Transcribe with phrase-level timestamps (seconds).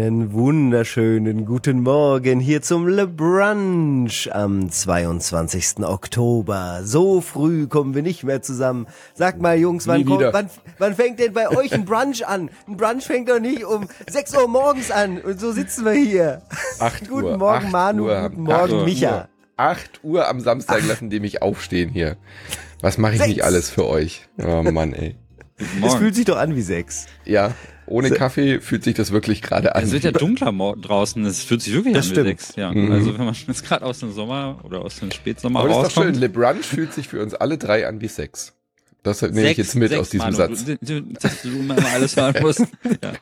[0.00, 5.80] Einen wunderschönen guten Morgen hier zum Le Brunch am 22.
[5.80, 6.80] Oktober.
[6.84, 8.86] So früh kommen wir nicht mehr zusammen.
[9.12, 12.48] Sag mal, Jungs, wann, kommt, wann, wann fängt denn bei euch ein Brunch an?
[12.66, 15.18] Ein Brunch fängt doch nicht um 6 Uhr morgens an.
[15.18, 16.44] Und so sitzen wir hier.
[16.78, 18.04] 8 Guten Uhr, Morgen, 8 Manu.
[18.04, 18.84] Uhr, Guten Morgen, 8 Uhr.
[18.86, 19.28] Micha.
[19.58, 22.16] 8 Uhr am Samstag lassen die mich aufstehen hier.
[22.80, 23.28] Was mache ich Sechs.
[23.28, 24.26] nicht alles für euch?
[24.38, 25.16] Oh Mann, ey.
[25.84, 27.06] Es fühlt sich doch an wie sechs.
[27.26, 27.52] Ja,
[27.90, 29.84] ohne Kaffee fühlt sich das wirklich gerade an.
[29.84, 31.24] Es wird ja dunkler draußen.
[31.26, 32.26] Es fühlt sich wirklich Das an wie stimmt.
[32.28, 32.56] sechs.
[32.56, 32.72] Ja.
[32.72, 32.92] Mhm.
[32.92, 35.84] Also wenn man jetzt gerade aus dem Sommer oder aus dem Spätsommer Aber das ist
[35.96, 36.14] doch schön.
[36.14, 36.20] rauskommt.
[36.20, 38.54] Le Brunch fühlt sich für uns alle drei an wie Sex.
[39.02, 40.64] Das nehme ich Sechs- jetzt mit sechs, aus diesem Manu, Satz.
[40.66, 42.60] Du, du, dass du immer alles hören musst.
[43.02, 43.12] Ja.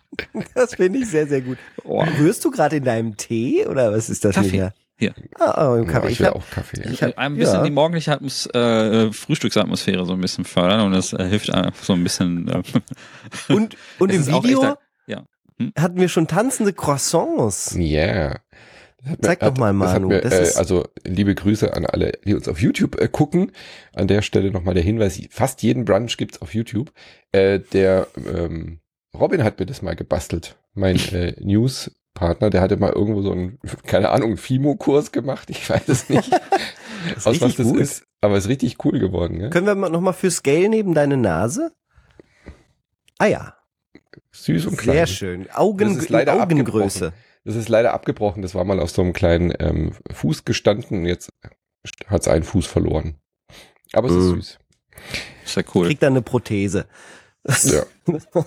[0.55, 1.57] Das finde ich sehr, sehr gut.
[1.85, 2.03] Oh.
[2.19, 4.51] Rührst du gerade in deinem Tee oder was ist das, Kaffee.
[4.51, 4.75] Micha?
[4.99, 5.15] Hier.
[5.39, 6.07] Ah, oh, im Ja, Kaffee.
[6.09, 6.83] ich Ich will hab, auch Kaffee.
[6.91, 7.63] ich hab, ein bisschen ja.
[7.63, 11.93] die morgendliche Atmos äh, Frühstücksatmosphäre so ein bisschen fördern und das äh, hilft einfach so
[11.93, 12.49] ein bisschen.
[12.49, 12.63] Äh,
[13.53, 14.77] Und, und im Video echt
[15.07, 15.25] ja.
[15.59, 15.73] Hm?
[15.79, 17.75] hatten wir schon tanzende Croissants.
[17.77, 18.41] Yeah.
[19.07, 20.09] Hat Zeig mir- doch mal, Manu.
[20.09, 23.53] Mir, Das äh, also liebe Grüße an alle, die uns auf YouTube äh, gucken.
[23.95, 26.93] An der Stelle nochmal der Hinweis, fast jeden Brunch gibt's auf YouTube.
[27.31, 28.81] Äh, der ähm,
[29.15, 30.57] Robin hat mir das mal gebastelt.
[30.75, 31.35] Mein äh,
[32.19, 35.50] News-Partner, der hatte mal irgendwo so einen, keine Ahnung, Fimo-Kurs gemacht.
[35.50, 36.41] Ich weiß es nicht, Das
[37.19, 37.80] ist aus was richtig das gut.
[37.80, 38.05] ist.
[38.20, 39.41] Aber ist richtig cool geworden.
[39.41, 39.48] Ja?
[39.50, 41.72] Können wir mal noch mal für Scale neben deine Nase?
[43.19, 43.55] Ah ja,
[44.33, 44.96] Süß und klein.
[44.96, 45.50] sehr schön.
[45.50, 47.12] Augen, Das ist leider Augengröße.
[47.44, 48.42] Das ist leider abgebrochen.
[48.42, 51.05] Das war mal auf so einem kleinen ähm, Fuß gestanden.
[51.06, 51.30] Jetzt
[52.06, 53.17] hat es einen Fuß verloren.
[53.92, 54.34] Aber es ist Mhm.
[54.36, 54.58] süß.
[55.45, 55.86] ist ja cool.
[55.86, 56.86] Kriegt dann eine Prothese.
[57.64, 57.83] Ja.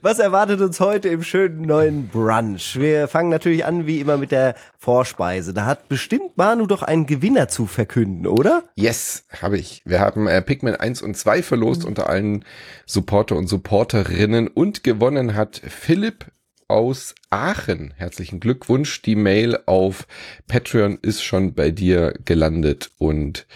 [0.00, 2.78] Was erwartet uns heute im schönen neuen Brunch?
[2.80, 5.52] Wir fangen natürlich an wie immer mit der Vorspeise.
[5.52, 8.62] Da hat bestimmt Manu doch einen Gewinner zu verkünden, oder?
[8.74, 9.82] Yes, habe ich.
[9.84, 11.42] Wir haben äh, Pikmin 1 und 2 Mhm.
[11.42, 12.44] verlost unter allen
[12.86, 16.26] Supporter und Supporterinnen und gewonnen hat Philipp
[16.68, 17.92] aus Aachen.
[17.96, 19.02] Herzlichen Glückwunsch.
[19.02, 20.06] Die Mail auf
[20.48, 23.46] Patreon ist schon bei dir gelandet und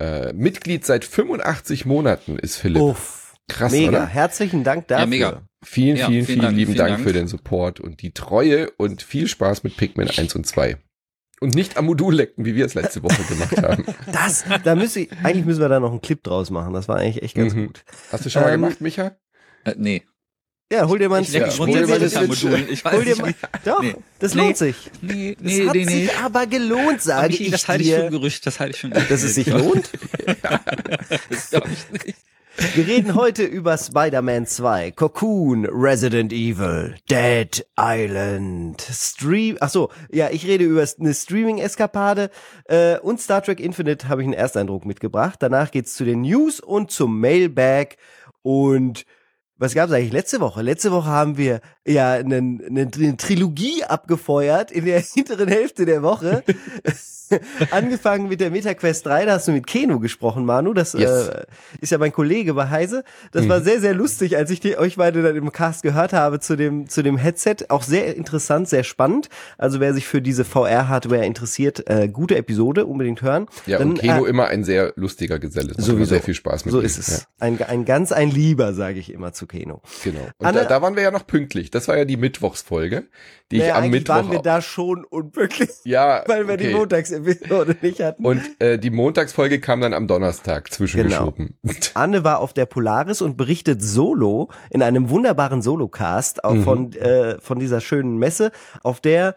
[0.00, 2.82] äh, Mitglied seit 85 Monaten ist Philipp.
[2.82, 3.17] Uff.
[3.48, 3.88] Krass, mega.
[3.88, 4.06] oder?
[4.06, 5.00] Herzlichen Dank dafür.
[5.02, 5.42] Ja, mega.
[5.64, 7.02] Vielen, Ja, vielen, vielen vielen Dank, lieben vielen Dank, Dank.
[7.08, 10.76] für den Support und die Treue und viel Spaß mit Pikmin 1 und 2.
[11.40, 13.84] Und nicht am Modul lecken, wie wir es letzte Woche gemacht haben.
[14.12, 16.74] Das, da müsste ich, eigentlich müssen wir da noch einen Clip draus machen.
[16.74, 17.66] Das war eigentlich echt ganz Mhm.
[17.68, 17.84] gut.
[18.12, 19.16] Hast du schon mal Ähm, gemacht, Micha?
[19.64, 20.02] Äh, nee.
[20.70, 22.66] Ja, hol dir mal ein Ich lecke Ja, grundsätzlich hol dir mal das Modulen.
[22.70, 23.22] Ich Hol weiß dir nicht.
[23.22, 23.94] mal, doch, Nee.
[24.18, 24.40] das Nee.
[24.42, 24.76] lohnt sich.
[25.00, 25.92] Nee, Das nee, hat nee, nee.
[26.06, 28.10] sich aber gelohnt, sage Michi, ich das halte ich für ein.
[28.10, 29.10] Gerücht, das halte ich für ein Gerücht.
[29.10, 29.90] Dass es sich lohnt?
[31.30, 32.18] Das glaub ich nicht.
[32.74, 40.30] Wir reden heute über Spider-Man 2, Cocoon, Resident Evil, Dead Island, Stream, ach so, ja,
[40.30, 42.30] ich rede über eine Streaming-Eskapade
[42.64, 45.36] äh, und Star Trek Infinite habe ich einen Ersteindruck mitgebracht.
[45.40, 47.94] Danach geht's zu den News und zum Mailbag
[48.42, 49.04] und
[49.56, 50.62] was gab's eigentlich letzte Woche?
[50.62, 56.02] Letzte Woche haben wir ja eine, eine, eine Trilogie abgefeuert in der hinteren Hälfte der
[56.02, 56.42] Woche.
[57.70, 60.72] Angefangen mit der MetaQuest 3, da hast du mit Keno gesprochen, Manu.
[60.74, 61.28] Das Yes.
[61.28, 61.44] äh,
[61.80, 63.04] ist ja mein Kollege bei Heise.
[63.32, 63.48] Das Mhm.
[63.50, 66.56] war sehr, sehr lustig, als ich die, euch beide dann im Cast gehört habe zu
[66.56, 67.56] dem, zu dem Headset.
[67.68, 69.28] Auch sehr interessant, sehr spannend.
[69.58, 73.46] Also wer sich für diese VR-Hardware interessiert, äh, gute Episode, unbedingt hören.
[73.66, 75.72] Ja, Dann, und Keno äh, immer ein sehr lustiger Geselle.
[75.74, 76.10] Immer Sowieso.
[76.10, 76.86] sehr viel Spaß mit so ihm.
[76.86, 77.26] ist es.
[77.38, 79.82] Ein, ein ganz ein Lieber, sage ich immer zu Keno.
[80.04, 80.24] Ja, genau.
[80.38, 81.70] Und Anne- da, da waren wir ja noch pünktlich.
[81.70, 83.04] Das war ja die Mittwochsfolge,
[83.50, 84.14] die ich am Mittwoch.
[84.16, 86.74] waren wir da schon unwirklich, ja, weil wir die okay.
[87.18, 88.24] Montagsepisode nicht hatten.
[88.24, 91.58] Und äh, die Montagsfolge kam dann am Donnerstag zwischengeschoben.
[91.94, 96.62] Anne war auf der Polaris und berichtet solo in einem wunderbaren Solocast auch Mhm.
[96.64, 98.52] von, äh, von dieser schönen Messe,
[98.82, 99.36] auf der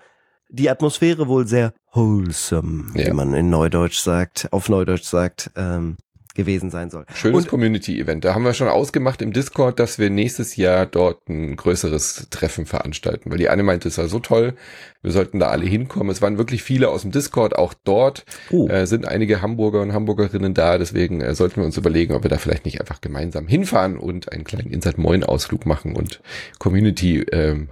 [0.50, 3.08] die Atmosphäre wohl sehr wholesome, Ja.
[3.08, 5.96] wie man in Neudeutsch sagt, auf Neudeutsch sagt, ähm,
[6.34, 7.06] gewesen sein soll.
[7.14, 8.24] Schönes Community-Event.
[8.24, 12.66] Da haben wir schon ausgemacht im Discord, dass wir nächstes Jahr dort ein größeres Treffen
[12.66, 13.32] veranstalten.
[13.32, 14.54] Weil die eine meinte, es war so toll,
[15.02, 16.10] wir sollten da alle hinkommen.
[16.12, 18.68] Es waren wirklich viele aus dem Discord, auch dort Oh.
[18.70, 20.78] äh, sind einige Hamburger und Hamburgerinnen da.
[20.78, 24.32] Deswegen äh, sollten wir uns überlegen, ob wir da vielleicht nicht einfach gemeinsam hinfahren und
[24.32, 26.22] einen kleinen Inside Moin Ausflug machen und
[26.60, 27.70] Community ähm,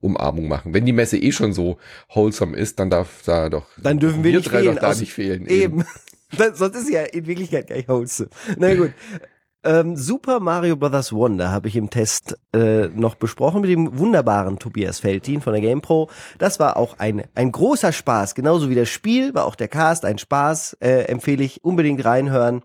[0.00, 0.74] Umarmung machen.
[0.74, 1.78] Wenn die Messe eh schon so
[2.12, 5.00] wholesome ist, dann darf da doch Dann dürfen wir nicht drei fehlen, doch da aus-
[5.00, 5.46] nicht fehlen.
[5.46, 5.78] Eben.
[5.78, 5.86] Das,
[6.54, 8.30] sonst ist ja in Wirklichkeit gar nicht wholesome.
[8.58, 8.92] Na gut.
[9.64, 11.12] Ähm, Super Mario Bros.
[11.12, 15.62] Wonder habe ich im Test äh, noch besprochen mit dem wunderbaren Tobias Feltin von der
[15.62, 16.10] GamePro.
[16.38, 18.34] Das war auch ein, ein großer Spaß.
[18.34, 20.78] Genauso wie das Spiel war auch der Cast ein Spaß.
[20.80, 22.62] Äh, empfehle ich unbedingt reinhören.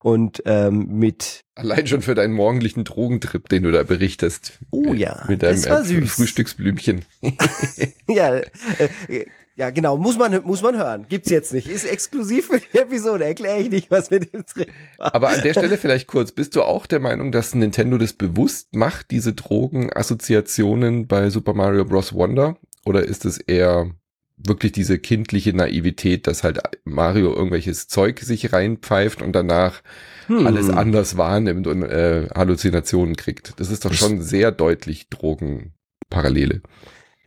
[0.00, 4.60] Und ähm, mit Allein schon für deinen morgendlichen Drogentrip, den du da berichtest.
[4.70, 6.12] Oh ja, Mit deinem das war süß.
[6.12, 7.04] Frühstücksblümchen.
[8.08, 9.26] ja, äh,
[9.58, 11.06] ja genau, muss man muss man hören.
[11.08, 11.66] Gibt's jetzt nicht.
[11.66, 13.24] Ist exklusiv für die Episode.
[13.24, 14.66] Erkläre ich nicht, was mit dem drin
[14.98, 15.14] war.
[15.14, 18.76] Aber an der Stelle vielleicht kurz, bist du auch der Meinung, dass Nintendo das bewusst
[18.76, 22.14] macht, diese Drogenassoziationen bei Super Mario Bros.
[22.14, 22.56] Wonder?
[22.84, 23.90] Oder ist es eher
[24.36, 29.82] wirklich diese kindliche Naivität, dass halt Mario irgendwelches Zeug sich reinpfeift und danach
[30.28, 30.46] hm.
[30.46, 33.58] alles anders wahrnimmt und äh, Halluzinationen kriegt?
[33.58, 36.62] Das ist doch schon sehr deutlich Drogenparallele.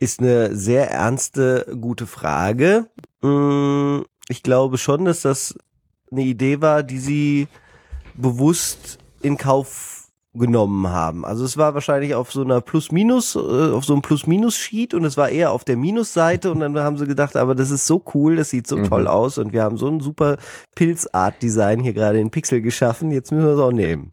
[0.02, 2.90] Ist eine sehr ernste, gute Frage.
[3.22, 5.54] Hm, ich glaube schon, dass das
[6.10, 7.46] eine Idee war, die sie
[8.16, 11.24] bewusst in Kauf genommen haben.
[11.24, 15.16] Also es war wahrscheinlich auf so einer Plus-Minus, äh, auf so einem Plus-Minus-Sheet und es
[15.16, 18.34] war eher auf der Minusseite und dann haben sie gedacht, aber das ist so cool,
[18.34, 18.88] das sieht so mhm.
[18.88, 20.36] toll aus und wir haben so ein super
[20.74, 24.10] Pilzart-Design hier gerade in Pixel geschaffen, jetzt müssen wir es auch nehmen.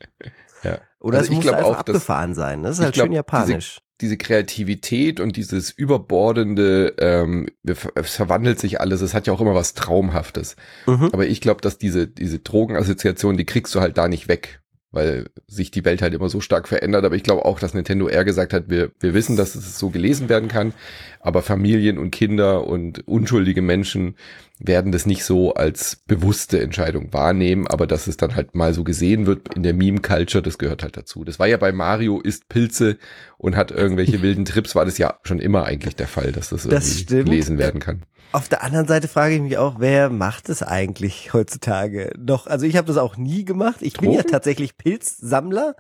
[1.00, 3.80] Oder also es muss einfach auch, abgefahren sein, das ist halt glaub, schön japanisch.
[3.80, 9.42] Diese, diese Kreativität und dieses überbordende, ähm, es verwandelt sich alles, es hat ja auch
[9.42, 10.56] immer was Traumhaftes.
[10.88, 11.10] Mhm.
[11.12, 15.27] Aber ich glaube, dass diese, diese Drogenassoziation, die kriegst du halt da nicht weg weil
[15.47, 17.06] sich die Welt halt immer so stark verändert.
[17.06, 19.89] Aber ich glaube auch, dass Nintendo eher gesagt hat, wir, wir wissen, dass es so
[19.89, 20.74] gelesen werden kann,
[21.19, 24.15] aber Familien und Kinder und unschuldige Menschen
[24.59, 28.83] werden das nicht so als bewusste Entscheidung wahrnehmen, aber dass es dann halt mal so
[28.83, 31.24] gesehen wird in der Meme-Culture, das gehört halt dazu.
[31.24, 32.97] Das war ja bei Mario isst Pilze
[33.38, 36.63] und hat irgendwelche wilden Trips, war das ja schon immer eigentlich der Fall, dass das,
[36.68, 38.03] das irgendwie gelesen werden kann.
[38.31, 42.46] Auf der anderen Seite frage ich mich auch, wer macht es eigentlich heutzutage noch?
[42.46, 43.78] Also ich habe das auch nie gemacht.
[43.81, 44.08] Ich Drogen?
[44.08, 45.76] bin ja tatsächlich Pilzsammler.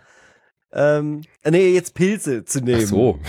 [0.73, 2.81] Ähm, nee, jetzt Pilze zu nehmen.
[2.83, 3.19] Ach so.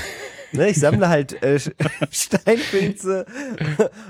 [0.52, 1.60] Ne, ich sammle halt äh,
[2.10, 3.24] Steinpilze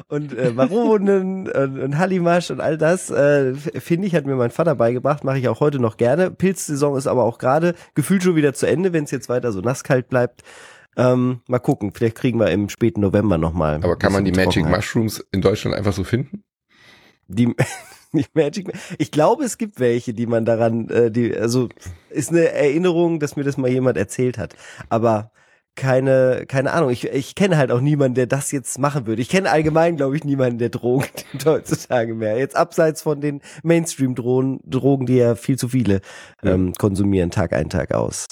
[0.09, 3.11] und äh, Maronen und, und Hallimasch und all das.
[3.11, 6.31] Äh, Finde ich, hat mir mein Vater beigebracht, mache ich auch heute noch gerne.
[6.31, 9.61] Pilzsaison ist aber auch gerade gefühlt schon wieder zu Ende, wenn es jetzt weiter so
[9.61, 10.43] nasskalt bleibt.
[10.97, 13.77] Ähm, mal gucken, vielleicht kriegen wir im späten November nochmal.
[13.77, 16.45] Aber kann man die Magic Mushrooms in Deutschland einfach so finden?
[17.29, 17.55] Die,
[18.13, 21.69] die Magic, ich glaube, es gibt welche, die man daran, äh, die, also
[22.11, 24.57] ist eine Erinnerung, dass mir das mal jemand erzählt hat.
[24.89, 25.31] Aber
[25.77, 26.91] keine, keine Ahnung.
[26.91, 29.23] Ich, ich kenne halt auch niemanden, der das jetzt machen würde.
[29.23, 31.07] Ich kenne allgemein, glaube ich, niemanden, der Drogen
[31.45, 32.37] heutzutage mehr.
[32.37, 36.01] Jetzt abseits von den Mainstream-Drogen, Drogen, die ja viel zu viele
[36.43, 38.27] ähm, konsumieren, Tag ein, Tag aus.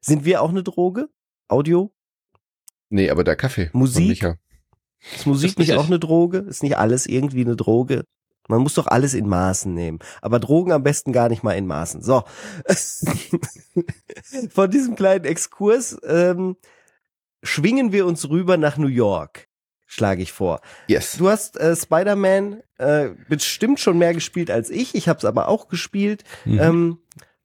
[0.00, 1.08] Sind wir auch eine Droge?
[1.52, 1.92] Audio?
[2.88, 3.70] Nee, aber der Kaffee.
[3.72, 4.24] Musik?
[5.14, 6.38] Ist Musik ist nicht auch eine Droge?
[6.38, 8.04] Ist nicht alles irgendwie eine Droge?
[8.48, 9.98] Man muss doch alles in Maßen nehmen.
[10.20, 12.02] Aber Drogen am besten gar nicht mal in Maßen.
[12.02, 12.24] So.
[14.50, 16.56] Von diesem kleinen Exkurs ähm,
[17.42, 19.48] schwingen wir uns rüber nach New York.
[19.86, 20.60] Schlage ich vor.
[20.88, 21.16] Yes.
[21.18, 24.94] Du hast äh, Spider-Man äh, bestimmt schon mehr gespielt als ich.
[24.94, 26.24] Ich habe es aber auch gespielt.
[26.44, 26.58] Mhm.
[26.58, 26.98] Ähm,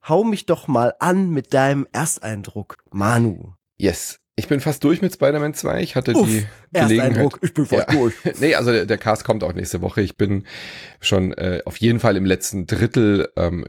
[0.08, 3.54] hau mich doch mal an mit deinem Ersteindruck, Manu.
[3.78, 4.20] Yes.
[4.40, 5.82] Ich bin fast durch mit Spider-Man 2.
[5.82, 7.32] Ich hatte Uff, die Gelegenheit.
[7.42, 7.96] Ich bin fast ja.
[7.96, 8.14] durch.
[8.40, 10.02] nee, also der, der, Cast kommt auch nächste Woche.
[10.02, 10.44] Ich bin
[11.00, 13.66] schon äh, auf jeden Fall im letzten Drittel, ähm,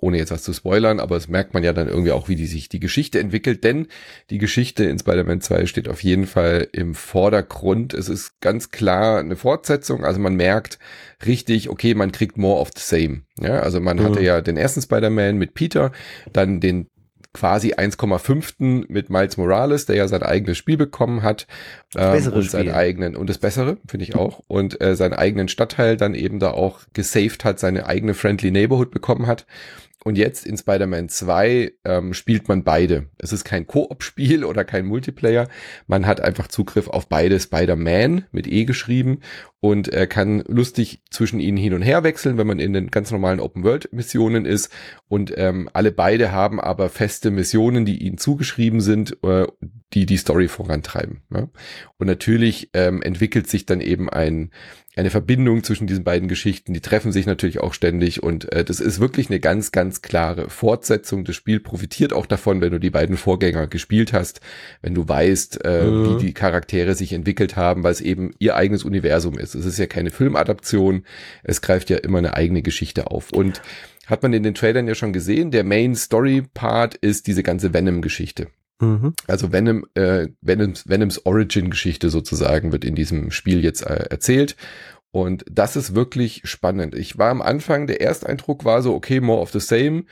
[0.00, 2.46] ohne jetzt was zu spoilern, aber es merkt man ja dann irgendwie auch, wie die
[2.46, 3.86] sich die Geschichte entwickelt, denn
[4.28, 7.94] die Geschichte in Spider-Man 2 steht auf jeden Fall im Vordergrund.
[7.94, 10.78] Es ist ganz klar eine Fortsetzung, also man merkt
[11.24, 13.22] richtig, okay, man kriegt more of the same.
[13.40, 14.04] Ja, also man mhm.
[14.04, 15.90] hatte ja den ersten Spider-Man mit Peter,
[16.34, 16.88] dann den
[17.32, 18.84] quasi 1,5.
[18.88, 21.46] mit Miles Morales, der ja sein eigenes Spiel bekommen hat.
[21.92, 24.42] Das ähm, und seinen eigenen, und das Bessere, finde ich auch.
[24.48, 28.90] Und äh, seinen eigenen Stadtteil dann eben da auch gesaved hat, seine eigene Friendly Neighborhood
[28.90, 29.46] bekommen hat.
[30.04, 33.06] Und jetzt in Spider-Man 2 ähm, spielt man beide.
[33.18, 35.48] Es ist kein Koop-Spiel oder kein Multiplayer.
[35.86, 39.20] Man hat einfach Zugriff auf beide Spider-Man mit E geschrieben
[39.64, 43.12] und er kann lustig zwischen ihnen hin und her wechseln, wenn man in den ganz
[43.12, 44.72] normalen Open-World-Missionen ist.
[45.06, 49.46] Und ähm, alle beide haben aber feste Missionen, die ihnen zugeschrieben sind, äh,
[49.92, 51.22] die die Story vorantreiben.
[51.32, 51.48] Ja?
[51.96, 54.50] Und natürlich ähm, entwickelt sich dann eben ein
[54.94, 56.74] eine Verbindung zwischen diesen beiden Geschichten.
[56.74, 60.50] Die treffen sich natürlich auch ständig und äh, das ist wirklich eine ganz, ganz klare
[60.50, 61.24] Fortsetzung.
[61.24, 64.42] Das Spiel profitiert auch davon, wenn du die beiden Vorgänger gespielt hast,
[64.82, 66.04] wenn du weißt, äh, mhm.
[66.04, 69.51] wie die Charaktere sich entwickelt haben, weil es eben ihr eigenes Universum ist.
[69.54, 71.04] Es ist ja keine Filmadaption,
[71.42, 73.32] es greift ja immer eine eigene Geschichte auf.
[73.32, 73.62] Und
[74.06, 77.72] hat man in den Trailern ja schon gesehen, der Main Story Part ist diese ganze
[77.72, 78.48] Venom-Geschichte.
[78.80, 79.14] Mhm.
[79.28, 84.56] Also Venom, äh, Venoms, Venoms Origin-Geschichte sozusagen wird in diesem Spiel jetzt äh, erzählt.
[85.12, 86.94] Und das ist wirklich spannend.
[86.94, 90.04] Ich war am Anfang, der Ersteindruck war so, okay, more of the same.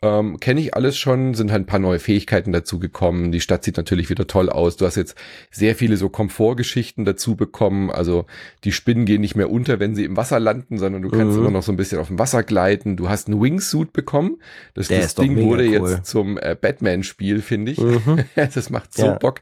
[0.00, 3.32] Ähm, Kenne ich alles schon, sind halt ein paar neue Fähigkeiten dazu gekommen.
[3.32, 4.76] Die Stadt sieht natürlich wieder toll aus.
[4.76, 5.16] Du hast jetzt
[5.50, 7.90] sehr viele so Komfortgeschichten dazu bekommen.
[7.90, 8.26] Also
[8.62, 11.42] die Spinnen gehen nicht mehr unter, wenn sie im Wasser landen, sondern du kannst mhm.
[11.42, 12.96] immer noch so ein bisschen auf dem Wasser gleiten.
[12.96, 14.40] Du hast einen Wingsuit bekommen.
[14.74, 15.90] Das, das Ding wurde cool.
[15.90, 17.78] jetzt zum äh, Batman-Spiel, finde ich.
[17.78, 18.24] Mhm.
[18.36, 19.14] das macht so ja.
[19.14, 19.40] Bock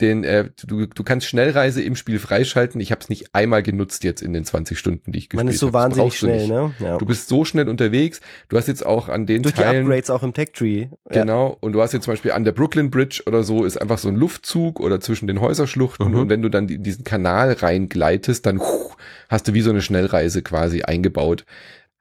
[0.00, 2.80] den, äh, du, du kannst Schnellreise im Spiel freischalten.
[2.80, 5.44] Ich habe es nicht einmal genutzt jetzt in den 20 Stunden, die ich gespielt habe.
[5.46, 6.74] Man ist so wahnsinnig schnell, ne?
[6.78, 6.98] Ja.
[6.98, 8.20] Du bist so schnell unterwegs.
[8.48, 10.88] Du hast jetzt auch an den Durch Teilen, die Upgrades auch im Tech Tree.
[11.08, 11.56] Genau.
[11.60, 14.08] Und du hast jetzt zum Beispiel an der Brooklyn Bridge oder so ist einfach so
[14.08, 16.08] ein Luftzug oder zwischen den Häuserschluchten.
[16.08, 16.18] Mhm.
[16.18, 18.90] Und wenn du dann in diesen Kanal reingleitest, dann huh,
[19.28, 21.44] hast du wie so eine Schnellreise quasi eingebaut.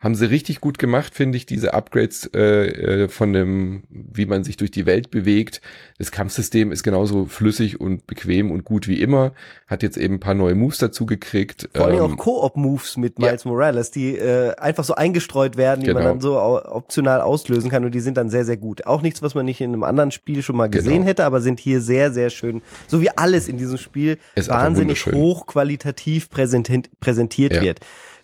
[0.02, 4.46] Haben sie richtig gut gemacht, finde ich, diese Upgrades äh, äh, von dem, wie man
[4.46, 5.60] sich durch die Welt bewegt.
[5.98, 9.34] Das Kampfsystem ist genauso flüssig und bequem und gut wie immer.
[9.68, 11.68] Hat jetzt eben ein paar neue Moves dazu gekriegt.
[11.74, 13.26] Vor allem Ähm, auch Koop-Moves mit ja.
[13.28, 16.10] Miles Morales, die äh, einfach so eingestreut werden, die man Genau.
[16.14, 18.86] dann so optional auslösen kann und die sind dann sehr, sehr gut.
[18.88, 21.08] Auch nichts, was man nicht in einem anderen Spiel schon mal gesehen Genau.
[21.08, 25.06] hätte, aber sind hier sehr, sehr schön, so wie alles in diesem Spiel, Ist wahnsinnig
[25.06, 27.62] hochqualitativ präsentiert, präsentiert Ja.
[27.62, 27.80] wird.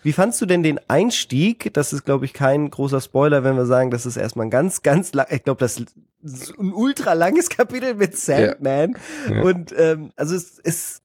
[0.06, 1.74] Wie fandst du denn den Einstieg?
[1.74, 4.84] Das ist, glaube ich, kein großer Spoiler, wenn wir sagen, das ist erstmal ein ganz,
[4.84, 5.80] ganz lang, ich glaube, das
[6.22, 8.96] ist ein ultra langes Kapitel mit Sandman.
[9.28, 9.42] Ja.
[9.42, 11.02] Und ähm, also es ist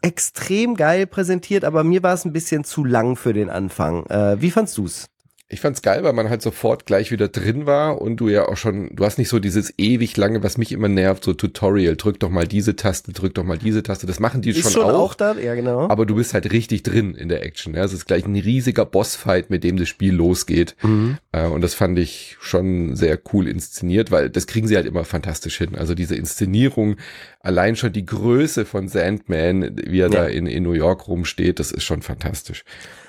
[0.00, 4.06] extrem geil präsentiert, aber mir war es ein bisschen zu lang für den Anfang.
[4.06, 5.06] Äh, wie fandst du's?
[5.52, 8.56] Ich fand's geil, weil man halt sofort gleich wieder drin war und du ja auch
[8.56, 12.18] schon, du hast nicht so dieses ewig lange, was mich immer nervt, so Tutorial, drück
[12.20, 14.06] doch mal diese Taste, drück doch mal diese Taste.
[14.06, 15.34] Das machen die Ist schon, schon auch, auch da?
[15.34, 15.90] Ja, genau.
[15.90, 17.74] aber du bist halt richtig drin in der Action.
[17.74, 20.74] Ja, es ist gleich ein riesiger Bossfight, mit dem das Spiel losgeht.
[20.80, 21.18] Mhm.
[21.32, 25.04] Äh, und das fand ich schon sehr cool inszeniert, weil das kriegen sie halt immer
[25.04, 25.74] fantastisch hin.
[25.76, 26.96] Also diese Inszenierung,
[27.40, 30.22] allein schon die Größe von Sandman, wie er Ja.
[30.22, 32.64] da in, in New York rumsteht, das ist schon fantastisch.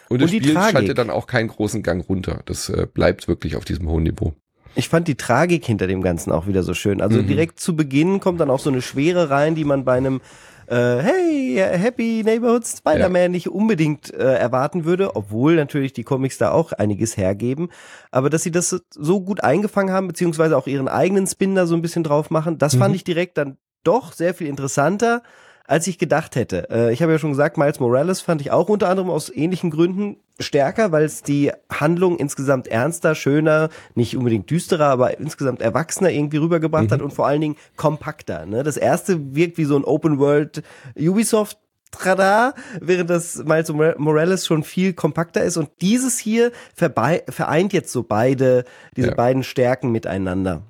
[0.10, 0.72] Und das Und die Spiel Tragik.
[0.72, 2.42] schaltet dann auch keinen großen Gang runter.
[2.46, 4.34] Das äh, bleibt wirklich auf diesem hohen Niveau.
[4.76, 7.02] Ich fand die Tragik hinter dem Ganzen auch wieder so schön.
[7.02, 7.28] Also Mhm.
[7.28, 10.20] direkt zu Beginn kommt dann auch so eine Schwere rein, die man bei einem
[10.68, 16.52] äh, Hey, Happy Neighborhood Spider-Man nicht unbedingt äh, erwarten würde, obwohl natürlich die Comics da
[16.52, 17.70] auch einiges hergeben.
[18.12, 21.76] Aber dass sie das so gut eingefangen haben, beziehungsweise auch ihren eigenen Spin da so
[21.76, 22.96] ein bisschen drauf machen, das fand Mhm.
[22.96, 25.22] ich direkt dann doch sehr viel interessanter,
[25.66, 26.70] als ich gedacht hätte.
[26.70, 29.72] Äh, ich habe ja schon gesagt, Miles Morales fand ich auch unter anderem aus ähnlichen
[29.72, 36.10] Gründen stärker, weil es die Handlung insgesamt ernster, schöner, nicht unbedingt düsterer, aber insgesamt erwachsener
[36.10, 38.46] irgendwie rübergebracht hat und vor allen Dingen kompakter.
[38.46, 38.64] Ne?
[38.64, 40.64] Das erste wirkt wie so ein Open World
[41.00, 41.58] Ubisoft
[41.92, 47.92] Trada, während das Miles Mor- Morales schon viel kompakter ist und dieses hier vereint jetzt
[47.92, 48.66] so beide,
[48.98, 49.14] diese Ja.
[49.14, 50.64] beiden Stärken miteinander.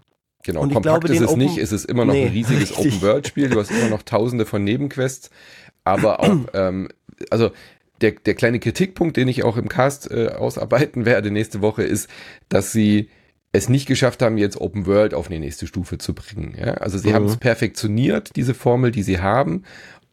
[0.43, 2.71] Genau, Und kompakt glaube, ist es Open- nicht, es ist immer noch Nee, ein riesiges.
[2.77, 5.29] Open-World-Spiel, du hast immer noch tausende von Nebenquests,
[5.83, 6.89] aber auch, ähm,
[7.29, 7.51] also
[8.01, 12.09] der, der kleine Kritikpunkt, den ich auch im Cast äh, ausarbeiten werde nächste Woche, ist,
[12.49, 13.09] dass sie
[13.53, 16.55] es nicht geschafft haben, jetzt Open World auf die nächste Stufe zu bringen.
[16.59, 16.73] Ja?
[16.75, 17.13] Also sie Mhm.
[17.13, 19.63] haben es perfektioniert, diese Formel, die sie haben.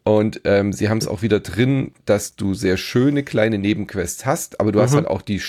[0.03, 4.59] Und ähm, sie haben es auch wieder drin, dass du sehr schöne kleine Nebenquests hast,
[4.59, 4.95] aber du hast Mhm.
[4.97, 5.39] halt auch die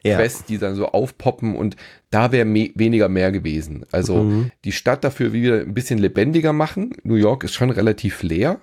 [0.00, 1.76] Standard-Quests, die dann so aufpoppen und
[2.10, 3.84] da wäre me weniger mehr gewesen.
[3.92, 4.50] Also Mhm.
[4.64, 6.92] die Stadt dafür wieder ein bisschen lebendiger machen.
[7.04, 8.58] New York ist schon relativ leer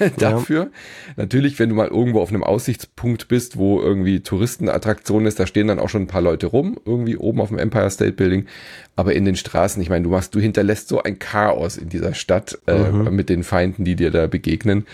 [0.18, 0.70] dafür.
[1.16, 5.66] Natürlich, wenn du mal irgendwo auf einem Aussichtspunkt bist, wo irgendwie Touristenattraktion ist, da stehen
[5.68, 8.46] dann auch schon ein paar Leute rum, irgendwie oben auf dem Empire State Building.
[8.96, 12.14] Aber in den Straßen, ich meine, du machst, du hinterlässt so ein Chaos in dieser
[12.14, 13.14] Stadt äh, Mhm.
[13.14, 14.86] mit den Feinden, die dir da begegnen.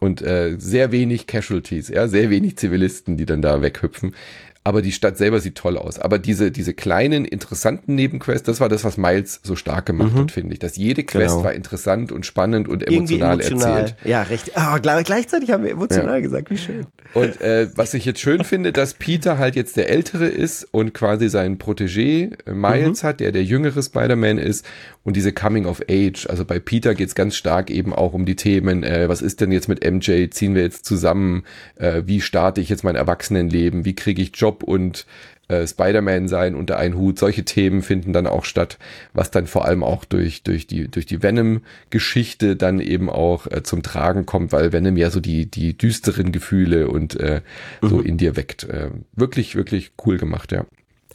[0.00, 4.14] Und äh, sehr wenig Casualties, ja, sehr wenig Zivilisten, die dann da weghüpfen.
[4.64, 5.98] Aber die Stadt selber sieht toll aus.
[5.98, 10.30] Aber diese, diese kleinen, interessanten Nebenquests, das war das, was Miles so stark gemacht hat,
[10.30, 10.60] finde ich.
[10.60, 11.44] Dass jede Quest Genau.
[11.44, 13.80] war interessant und spannend und emotional, emotional.
[13.80, 13.96] erzählt.
[14.04, 14.56] Ja, recht.
[14.56, 16.20] Aber gleich- gleichzeitig haben wir emotional Ja.
[16.20, 16.86] gesagt, wie schön.
[17.14, 20.94] Und äh, was ich jetzt schön finde, dass Peter halt jetzt der Ältere ist und
[20.94, 24.64] quasi seinen Protégé äh, Miles hat, der der jüngere Spider-Man ist
[25.04, 26.26] und diese Coming of Age.
[26.28, 29.52] Also bei Peter geht's ganz stark eben auch um die Themen, äh, was ist denn
[29.52, 31.44] jetzt mit MJ, ziehen wir jetzt zusammen,
[31.76, 35.06] äh, wie starte ich jetzt mein Erwachsenenleben, wie kriege ich Job und
[35.48, 37.18] äh, Spider-Man sein unter einen Hut.
[37.18, 38.78] Solche Themen finden dann auch statt,
[39.12, 43.62] was dann vor allem auch durch, durch die, durch die Venom-Geschichte dann eben auch äh,
[43.62, 47.42] zum Tragen kommt, weil Venom ja so die, die düsteren Gefühle und äh,
[47.80, 48.64] so in dir weckt.
[48.64, 50.64] Äh, wirklich, wirklich cool gemacht, ja.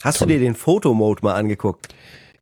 [0.02, 0.28] Hast Toll.
[0.28, 1.88] du dir den Fotomode mal angeguckt?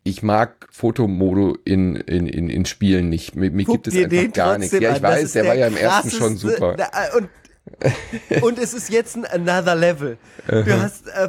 [0.06, 3.34] Ich mag Fotomodo in, in, in, in Spielen nicht.
[3.34, 4.72] Mir, mir gibt es einfach gar nichts.
[4.78, 5.02] Ja, ich an.
[5.02, 6.76] Weiß, ist der, war ja im ersten schon super.
[6.78, 10.18] Na, äh, Und, und es ist jetzt ein another level.
[10.46, 11.28] Du hast äh,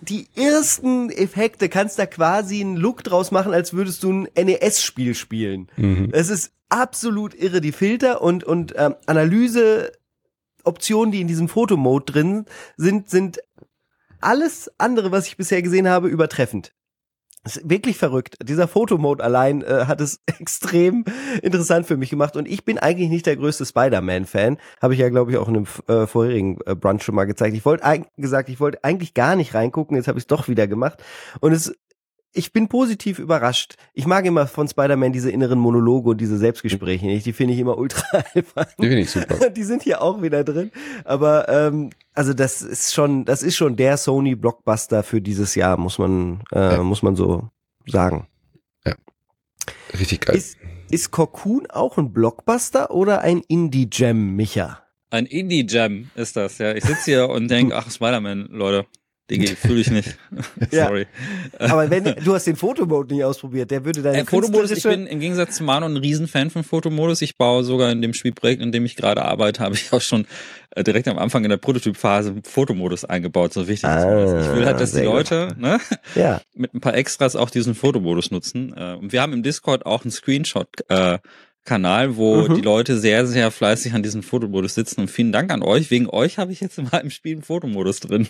[0.00, 5.14] die ersten Effekte, kannst da quasi einen Look draus machen, als würdest du ein NES-Spiel
[5.14, 5.68] spielen.
[5.76, 6.08] Mhm.
[6.12, 7.60] Es ist absolut irre.
[7.60, 9.92] Die Filter und, und ähm, Analyse
[10.64, 13.40] Optionen, die in diesem Fotomode drin sind, sind
[14.20, 16.72] alles andere, was ich bisher gesehen habe, übertreffend.
[17.44, 18.36] Ist wirklich verrückt.
[18.42, 21.04] Dieser Fotomode allein äh, hat es extrem
[21.42, 22.36] interessant für mich gemacht.
[22.36, 24.58] Und ich bin eigentlich nicht der größte Spider-Man-Fan.
[24.80, 27.54] Habe ich ja, glaube ich, auch in einem äh, vorherigen äh, Brunch schon mal gezeigt.
[27.54, 29.96] Ich wollte eigentlich gesagt, ich wollte eigentlich gar nicht reingucken.
[29.96, 31.02] Jetzt habe ich es doch wieder gemacht.
[31.40, 31.74] Und es
[32.34, 33.76] ich bin positiv überrascht.
[33.94, 37.24] Ich mag immer von Spider-Man diese inneren Monologe und diese Selbstgespräche nicht.
[37.24, 38.02] Die finde ich immer ultra
[38.34, 38.66] albern.
[38.78, 39.50] Die finde ich super.
[39.56, 40.70] Die sind hier auch wieder drin.
[41.04, 45.76] Aber ähm, also das ist schon, das ist schon der Sony Blockbuster für dieses Jahr,
[45.76, 46.82] muss man, äh, Ja.
[46.82, 47.48] muss man so
[47.86, 48.26] sagen.
[49.98, 50.36] Richtig geil.
[50.36, 50.56] Ist,
[50.90, 54.80] ist Cocoon auch ein Blockbuster oder ein Indie-Gem, Micha?
[55.10, 56.74] Ein Indie-Jam ist das, ja.
[56.74, 58.86] Ich sitze hier und denke, ach, Spider-Man, Leute.
[59.30, 60.16] Diggi, fühle ich nicht.
[60.70, 60.86] Ja.
[60.88, 61.06] Sorry.
[61.58, 65.06] Aber wenn du hast den Fotomode nicht ausprobiert, der würde deine Äh, Fotomodus, ich bin
[65.06, 67.22] im Gegensatz zu Manu ein Riesenfan von Fotomodus.
[67.22, 70.26] Ich baue sogar in dem Spielprojekt, in dem ich gerade arbeite, habe ich auch schon
[70.70, 73.52] äh, direkt am Anfang in der Prototypphase Fotomodus eingebaut.
[73.54, 74.46] So wichtig ist mir das.
[74.46, 75.12] Ich will halt, dass die Ah, gut.
[75.30, 75.80] Leute ne,
[76.14, 76.40] ja.
[76.54, 78.74] mit ein paar Extras auch diesen Fotomodus nutzen.
[78.76, 80.10] Äh, Und wir haben im Discord auch einen
[81.64, 82.54] Screenshot-Kanal, wo Mhm.
[82.54, 85.02] die Leute sehr, sehr fleißig an diesem Fotomodus sitzen.
[85.02, 85.90] Und vielen Dank an euch.
[85.90, 88.28] Wegen euch habe ich jetzt in meinem Spiel einen Fotomodus drin.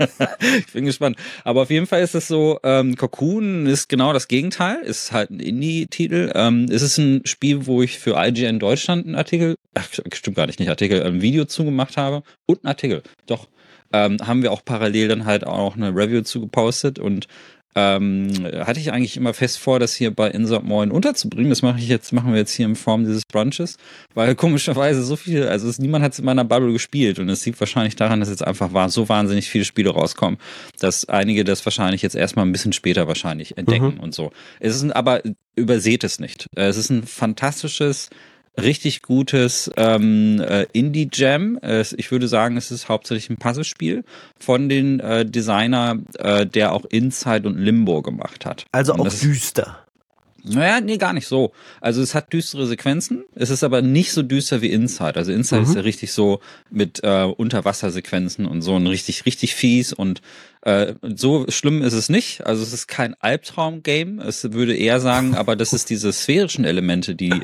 [0.66, 1.16] ich bin gespannt.
[1.44, 4.82] Aber auf jeden Fall ist es so, ähm, Cocoon ist genau das Gegenteil.
[4.82, 6.32] Ist halt ein Indie-Titel.
[6.34, 10.46] Ähm, es ist ein Spiel, wo ich für IGN Deutschland einen Artikel, ach, stimmt gar
[10.46, 12.22] nicht, nicht Artikel, ein Video zugemacht habe.
[12.46, 13.48] Und einen Artikel, doch.
[13.92, 17.28] Ähm, haben wir auch parallel dann halt auch eine Review zugepostet und
[17.76, 18.30] ähm,
[18.64, 21.50] hatte ich eigentlich immer fest vor, das hier bei Insert Moin unterzubringen.
[21.50, 23.76] Das mache ich jetzt, machen wir jetzt hier in Form dieses Brunches,
[24.14, 27.44] weil komischerweise so viel, also es, niemand hat es in meiner Bubble gespielt und es
[27.44, 30.38] liegt wahrscheinlich daran, dass jetzt einfach so wahnsinnig viele Spiele rauskommen,
[30.80, 34.32] dass einige das wahrscheinlich jetzt erstmal ein bisschen später wahrscheinlich entdecken und so.
[34.58, 35.22] Es ist ein, aber
[35.54, 36.46] überseht es nicht.
[36.56, 38.08] Es ist ein fantastisches
[38.60, 41.58] richtig gutes ähm, äh, Indie-Jam.
[41.62, 44.04] Äh, ich würde sagen, es ist hauptsächlich ein Puzzlespiel
[44.38, 48.64] von den äh, Designer, äh, der auch Inside und Limbo gemacht hat.
[48.72, 49.78] Also Und auch düster.
[50.44, 51.52] naja, nee, gar nicht so.
[51.80, 55.16] Also es hat düstere Sequenzen, es ist aber nicht so düster wie Inside.
[55.16, 55.68] Also Inside Mhm.
[55.68, 60.22] ist ja richtig so mit äh, Unterwassersequenzen und so und richtig, richtig fies und
[60.62, 62.46] äh, so schlimm ist es nicht.
[62.46, 64.18] Also es ist kein Albtraum-Game.
[64.20, 67.34] Es würde eher sagen, aber das ist diese sphärischen Elemente, die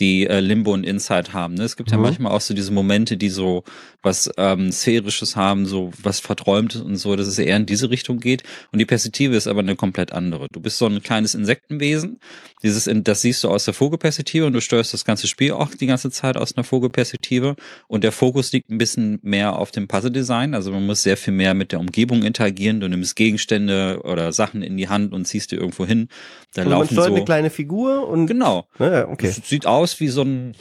[0.00, 1.54] die äh, Limbo und Inside haben.
[1.54, 1.64] Ne?
[1.64, 2.02] Es gibt ja Mhm.
[2.02, 3.64] manchmal auch so diese Momente, die so
[4.02, 8.20] was ähm, sphärisches haben, so was verträumtes und so, dass es eher in diese Richtung
[8.20, 8.42] geht.
[8.72, 10.48] Und die Perspektive ist aber eine komplett andere.
[10.52, 12.20] Du bist so ein kleines Insektenwesen.
[12.66, 15.86] Dieses, das siehst du aus der Vogelperspektive und du steuerst das ganze Spiel auch die
[15.86, 17.54] ganze Zeit aus einer Vogelperspektive.
[17.86, 20.52] Und der Fokus liegt ein bisschen mehr auf dem Puzzle-Design.
[20.52, 22.80] Also man muss sehr viel mehr mit der Umgebung interagieren.
[22.80, 26.08] Du nimmst Gegenstände oder Sachen in die Hand und ziehst die irgendwo hin.
[26.54, 27.14] Da Und man laufen steuert so.
[27.14, 28.66] eine kleine Figur und Genau.
[28.80, 29.28] Ja, okay.
[29.28, 30.56] Es sieht aus wie so ein,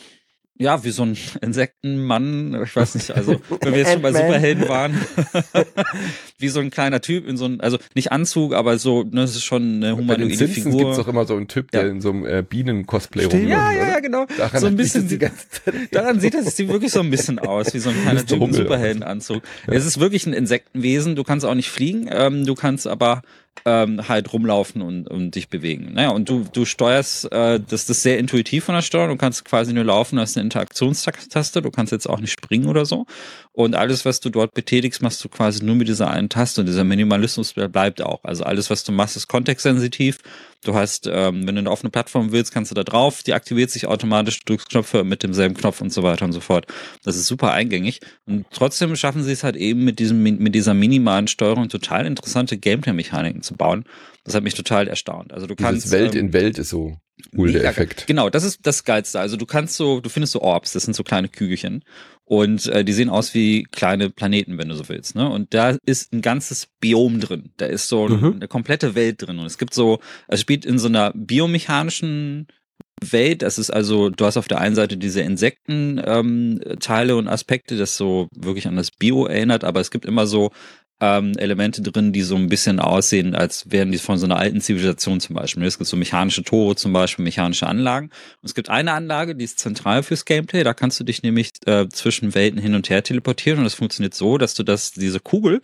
[0.58, 2.62] ja, wie so ein Insektenmann.
[2.64, 4.12] Ich weiß nicht, also, wenn wir jetzt schon bei.
[4.14, 4.98] Superhelden waren.
[6.40, 9.32] wie so ein kleiner Typ in so ein, also nicht Anzug, aber so, ne, das
[9.36, 10.96] ist schon eine Bei den humanoide Simpsons gibt es Figur.
[10.96, 11.82] doch immer so einen Typ, Ja.
[11.82, 13.50] der in so einem äh, Bienen-Cosplay rumläuft.
[13.50, 13.90] Ja, ja, oder?
[13.90, 14.26] ja, genau.
[14.38, 17.10] Daran so ein das bisschen, die ganze Zeit daran sieht es sieht wirklich so ein
[17.10, 18.26] bisschen aus, wie so ein kleiner.
[18.26, 18.54] Typ im.
[18.54, 19.44] Superheldenanzug.
[19.68, 21.16] Es ist wirklich ein Insektenwesen.
[21.16, 23.22] Du kannst auch nicht fliegen, ähm, du kannst aber
[23.66, 25.94] ähm, halt rumlaufen und, und dich bewegen.
[25.94, 29.12] Naja, und du, du steuerst, äh, das, das ist sehr intuitiv von der Steuerung.
[29.12, 31.62] Du kannst quasi nur laufen, hast eine Interaktionstaste.
[31.62, 33.06] Du kannst jetzt auch nicht springen oder so.
[33.54, 36.62] Und alles, was du dort betätigst, machst du quasi nur mit dieser einen Taste.
[36.62, 38.24] Und dieser Minimalismus bleibt auch.
[38.24, 40.20] Also alles, was du machst, ist kontextsensitiv.
[40.66, 43.86] Du hast, ähm, wenn du eine Plattform willst, kannst du da drauf, die aktiviert sich
[43.86, 46.66] automatisch, du drückst Knöpfe mit demselben Knopf und so weiter und so fort.
[47.04, 48.00] Das ist super eingängig.
[48.26, 52.58] Und trotzdem schaffen sie es halt eben mit diesem, mit dieser minimalen Steuerung total interessante
[52.58, 53.86] Gameplay-Mechaniken zu bauen.
[54.24, 55.32] Das hat mich total erstaunt.
[55.34, 55.86] Also du kannst.
[55.86, 56.98] Dieses Welt ähm, in Welt ist so
[57.38, 58.08] cool, der Effekt.
[58.08, 59.20] Genau, das ist das Geilste.
[59.20, 61.84] Also du kannst so, du findest so Orbs, das sind so kleine Kügelchen.
[62.28, 65.16] Und äh, die sehen aus wie kleine Planeten, wenn du so willst.
[65.16, 65.30] Ne?
[65.30, 67.52] Und da ist ein ganzes Biom drin.
[67.58, 68.34] Da ist so Mhm.
[68.34, 69.38] eine komplette Welt drin.
[69.38, 72.48] Und es gibt so, es spielt in so einer biomechanischen
[73.02, 73.42] Welt.
[73.42, 77.98] Das ist also, du hast auf der einen Seite diese Insektenteile ähm, und Aspekte, das
[77.98, 80.52] so wirklich an das Bio erinnert, aber es gibt immer so
[81.02, 84.62] ähm, Elemente drin, die so ein bisschen aussehen, als wären die von so einer alten
[84.62, 85.64] Zivilisation zum Beispiel.
[85.64, 88.08] Es gibt so mechanische Tore zum Beispiel, mechanische Anlagen.
[88.42, 90.64] Und es gibt eine Anlage, die ist zentral fürs Gameplay.
[90.64, 93.60] Da kannst du dich nämlich äh, zwischen Welten hin und her teleportieren.
[93.60, 95.62] Und das funktioniert so, dass du das, diese Kugel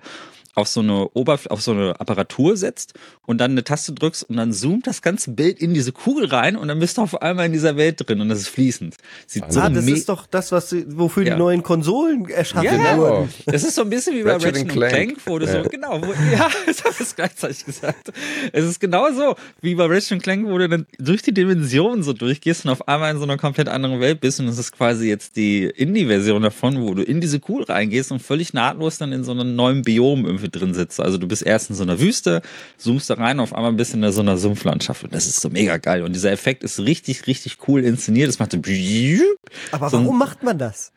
[0.55, 2.93] auf so eine Oberf auf so eine Apparatur setzt
[3.25, 6.55] und dann eine Taste drückst und dann zoomt das ganze Bild in diese Kugel rein
[6.55, 8.95] und dann bist du auf einmal in dieser Welt drin und das ist fließend.
[9.27, 11.33] Sieht so Ah, das ist doch das, was sie- wofür Ja.
[11.35, 13.29] die neuen Konsolen erschaffen Ja, wurden.
[13.45, 15.17] es ist so ein bisschen wie bei Ratchet Ratchet Clank, Clank.
[15.25, 15.63] wo du so, Ja.
[15.63, 18.11] genau, wo, ja, ich habe es gleichzeitig gesagt.
[18.51, 22.13] Es ist genau so, wie bei Ratchet Clank, wo du dann durch die Dimensionen so
[22.13, 25.07] durchgehst und auf einmal in so einer komplett anderen Welt bist und es ist quasi
[25.07, 29.23] jetzt die Indie-Version davon, wo du in diese Kugel reingehst und völlig nahtlos dann in
[29.23, 30.99] so einem neuen Biom irgendwie drin sitzt.
[30.99, 32.41] Also du bist erst in so einer Wüste,
[32.77, 35.49] zoomst da rein, auf einmal bist du in so einer Sumpflandschaft und das ist so
[35.49, 36.03] mega geil.
[36.03, 38.27] Und dieser Effekt ist richtig, richtig cool inszeniert.
[38.27, 38.57] Das macht so
[39.71, 40.91] Aber So warum macht man das?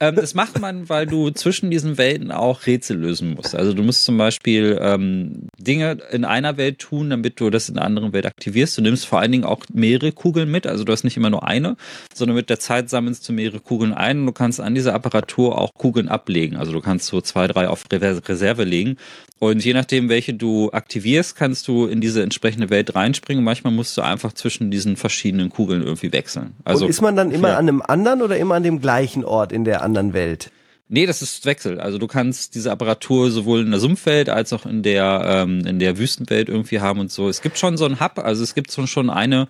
[0.00, 3.56] Ähm, das macht man, weil du zwischen diesen Welten auch Rätsel lösen musst.
[3.56, 7.74] Also du musst zum Beispiel ähm, Dinge in einer Welt tun, damit du das in
[7.74, 8.78] der anderen Welt aktivierst.
[8.78, 10.68] Du nimmst vor allen Dingen auch mehrere Kugeln mit.
[10.68, 11.76] Also du hast nicht immer nur eine,
[12.14, 15.58] sondern mit der Zeit sammelst du mehrere Kugeln ein und du kannst an dieser Apparatur
[15.58, 16.56] auch Kugeln ablegen.
[16.56, 18.96] Also du kannst so zwei, drei auf Reserve legen.
[19.40, 23.44] Und je nachdem, welche du aktivierst, kannst du in diese entsprechende Welt reinspringen.
[23.44, 26.54] Manchmal musst du einfach zwischen diesen verschiedenen Kugeln irgendwie wechseln.
[26.64, 27.56] Also und ist man dann immer ja.
[27.56, 30.50] an einem anderen oder immer an dem gleichen Ort in der anderen Welt?
[30.88, 31.80] Nee, das ist Wechsel.
[31.80, 35.78] Also du kannst diese Apparatur sowohl in der Sumpfwelt als auch in der ähm, in
[35.78, 37.28] der Wüstenwelt irgendwie haben und so.
[37.28, 39.48] Es gibt schon so ein Hub, also es gibt schon eine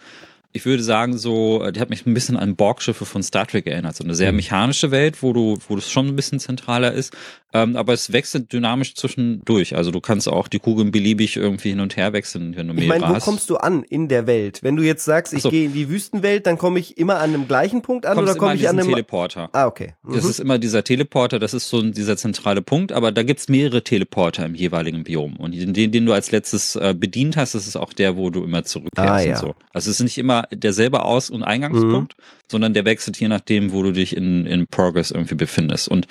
[0.53, 3.67] ich würde sagen, so, äh, die hat mich ein bisschen an Borgschiffe von Star Trek
[3.67, 3.97] erinnert.
[3.97, 4.37] So eine sehr Mhm.
[4.37, 7.15] mechanische Welt, wo du, wo das schon ein bisschen zentraler ist.
[7.55, 9.75] Ähm, aber es wechselt dynamisch zwischendurch.
[9.75, 12.81] Also du kannst auch die Kugeln beliebig irgendwie hin und her wechseln, wenn du Ich
[12.87, 14.59] mehrere meine, wo kommst du an in der Welt?
[14.63, 15.51] Wenn du jetzt sagst, ich so.
[15.51, 18.39] gehe in die Wüstenwelt, dann komme ich immer an einem gleichen Punkt an kommst oder
[18.39, 19.49] komme ich an einem Teleporter.
[19.55, 19.95] Ah, okay.
[20.07, 20.31] Das Mhm.
[20.31, 24.45] ist immer dieser Teleporter, das ist so dieser zentrale Punkt, aber da gibt's mehrere Teleporter
[24.45, 25.37] im jeweiligen Biom.
[25.37, 28.29] Und den, den den du als letztes äh, bedient hast, das ist auch der, wo
[28.29, 29.35] du immer zurückkehrst Ah, ja.
[29.37, 29.55] und so.
[29.73, 32.23] Also es ist nicht immer derselbe Aus- und Eingangspunkt, Mhm.
[32.51, 35.89] sondern der wechselt je nachdem, wo du dich in, in Progress irgendwie befindest.
[35.89, 36.07] Und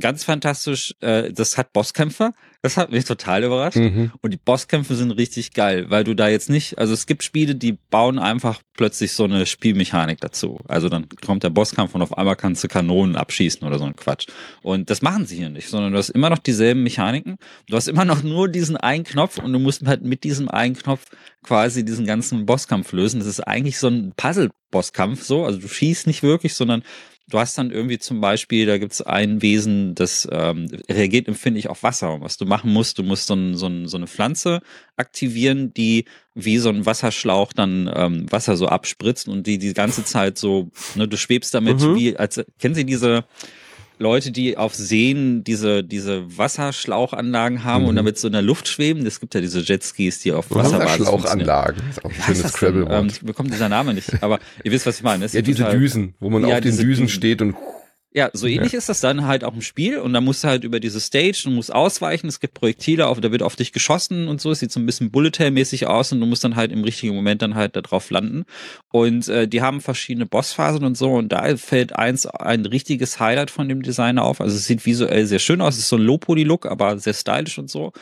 [0.00, 2.32] ganz fantastisch, äh, das hat Bosskämpfer.
[2.62, 3.76] Das hat mich total überrascht.
[3.76, 4.12] Mhm.
[4.22, 7.56] Und die Bosskämpfe sind richtig geil, weil du da jetzt nicht, also es gibt Spiele,
[7.56, 10.60] die bauen einfach plötzlich so eine Spielmechanik dazu.
[10.68, 13.96] Also dann kommt der Bosskampf und auf einmal kannst du Kanonen abschießen oder so ein
[13.96, 14.28] Quatsch.
[14.62, 17.36] Und das machen sie hier nicht, sondern du hast immer noch dieselben Mechaniken.
[17.68, 20.76] Du hast immer noch nur diesen einen Knopf und du musst halt mit diesem einen
[20.76, 21.06] Knopf
[21.42, 23.18] quasi diesen ganzen Bosskampf lösen.
[23.18, 25.44] Das ist eigentlich so ein Puzzle-Bosskampf so.
[25.44, 26.84] Also du schießt nicht wirklich, sondern
[27.28, 31.82] Du hast dann irgendwie zum Beispiel, da gibt's ein Wesen, das ähm, reagiert empfindlich auf
[31.82, 32.14] Wasser.
[32.14, 34.60] Und was du machen musst, du musst so, ein, so, ein, so eine Pflanze
[34.96, 36.04] aktivieren, die
[36.34, 40.70] wie so ein Wasserschlauch dann ähm, Wasser so abspritzt und die die ganze Zeit so,
[40.94, 41.94] ne, du schwebst damit Mhm.
[41.96, 43.24] wie, als kennen Sie diese
[43.98, 47.88] Leute, die auf Seen diese, diese Wasserschlauchanlagen haben Mhm.
[47.90, 49.06] und damit so in der Luft schweben?
[49.06, 50.82] Es gibt ja diese Jetskis, die auf funktionieren.
[50.84, 51.82] Wasserschlauchanlagen.
[51.90, 52.44] Ist auch ein schönes denn?
[52.44, 53.12] Ähm, Scrabble-Wort.
[53.12, 55.26] ich bekomme dieser Name nicht, aber ihr wisst, was ich meine.
[55.26, 57.08] Ja, diese Düsen, wo man Ja, auf den Düsen.
[57.08, 57.54] steht und
[58.14, 60.64] Ja, so ähnlich ist das dann halt auch im Spiel und dann musst du halt
[60.64, 64.28] über diese Stage, du musst ausweichen, es gibt Projektile, auf, da wird auf dich geschossen
[64.28, 66.54] und so, es sieht so ein bisschen Bullet Hell mäßig aus und du musst dann
[66.54, 68.44] halt im richtigen Moment dann halt da drauf landen.
[68.90, 73.50] Und äh, die haben verschiedene Bossphasen und so und da fällt eins ein richtiges Highlight
[73.50, 76.02] von dem Design auf, also es sieht visuell sehr schön aus, es ist so ein
[76.02, 77.92] Low-Poly-Look, aber sehr stylisch und so,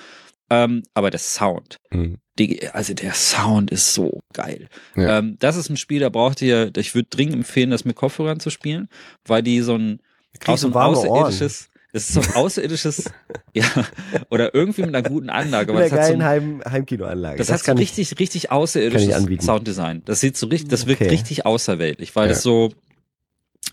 [0.51, 2.17] ähm, aber der Sound, Mhm.
[2.47, 4.69] Die, also der Sound ist so geil.
[4.97, 5.19] Ja.
[5.19, 8.41] Ähm, das ist ein Spiel, da braucht ihr, ich würde dringend empfehlen, das mit Kopfhörern
[8.41, 8.89] zu spielen,
[9.27, 10.01] weil die so ein,
[10.47, 13.11] auch so ein außerirdisches, das ist so ein außerirdisches,
[13.55, 13.65] ja,
[14.31, 17.39] oder irgendwie mit einer guten Anlage, Mit einer das hat so geilen ein, Heim Heimkinoanlage.
[17.39, 17.97] das, hat so kann ich.
[17.97, 19.45] richtig, richtig außerirdisches.
[19.45, 20.03] Sounddesign.
[20.05, 21.11] Das sieht so richtig, das wirkt Okay.
[21.11, 22.33] richtig außerweltlich, weil Ja.
[22.33, 22.71] es so,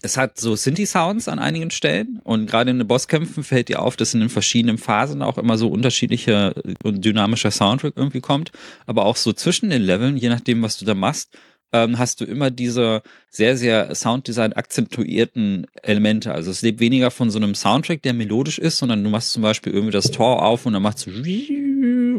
[0.01, 3.95] es hat so Synthi-Sounds an einigen Stellen und gerade in den Bosskämpfen fällt dir auf,
[3.95, 8.51] dass in den verschiedenen Phasen auch immer so unterschiedlicher und dynamischer Soundtrack irgendwie kommt,
[8.85, 11.35] aber auch so zwischen den Leveln, je nachdem, was du da machst,
[11.73, 16.31] ähm, hast du immer diese sehr, sehr Sounddesign akzentuierten Elemente.
[16.31, 19.43] Also es lebt weniger von so einem Soundtrack, der melodisch ist, sondern du machst zum
[19.43, 21.11] Beispiel irgendwie das Tor auf und dann macht so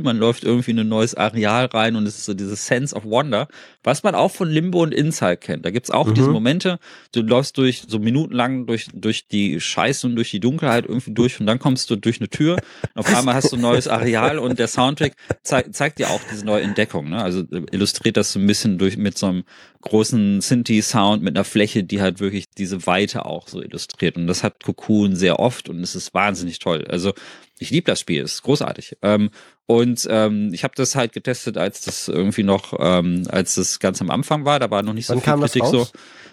[0.03, 3.05] man läuft irgendwie in ein neues Areal rein und es ist so dieses Sense of
[3.05, 3.49] Wonder,
[3.83, 5.65] was man auch von Limbo und Inside kennt.
[5.65, 6.15] Da gibt's auch Mhm.
[6.15, 6.79] diese Momente,
[7.13, 11.41] du läufst durch so minutenlang durch, durch die Scheiße und durch die Dunkelheit irgendwie durch
[11.41, 12.57] und dann kommst du durch eine Tür
[12.95, 16.21] und auf einmal hast du ein neues Areal und der Soundtrack zeig, zeigt dir auch
[16.31, 17.09] diese neue Entdeckung.
[17.11, 17.23] Ne?
[17.23, 19.45] Also äh, illustriert das so ein bisschen durch mit so einem
[19.81, 24.17] großen Synthi-Sound mit einer Fläche, die halt wirklich diese Weite auch so illustriert.
[24.17, 26.85] Und das hat Cocoon sehr oft und es ist wahnsinnig toll.
[26.89, 27.13] Also
[27.59, 28.97] ich liebe das Spiel, es ist großartig.
[29.03, 29.31] Ähm,
[29.67, 34.01] und ähm, ich habe das halt getestet, als das irgendwie noch, ähm, als das ganz
[34.01, 35.87] am Anfang war, da war noch nicht so Wann viel kam das Kritik so.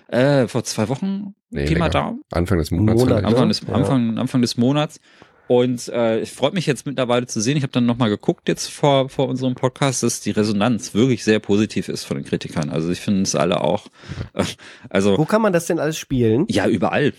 [0.07, 1.89] Äh, vor zwei Wochen, Nee, Pi mal.
[1.89, 2.21] Daumen.
[2.31, 2.99] Anfang des Monats.
[3.01, 3.23] Monat.
[3.25, 3.47] Anfang Ja.
[3.47, 3.73] des, Ja.
[3.73, 4.99] Anfang, Anfang des Monats.
[5.47, 8.67] Und äh, ich freue mich jetzt mittlerweile zu sehen, ich habe dann nochmal geguckt jetzt
[8.67, 12.69] vor, vor unserem Podcast, dass die Resonanz wirklich sehr positiv ist von den Kritikern.
[12.71, 13.85] Also ich finde es alle auch,
[14.33, 14.43] äh,
[14.89, 16.45] also Wo kann man das denn alles spielen?
[16.49, 17.13] ja, überall.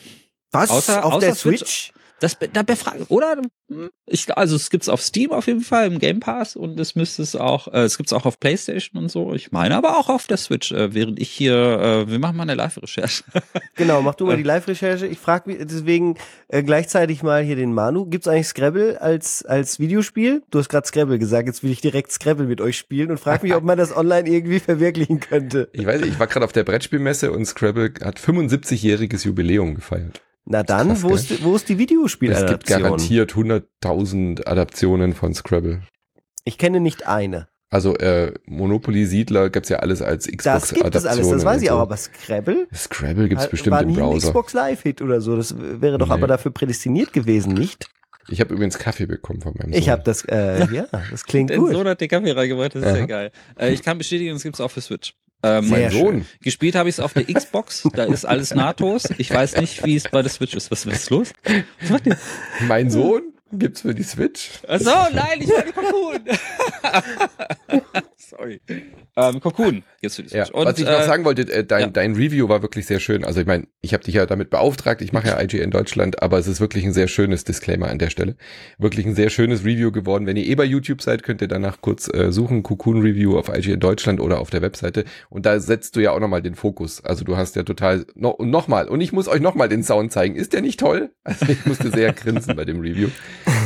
[0.51, 0.71] Was?
[0.71, 1.59] Außer- auf außer der Switch?
[1.59, 1.93] Switch?
[2.21, 3.37] Das, da befragt, oder?
[3.69, 6.95] Hm, Ich, also es gibt's auf Steam auf jeden Fall im Game Pass und es
[6.95, 9.35] müsste es auch, äh, es gibt's auch auf PlayStation und so.
[9.35, 12.45] Ich meine aber auch auf der Switch, äh, während ich hier, äh, wir machen mal
[12.45, 13.25] eine Live-Recherche.
[13.75, 15.07] Genau, mach du mal die Live-Recherche.
[15.07, 16.17] Ich frage mich deswegen
[16.49, 18.07] äh, gleichzeitig mal hier den Manu.
[18.07, 20.43] Gibt's eigentlich Scrabble als, als Videospiel?
[20.51, 23.43] Du hast gerade Scrabble gesagt, jetzt will ich direkt Scrabble mit euch spielen und frag
[23.43, 25.69] mich, ob man das online irgendwie verwirklichen könnte.
[25.75, 30.23] Ich weiß nicht, ich war gerade auf der Brettspielmesse und Scrabble hat 75-jähriges Jubiläum gefeiert.
[30.49, 32.83] Na dann, Krass, wo, ist, wo ist die Es gibt Videospieladaption?
[32.83, 35.83] garantiert 100.000 Adaptionen von Scrabble.
[36.45, 37.49] Ich kenne nicht eine.
[37.69, 41.71] Also äh, Monopoly, Siedler gibt's ja alles als Das gibt es alles, das weiß ich
[41.73, 44.29] auch, aber Scrabble Scrabble gibt's bestimmt war im nie ein Browser.
[44.29, 45.37] Xbox Live-Hit oder so.
[45.37, 46.13] Das wäre doch Nee.
[46.15, 47.89] aber dafür prädestiniert gewesen, nicht?
[48.29, 49.79] Ich habe übrigens Kaffee bekommen von meinem Sohn.
[49.81, 51.73] Ich habe das, äh, ja, das klingt gut.
[51.73, 52.97] Sohn hat den Kaffee reingebracht, das ist Aha.
[52.99, 53.33] ja geil.
[53.59, 55.15] Äh, ich kann bestätigen, es gibt's auch für Switch.
[55.43, 56.27] Sehr mein Sohn.
[56.43, 59.05] gespielt habe ich es auf der Xbox, da ist alles nahtlos.
[59.19, 60.71] Ich weiß nicht, wie es bei der Switch ist.
[60.71, 61.33] Was was ist los?
[61.81, 62.19] Was macht ihr?
[62.67, 64.51] Mein Sohn gibt's für die Switch.
[64.67, 66.21] Achso, nein, ich wollte Cocoon.
[68.19, 68.61] Sorry.
[69.17, 70.49] Ähm, Cocoon die Ja.
[70.53, 71.87] Und, was ich noch äh, sagen wollte, äh, dein, ja.
[71.89, 73.25] dein Review war wirklich sehr schön.
[73.25, 76.39] Also ich meine, ich habe dich ja damit beauftragt, ich mache ja IGN Deutschland, aber
[76.39, 78.37] es ist wirklich ein sehr schönes Disclaimer an der Stelle.
[78.79, 80.27] Wirklich ein sehr schönes Review geworden.
[80.27, 83.49] Wenn ihr eh bei YouTube seid, könnt ihr danach kurz äh, suchen, Cocoon Review auf
[83.49, 85.05] IGN Deutschland oder auf der Webseite.
[85.29, 87.05] Und da setzt du ja auch nochmal den Fokus.
[87.05, 90.13] Also du hast ja total, no, und nochmal, und ich muss euch nochmal den Sound
[90.13, 90.37] zeigen.
[90.37, 91.11] Ist der nicht toll?
[91.25, 93.09] Also ich musste sehr grinsen bei dem Review,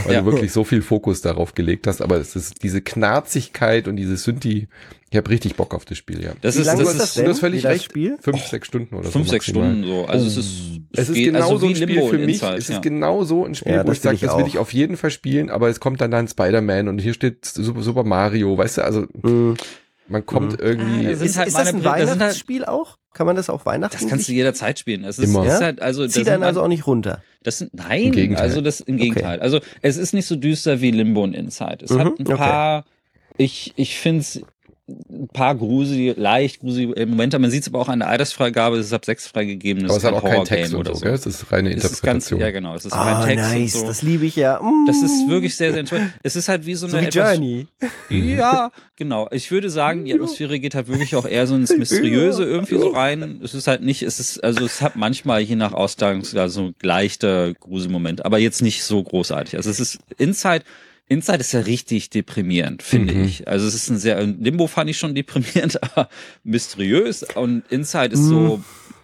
[0.04, 0.20] weil Ja.
[0.22, 2.00] du wirklich so viel Fokus darauf gelegt hast.
[2.02, 4.68] Aber es ist diese Knarzigkeit und diese Synthi,
[5.11, 6.33] ich habe richtig Bock auf das Spiel, ja.
[6.40, 7.31] das Wie ist, lange das ist das ist du denn?
[7.31, 7.85] hast völlig wie das recht.
[7.85, 8.16] Spiel?
[8.20, 9.31] Fünf, sechs Stunden oder fünf, so.
[9.33, 9.70] sechs maximal.
[9.72, 10.05] Stunden so.
[10.07, 10.50] Also es ist,
[10.92, 12.42] Es ist geht- genau also so ein Spiel für mich.
[12.42, 12.74] Inside, es ja.
[12.76, 14.48] ist genau so ein Spiel, Ja, wo das ich sage, das will auch.
[14.48, 17.83] ich auf jeden Fall spielen, aber es kommt dann dann Spider-Man und hier steht Super,
[17.83, 19.57] Super Mario, weißt du, also Mhm.
[20.09, 20.59] man kommt Mhm.
[20.61, 21.07] irgendwie.
[21.07, 22.96] Ah, das sind Ist, halt ist das ein das halt- Weihnachtsspiel auch?
[23.12, 23.96] Kann man das auf Weihnachten?
[24.00, 25.03] Das kannst du jederzeit spielen.
[25.03, 25.44] Es ist, Immer.
[25.44, 27.24] ist halt, also, das Zieht sind einen also auch nicht runter.
[27.42, 29.40] Das sind, nein, also das im Gegenteil.
[29.40, 31.79] Also es ist nicht so düster wie Limbo und Inside.
[31.85, 32.37] Es hat Mhm, ein okay.
[32.37, 32.85] paar,
[33.40, 34.40] ich, ich finde es
[35.09, 37.38] ein paar gruselige, leicht gruselige Momente.
[37.38, 39.85] Man sieht es aber auch an der Altersfreigabe, es ist ab sechs freigegeben.
[39.85, 41.05] Das aber es ist hat kein auch keinen Horror-Game Text oder so, so.
[41.05, 41.14] gell?
[41.14, 42.40] Es ist reine Es ist ganz, Interpretation.
[42.40, 43.87] ja genau, es ist Ah, kein Text nice, und so.
[43.87, 44.61] das liebe ich ja.
[44.61, 44.87] Mm.
[44.88, 46.12] Das ist wirklich sehr, sehr enttäuschend.
[46.24, 47.66] Es ist halt wie so eine so wie etwas- Journey.
[48.09, 49.29] Ja, genau.
[49.31, 52.88] Ich würde sagen, die Atmosphäre geht halt wirklich auch eher so ins Mysteriöse irgendwie so
[52.88, 53.40] rein.
[53.44, 57.55] Es ist halt nicht, es ist, also es hat manchmal je nach Ausgangslage so leichte
[57.61, 59.57] Gruselmomente, aber jetzt nicht so großartig.
[59.57, 60.64] Also es ist Inside,
[61.11, 63.25] Inside ist ja richtig deprimierend, finde Mhm.
[63.25, 63.46] ich.
[63.49, 66.09] Also es ist ein sehr, Limbo fand ich schon deprimierend, aber
[66.44, 68.61] mysteriös und Inside ist so,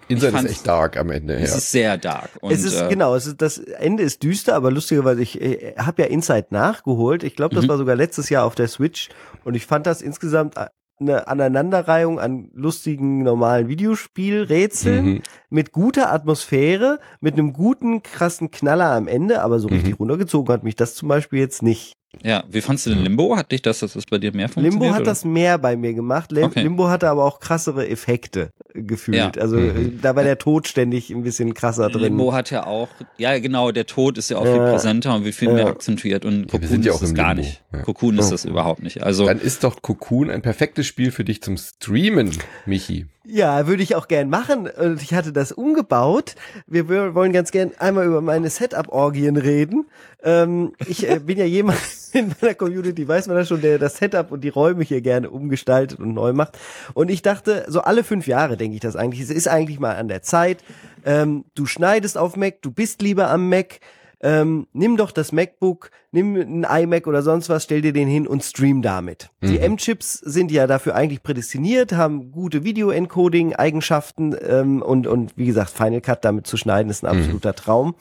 [0.09, 1.41] Inside ich ist echt dark am Ende, ja.
[1.41, 2.31] es ist sehr dark.
[2.41, 5.75] Und, es ist äh, genau, es ist das Ende ist düster, aber lustigerweise ich äh,
[5.77, 7.25] habe ja Inside nachgeholt.
[7.25, 7.69] Ich glaube, das Mhm.
[7.71, 9.09] war sogar letztes Jahr auf der Switch
[9.45, 10.55] und ich fand das insgesamt
[10.99, 15.23] eine Aneinanderreihung an lustigen normalen Videospielrätseln Mhm.
[15.51, 19.97] mit guter Atmosphäre, mit einem guten krassen Knaller am Ende, aber so richtig Mhm.
[19.99, 21.95] runtergezogen hat mich das zum Beispiel jetzt nicht.
[22.23, 23.37] Ja, wie fandst du den Limbo?
[23.37, 24.81] Hat dich das, das ist bei dir mehr funktioniert?
[24.81, 25.11] Limbo hat oder?
[25.11, 26.33] das mehr bei mir gemacht.
[26.33, 26.63] Lim Okay.
[26.63, 29.17] Limbo hatte aber auch krassere Effekte gefühlt.
[29.37, 29.43] Ja.
[29.43, 30.01] Also Mhm.
[30.01, 32.03] da war der Tod ständig ein bisschen krasser drin.
[32.03, 32.89] Limbo hat ja auch,
[33.19, 34.71] ja genau, der Tod ist ja auch viel Ja.
[34.73, 35.55] präsenter und wie viel Ja.
[35.55, 37.49] mehr akzentuiert und wir Cocoon sind ja ist auch das im gar Limbo.
[37.49, 37.63] nicht.
[37.73, 37.83] Ja.
[37.83, 39.03] Cocoon ist das überhaupt nicht.
[39.03, 42.31] Also Dann ist doch Cocoon ein perfektes Spiel für dich zum Streamen,
[42.65, 43.07] Michi.
[43.29, 44.69] Ja, würde ich auch gern machen.
[44.69, 46.37] Und ich hatte das umgebaut.
[46.67, 49.87] Wir wollen ganz gern einmal über meine Setup-Orgien reden.
[50.23, 51.79] Ähm, ich äh, bin ja jemand
[52.13, 55.31] in meiner Community, weiß man das schon, der das Setup und die Räume hier gerne
[55.31, 56.57] umgestaltet und neu macht.
[56.95, 59.21] Und ich dachte, so alle fünf Jahre denke ich das eigentlich.
[59.21, 60.63] Es ist eigentlich mal an der Zeit.
[61.05, 63.81] Ähm, du schneidest auf Mac, du bist lieber am Mac.
[64.21, 68.27] Ähm, nimm doch das MacBook, nimm ein iMac oder sonst was, stell dir den hin
[68.27, 69.31] und stream damit.
[69.43, 75.71] Die M-Chips sind ja dafür eigentlich prädestiniert, haben gute Video-Encoding-Eigenschaften ähm, und, und wie gesagt,
[75.71, 77.95] Final Cut damit zu schneiden ist ein absoluter Traum.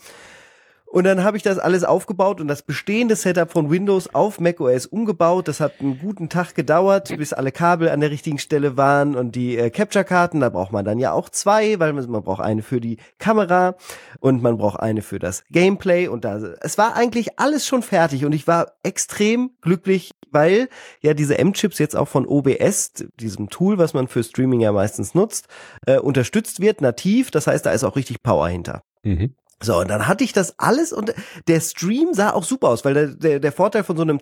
[0.86, 4.86] Und dann habe ich das alles aufgebaut und das bestehende Setup von Windows auf macOS
[4.86, 5.48] umgebaut.
[5.48, 9.36] Das hat einen guten Tag gedauert, bis alle Kabel an der richtigen Stelle waren und
[9.36, 12.62] die äh, Capture-Karten, da braucht man dann ja auch zwei, weil man, man braucht eine
[12.62, 13.76] für die Kamera
[14.20, 18.24] und man braucht eine für das Gameplay und da es war eigentlich alles schon fertig
[18.24, 20.70] und ich war extrem glücklich, weil
[21.02, 25.14] ja diese M-Chips jetzt auch von OBS, diesem Tool, was man für Streaming ja meistens
[25.14, 25.48] nutzt,
[25.86, 27.32] äh, unterstützt wird nativ.
[27.32, 28.82] Das heißt, da ist auch richtig Power hinter.
[29.04, 29.36] Mhm.
[29.64, 31.14] So, und dann hatte ich das alles und
[31.48, 34.18] der Stream sah auch super aus, weil der, der, der Vorteil von so einem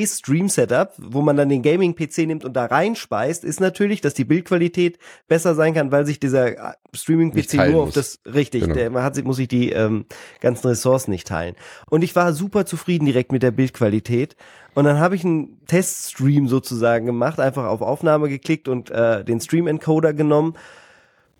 [0.00, 4.98] 2-PC-Stream-Setup, wo man dann den Gaming-PC nimmt und da reinspeist, ist natürlich, dass die Bildqualität
[5.28, 8.74] besser sein kann, weil sich dieser äh, Streaming-PC nur auf das, richtig, Genau.
[8.74, 10.06] der, man hat, sich- muss sich die ähm,
[10.40, 11.54] ganzen Ressourcen nicht teilen.
[11.88, 14.36] Und ich war super zufrieden direkt mit der Bildqualität.
[14.74, 19.40] Und dann habe ich einen Teststream sozusagen gemacht, einfach auf Aufnahme geklickt und äh, den
[19.40, 20.54] Stream-Encoder genommen.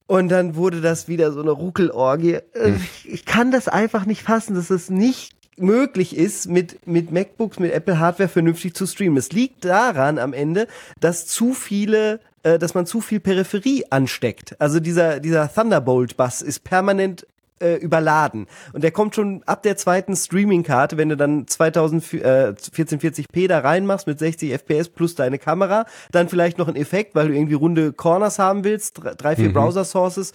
[0.07, 2.39] Und dann wurde das wieder so eine Ruckelorgie.
[2.55, 7.11] Äh, Ich, ich kann das einfach nicht fassen, dass es nicht möglich ist, mit, mit
[7.11, 9.17] MacBooks, mit Apple Hardware vernünftig zu streamen.
[9.17, 10.69] Es liegt daran am Ende,
[11.01, 14.61] dass zu viele, äh, dass man zu viel Peripherie ansteckt.
[14.61, 17.27] Also dieser, dieser Thunderbolt-Bus ist permanent
[17.61, 18.47] äh, überladen.
[18.73, 23.61] Und der kommt schon ab der zweiten Streaming-Karte, wenn du dann 2000, äh, 1440p da
[23.61, 27.55] reinmachst mit 60 FPS plus deine Kamera, dann vielleicht noch ein Effekt, weil du irgendwie
[27.55, 30.33] runde Corners haben willst, drei, vier Browser-Sources,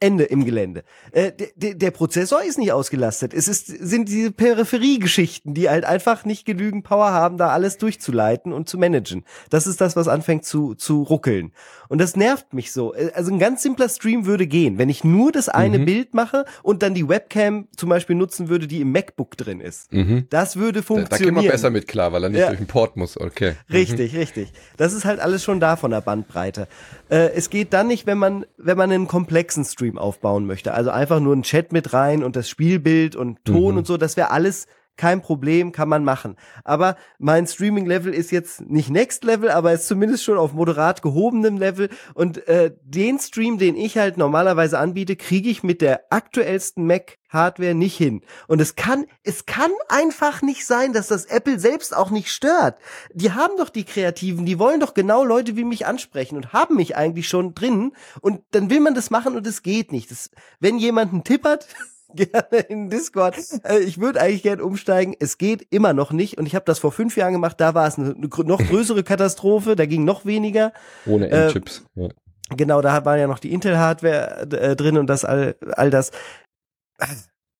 [0.00, 0.82] Ende im Gelände.
[1.12, 3.34] Äh, der, der Prozessor ist nicht ausgelastet.
[3.34, 8.54] Es ist, sind diese Peripheriegeschichten, die halt einfach nicht genügend Power haben, da alles durchzuleiten
[8.54, 9.24] und zu managen.
[9.50, 11.52] Das ist das, was anfängt zu, zu ruckeln.
[11.90, 12.94] Und das nervt mich so.
[12.94, 15.84] Äh, also ein ganz simpler Stream würde gehen, wenn ich nur das eine Mhm.
[15.84, 19.92] Bild mache und dann die Webcam zum Beispiel nutzen würde, die im MacBook drin ist.
[19.92, 20.26] Mhm.
[20.30, 21.34] Das würde Da, da funktionieren.
[21.34, 22.46] käme man besser mit klar, weil er nicht Ja.
[22.46, 23.20] durch den Port muss.
[23.20, 23.54] Okay.
[23.72, 24.52] Richtig, richtig.
[24.78, 26.68] Das ist halt alles schon da von der Bandbreite.
[27.10, 30.72] Äh, es geht dann nicht, wenn man, wenn man einen komplexen Stream aufbauen möchte.
[30.72, 33.78] Also einfach nur einen Chat mit rein und das Spielbild und Ton Mhm.
[33.78, 34.68] und so, das wäre alles
[35.00, 36.36] kein Problem, kann man machen.
[36.62, 41.56] Aber mein Streaming-Level ist jetzt nicht Next Level, aber ist zumindest schon auf moderat gehobenem
[41.56, 41.88] Level.
[42.12, 47.74] Und äh, den Stream, den ich halt normalerweise anbiete, kriege ich mit der aktuellsten Mac-Hardware
[47.74, 48.20] nicht hin.
[48.46, 52.76] Und es kann, es kann einfach nicht sein, dass das Apple selbst auch nicht stört.
[53.14, 56.76] Die haben doch die Kreativen, die wollen doch genau Leute wie mich ansprechen und haben
[56.76, 57.92] mich eigentlich schon drin.
[58.20, 60.10] Und dann will man das machen und es geht nicht.
[60.10, 61.66] Das, wenn jemand einen Tipp hat,
[62.14, 63.36] gerne in Discord.
[63.64, 65.14] Äh, Ich würde eigentlich gern umsteigen.
[65.18, 66.38] Es geht immer noch nicht.
[66.38, 67.60] Und ich habe das vor fünf Jahren gemacht.
[67.60, 69.76] Da war es eine, noch größere Katastrophe.
[69.76, 70.72] Da ging noch weniger.
[71.06, 71.84] Ohne Äh, M-Chips.
[71.94, 72.08] ja.
[72.56, 76.10] Genau, da war ja noch die Intel-Hardware äh, drin und das all, all das.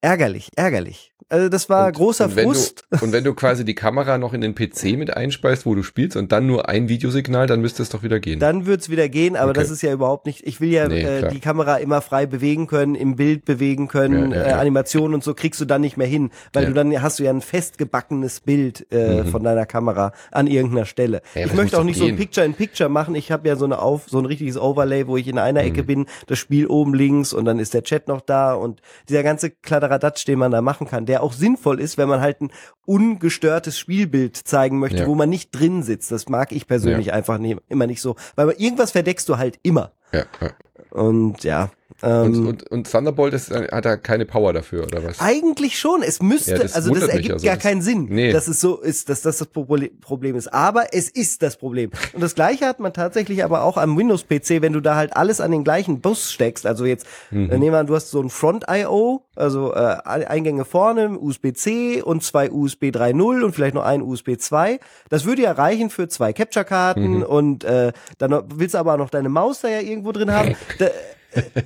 [0.02, 1.09] Ärgerlich, ärgerlich.
[1.30, 2.84] Also das war Und- großer und Frust.
[2.90, 5.82] Du, und wenn du quasi die Kamera noch in den PC mit einspeist, wo du
[5.82, 8.40] spielst und dann nur ein Videosignal, dann müsste es doch wieder gehen.
[8.40, 9.60] Dann wird's wieder gehen, aber Okay.
[9.60, 10.46] das ist ja überhaupt nicht.
[10.46, 14.32] Ich will ja Nee, äh, die Kamera immer frei bewegen können, im Bild bewegen können,
[14.32, 14.58] Ja, ja, äh, ja.
[14.58, 16.68] Animationen und so kriegst du dann nicht mehr hin, weil Ja.
[16.68, 19.26] du dann hast du ja ein festgebackenes Bild äh, Mhm.
[19.28, 21.22] von deiner Kamera an irgendeiner Stelle.
[21.34, 22.16] Ja, ich möchte auch nicht so ein gehen.
[22.18, 23.14] Picture-in-Picture machen.
[23.14, 25.68] Ich habe ja so eine auf so ein richtiges Overlay, wo ich in einer Mhm.
[25.68, 29.22] Ecke bin, das Spiel oben links und dann ist der Chat noch da und dieser
[29.22, 32.50] ganze Kladderadatsch, den man da machen kann, der auch sinnvoll ist, wenn man halt ein
[32.86, 35.06] ungestörtes Spielbild zeigen möchte, Ja.
[35.06, 36.10] wo man nicht drin sitzt.
[36.12, 39.58] Das mag ich persönlich einfach nie, immer nicht so, weil man, irgendwas verdeckst du halt
[39.62, 39.92] immer.
[40.12, 40.50] ja, ja.
[40.90, 41.70] Und ja,
[42.02, 45.20] ähm, Und, und, und Thunderbolt ist, äh, hat da keine Power dafür, oder was?
[45.20, 46.02] eigentlich schon.
[46.02, 47.44] Es müsste, Ja, das also das ergibt also.
[47.46, 48.32] gar Das- keinen Sinn, Nee.
[48.32, 50.52] dass es so ist, dass das das Proble- Problem ist.
[50.52, 51.90] Aber es ist das Problem.
[52.12, 55.40] Und das Gleiche hat man tatsächlich aber auch am Windows-PC, wenn du da halt alles
[55.40, 56.66] an den gleichen Bus steckst.
[56.66, 57.50] Also jetzt, Mhm.
[57.50, 62.22] äh, nehmen wir an, du hast so ein Front-IO, also äh, Eingänge vorne, USB-C und
[62.22, 64.78] zwei USB 3.0 und vielleicht noch ein USB 2.
[65.08, 67.22] Das würde ja reichen für zwei Capture-Karten Mhm.
[67.22, 70.54] und äh, dann willst du aber auch noch deine Maus da ja irgendwo drin haben.
[70.78, 70.86] Da,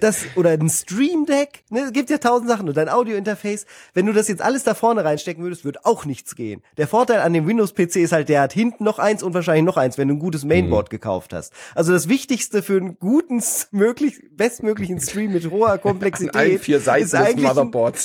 [0.01, 3.67] das oder ein Stream Deck, ne, es gibt ja tausend Sachen und dein Audio-Interface.
[3.95, 6.63] Wenn du das jetzt alles da vorne reinstecken würdest, würde auch nichts gehen.
[6.77, 9.77] Der Vorteil an dem Windows-PC ist halt, der hat hinten noch eins und wahrscheinlich noch
[9.77, 11.53] eins, wenn du ein gutes Mainboard gekauft hast.
[11.75, 17.05] Also das Wichtigste für einen guten, möglich, bestmöglichen Stream mit hoher Komplexität allen vier Seiten
[17.05, 17.51] ist eigentlich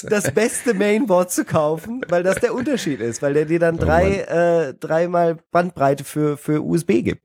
[0.09, 3.83] das beste Mainboard zu kaufen, weil das der Unterschied ist, weil der dir dann Oh
[3.83, 7.21] drei, äh, dreimal Bandbreite für, für USB gibt.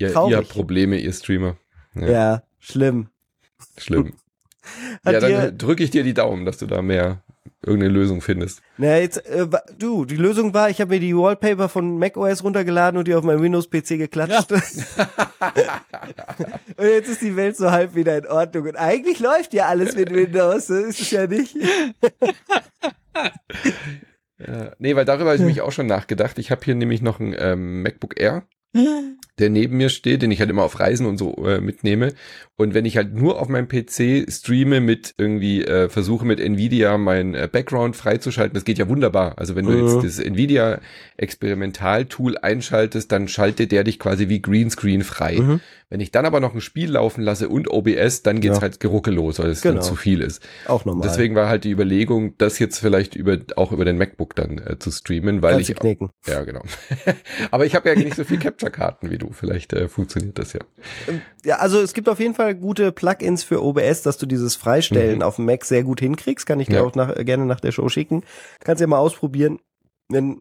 [0.00, 0.36] Ihr, ihr traurig.
[0.36, 1.56] habt Probleme, ihr Streamer.
[1.94, 2.42] Ja, Ja.
[2.60, 3.08] Schlimm.
[3.76, 4.14] Schlimm.
[5.04, 7.22] Hat ja, dann drücke ich dir die Daumen, dass du da mehr
[7.62, 8.62] irgendeine Lösung findest.
[8.78, 9.46] Na, jetzt, äh,
[9.78, 13.24] du, die Lösung war, ich habe mir die Wallpaper von macOS runtergeladen und die auf
[13.24, 14.52] meinen Windows-PC geklatscht.
[14.52, 14.62] und
[16.78, 18.66] jetzt ist die Welt so halb wieder in Ordnung.
[18.68, 21.56] Und eigentlich läuft ja alles mit Windows, so ist es ja nicht.
[24.46, 26.38] Ja, nee, weil darüber habe ich mich auch schon nachgedacht.
[26.38, 28.44] Ich habe hier nämlich noch ein ähm, MacBook Air,
[29.40, 32.12] der neben mir steht, den ich halt immer auf Reisen und so äh, mitnehme.
[32.56, 36.98] Und wenn ich halt nur auf meinem PC streame mit irgendwie, äh, versuche mit Nvidia
[36.98, 39.38] mein äh, Background freizuschalten, das geht ja wunderbar.
[39.38, 39.86] Also wenn du Mhm.
[40.02, 40.78] jetzt das Nvidia
[41.16, 45.38] Experimental-Tool einschaltest, dann schaltet der dich quasi wie Greenscreen frei.
[45.40, 45.60] Mhm.
[45.88, 48.62] Wenn ich dann aber noch ein Spiel laufen lasse und OBS, dann geht's Ja.
[48.62, 49.76] halt geruckellos, weil es Genau.
[49.76, 50.40] dann zu viel ist.
[50.66, 51.08] Auch normal.
[51.08, 54.78] Deswegen war halt die Überlegung, das jetzt vielleicht über auch über den MacBook dann äh,
[54.78, 56.10] zu streamen, weil Kannst ich knicken.
[56.28, 56.62] ja genau.
[57.50, 59.29] Aber ich habe ja nicht so viel Capture-Karten wie du.
[59.32, 60.60] Vielleicht äh, funktioniert das ja.
[61.44, 65.16] Ja, also es gibt auf jeden Fall gute Plugins für OBS, dass du dieses Freistellen
[65.16, 65.22] Mhm.
[65.22, 66.46] auf dem Mac sehr gut hinkriegst.
[66.46, 66.82] Kann ich dir Ja.
[66.84, 68.22] auch nach, gerne nach der Show schicken.
[68.60, 69.58] Kannst ja mal ausprobieren.
[70.08, 70.40] Wenn,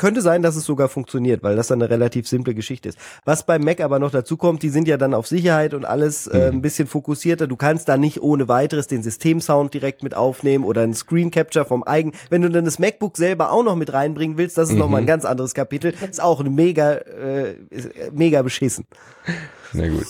[0.00, 2.98] könnte sein, dass es sogar funktioniert, weil das dann eine relativ simple Geschichte ist.
[3.24, 6.26] Was beim Mac aber noch dazu kommt, die sind ja dann auf Sicherheit und alles
[6.26, 6.56] äh, Mhm.
[6.56, 7.46] ein bisschen fokussierter.
[7.46, 11.64] Du kannst da nicht ohne weiteres den Systemsound direkt mit aufnehmen oder einen Screen Capture
[11.64, 12.12] vom eigen.
[12.30, 14.92] Wenn du dann das MacBook selber auch noch mit reinbringen willst, das ist noch Mhm.
[14.92, 15.94] mal ein ganz anderes Kapitel.
[16.10, 17.56] Ist auch eine mega, äh, äh,
[18.12, 18.86] mega beschissen.
[19.72, 20.06] Na gut.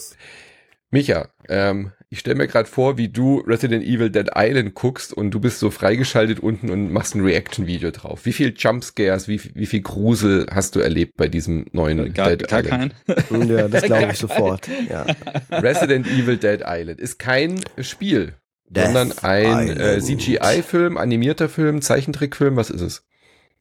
[0.90, 5.30] Micha, ähm, ich stelle mir gerade vor, wie du Resident Evil Dead Island guckst und
[5.30, 8.26] du bist so freigeschaltet unten und machst ein Reaction-Video drauf.
[8.26, 12.48] Wie viel Jumpscares, wie, wie viel Grusel hast du erlebt bei diesem neuen Gar, Dead
[12.48, 12.94] gar Island?
[13.06, 13.48] kein.
[13.48, 14.68] Ja, das glaube ich sofort.
[14.88, 15.06] Ja.
[15.52, 18.34] Resident Evil Dead Island ist kein Spiel,
[18.68, 20.00] Death sondern ein äh.
[20.00, 23.06] CGI-Film, animierter Film, Zeichentrickfilm, was ist es?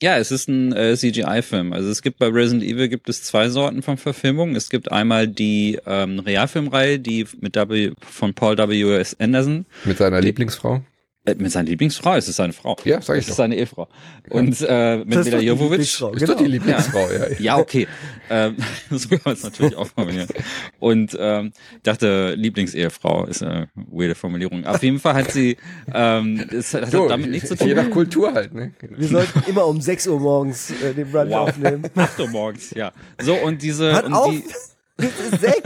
[0.02, 1.74] Ja, es ist ein äh, CGI-Film.
[1.74, 4.56] Also es gibt bei Resident Evil gibt es zwei Sorten von Verfilmungen.
[4.56, 8.96] Es gibt einmal die ähm, Realfilmreihe, die mit w, von Paul W.
[8.96, 9.18] S.
[9.20, 9.66] Anderson.
[9.84, 10.82] Mit seiner Lieblingsfrau?
[11.26, 12.78] Äh, mit seiner Lieblingsfrau, es ist seine Frau.
[12.86, 13.32] Ja, sag ich Es doch.
[13.32, 13.90] ist seine Ehefrau.
[14.30, 15.70] Und äh, mit Das ist Mila doch die Jovovich.
[15.72, 16.32] Lieblingsfrau, Ist genau.
[16.34, 17.28] doch die Lieblingsfrau, ja.
[17.40, 17.88] Ja, okay.
[18.30, 18.56] ähm,
[18.90, 20.28] so kann man es natürlich auch formulieren.
[20.80, 21.52] Und ähm,
[21.84, 24.66] dachte, Lieblingsehefrau ist eine weirde Formulierung.
[24.66, 25.58] Auf jeden Fall hat sie,
[25.94, 27.84] ähm, das, das So, hat damit nichts zu Je tun.
[27.84, 28.72] nach Kultur halt, ne?
[28.80, 31.50] Wir sollten immer um 6 Uhr morgens äh, den Brunch Wow.
[31.50, 31.84] aufnehmen.
[31.96, 32.94] Acht Uhr morgens, ja.
[33.22, 34.32] So, und diese, Hört und auf!
[34.32, 34.44] die,
[35.00, 35.62] 6!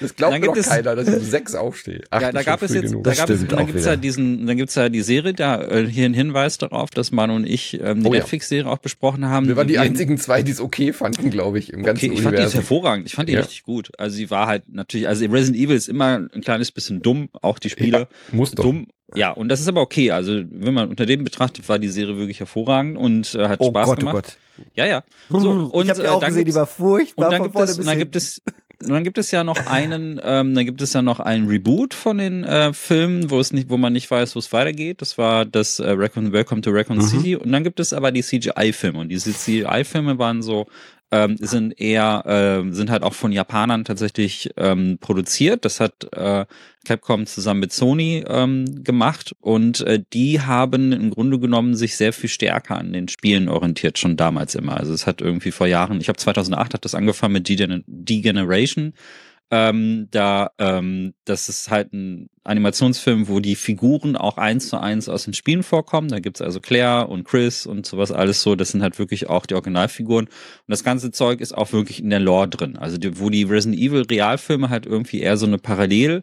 [0.00, 2.02] Das glaubt doch es- keiner, dass ich um sechs aufstehe.
[2.10, 3.90] Ach, ja, da gab es jetzt, da gab es, dann gibt's wieder.
[3.92, 7.36] ja diesen, dann gibt's ja die Serie, da äh, hier ein Hinweis darauf, dass Manu
[7.36, 8.20] und ich ähm, die Oh ja.
[8.20, 9.48] Netflix-Serie auch besprochen haben.
[9.48, 12.14] Wir waren die Wir- einzigen zwei, die es okay fanden, glaube ich, im ganzen Okay,
[12.14, 12.60] ich fand die Universum.
[12.60, 13.06] hervorragend.
[13.06, 13.40] Ich fand die Ja.
[13.40, 13.90] richtig gut.
[13.98, 17.58] Also sie war halt natürlich, also Resident Evil ist immer ein kleines bisschen dumm, auch
[17.58, 18.08] die Spiele.
[18.32, 18.64] Muss doch.
[18.64, 18.88] Dumm.
[19.14, 20.10] Ja, und das ist aber okay.
[20.10, 23.68] Also wenn man unter dem betrachtet, war die Serie wirklich hervorragend und äh, hat Oh
[23.68, 24.14] Spaß Gott, oh gemacht.
[24.14, 24.36] Gott.
[24.74, 25.02] Ja, ja.
[25.28, 27.56] So, und ich habe die äh, auch dann gesehen, die war furchtbar und dann gibt
[27.58, 28.42] es, und dann gibt es,
[28.82, 31.94] und dann gibt es ja noch einen, ähm, dann gibt es ja noch einen Reboot
[31.94, 35.00] von den äh, Filmen, wo es nicht, wo man nicht weiß, wo es weitergeht.
[35.00, 37.02] Das war das äh, Recon, Welcome to Recon Mhm.
[37.02, 37.36] City.
[37.36, 38.98] Und dann gibt es aber die CGI-Filme.
[38.98, 40.66] Und diese CGI-Filme waren so,
[41.12, 45.64] ähm, sind eher, ähm, sind halt auch von Japanern tatsächlich ähm, produziert.
[45.64, 46.46] Das hat äh,
[46.84, 52.12] Capcom zusammen mit Sony ähm, gemacht und äh, die haben im Grunde genommen sich sehr
[52.12, 54.78] viel stärker an den Spielen orientiert, schon damals immer.
[54.78, 58.94] Also es hat irgendwie vor Jahren, ich habe 2008 hat das angefangen mit Degen- Degeneration.
[59.54, 65.10] Ähm, da, ähm, das ist halt ein Animationsfilm, wo die Figuren auch eins zu eins
[65.10, 66.08] aus den Spielen vorkommen.
[66.08, 68.56] Da gibt's also Claire und Chris und sowas alles so.
[68.56, 70.24] Das sind halt wirklich auch die Originalfiguren.
[70.24, 70.32] Und
[70.68, 72.78] das ganze Zeug ist auch wirklich in der Lore drin.
[72.78, 76.22] Also die, wo die Resident Evil Realfilme halt irgendwie eher so eine Parallel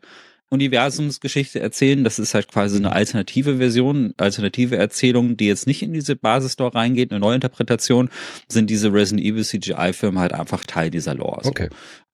[0.50, 2.04] Universumsgeschichte erzählen.
[2.04, 6.74] Das ist halt quasi eine alternative Version, alternative Erzählung, die jetzt nicht in diese Basis-Store
[6.74, 8.10] reingeht, eine Neuinterpretation,
[8.48, 11.42] sind diese Resident Evil CGI-Filme halt einfach Teil dieser Lore.
[11.44, 11.50] So.
[11.52, 11.70] Okay.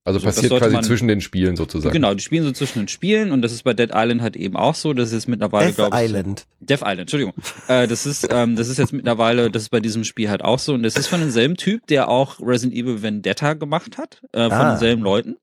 [0.07, 1.91] Also So, das passiert sollte quasi man- zwischen den Spielen sozusagen.
[1.91, 4.55] Genau, die spielen so zwischen den Spielen und das ist bei Dead Island halt eben
[4.55, 4.93] auch so.
[4.93, 6.45] Das ist jetzt mittlerweile, Death glaube ich, Island.
[6.59, 7.33] Death Island, Entschuldigung.
[7.67, 10.59] äh, das ist, ähm, das ist jetzt mittlerweile, das ist bei diesem Spiel halt auch
[10.59, 10.75] so.
[10.75, 14.51] Und das ist von demselben Typ, der auch Resident Evil Vendetta gemacht hat, äh, von
[14.53, 14.69] Ah.
[14.71, 15.37] denselben Leuten.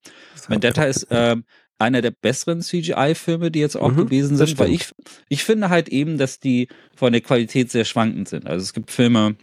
[0.49, 1.43] Vendetta ist ähm,
[1.81, 4.91] einer der besseren CGI-Filme, die jetzt auch Mhm, gewesen sind, weil ich,
[5.29, 8.47] ich finde halt eben, dass die von der Qualität sehr schwankend sind.
[8.47, 9.35] Also es gibt Filme,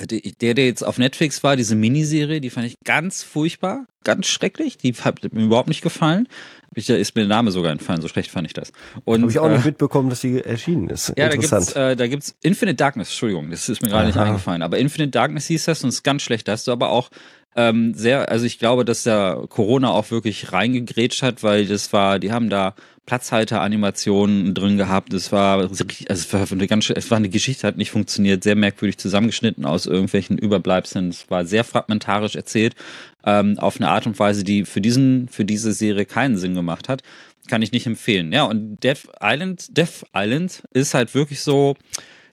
[0.00, 4.76] der, der jetzt auf Netflix war, diese Miniserie, die fand ich ganz furchtbar, ganz schrecklich.
[4.76, 6.28] Die hat mir überhaupt nicht gefallen.
[6.74, 8.72] Ich, da ist mir der Name sogar entfallen, so schlecht fand ich das.
[9.04, 11.08] Und, Habe ich auch äh, nicht mitbekommen, dass sie erschienen ist.
[11.16, 11.66] ja, da Interessant.
[11.66, 15.10] gibt's, äh, da gibt's Infinite Darkness, Entschuldigung, das ist mir gerade nicht eingefallen, aber Infinite
[15.10, 16.48] Darkness hieß das und ist ganz schlecht.
[16.48, 17.10] Da hast du aber auch
[17.56, 22.18] ähm, sehr, also ich glaube, dass da Corona auch wirklich reingegrätscht hat, weil das war,
[22.18, 22.74] die haben da
[23.06, 25.12] Platzhalter-Animationen drin gehabt.
[25.12, 28.56] Es war, also es war eine ganz, es war eine Geschichte, hat nicht funktioniert, sehr
[28.56, 31.10] merkwürdig zusammengeschnitten aus irgendwelchen Überbleibseln.
[31.10, 32.74] Es war sehr fragmentarisch erzählt,
[33.24, 36.88] ähm, auf eine Art und Weise, die für diesen, für diese Serie keinen Sinn gemacht
[36.88, 37.02] hat.
[37.46, 38.32] Kann ich nicht empfehlen.
[38.32, 41.76] Ja, und Death Island, Death Island ist halt wirklich so,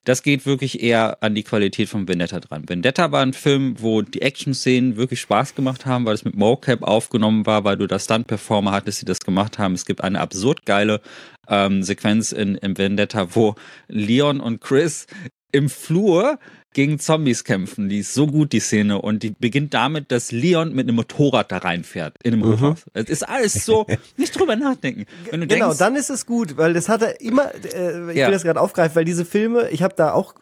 [0.04, 2.68] das geht wirklich eher an die Qualität von Vendetta dran.
[2.68, 6.82] Vendetta war ein Film, wo die Action-Szenen wirklich Spaß gemacht haben, weil es mit Mocap
[6.82, 9.74] aufgenommen war, weil du da Stunt-Performer hattest, die das gemacht haben.
[9.74, 11.02] Es gibt eine absurd geile
[11.48, 13.56] ähm, Sequenz in, in Vendetta, wo
[13.88, 15.06] Leon und Chris
[15.52, 16.40] im Flur
[16.74, 17.90] gegen Zombies kämpfen.
[17.90, 19.02] Die ist so gut, die Szene.
[19.02, 22.80] Und die beginnt damit, dass Leon mit einem Motorrad da reinfährt, in einem Hochhaus.
[22.94, 23.86] Es ist alles so,
[24.18, 25.06] nicht drüber nachdenken.
[25.30, 28.28] Genau, denkst, dann ist es gut, weil das hat er immer, äh, ich Ja.
[28.28, 30.36] will das gerade aufgreifen, weil diese Filme, ich habe da auch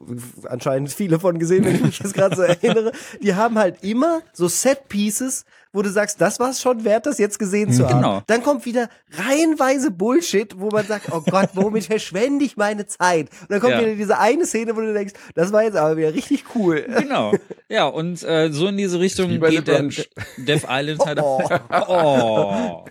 [0.46, 4.22] anscheinend viele von gesehen, wenn ich mich jetzt gerade so erinnere, die haben halt immer
[4.34, 7.98] so Set-Pieces, wo du sagst, das war es schon wert, das jetzt gesehen zu haben.
[8.02, 8.22] Genau.
[8.28, 13.30] Dann kommt wieder reihenweise Bullshit, wo man sagt, oh Gott, womit verschwende ich meine Zeit?
[13.42, 13.82] Und dann kommt Ja.
[13.82, 16.86] wieder diese eine Szene, wo du denkst, das war jetzt aber wieder richtig cool.
[17.00, 17.34] Genau.
[17.70, 20.10] Ja, und äh, so in diese Richtung geht der Brunch.
[20.38, 21.42] Death Island halt Oh.
[21.88, 22.86] Oh.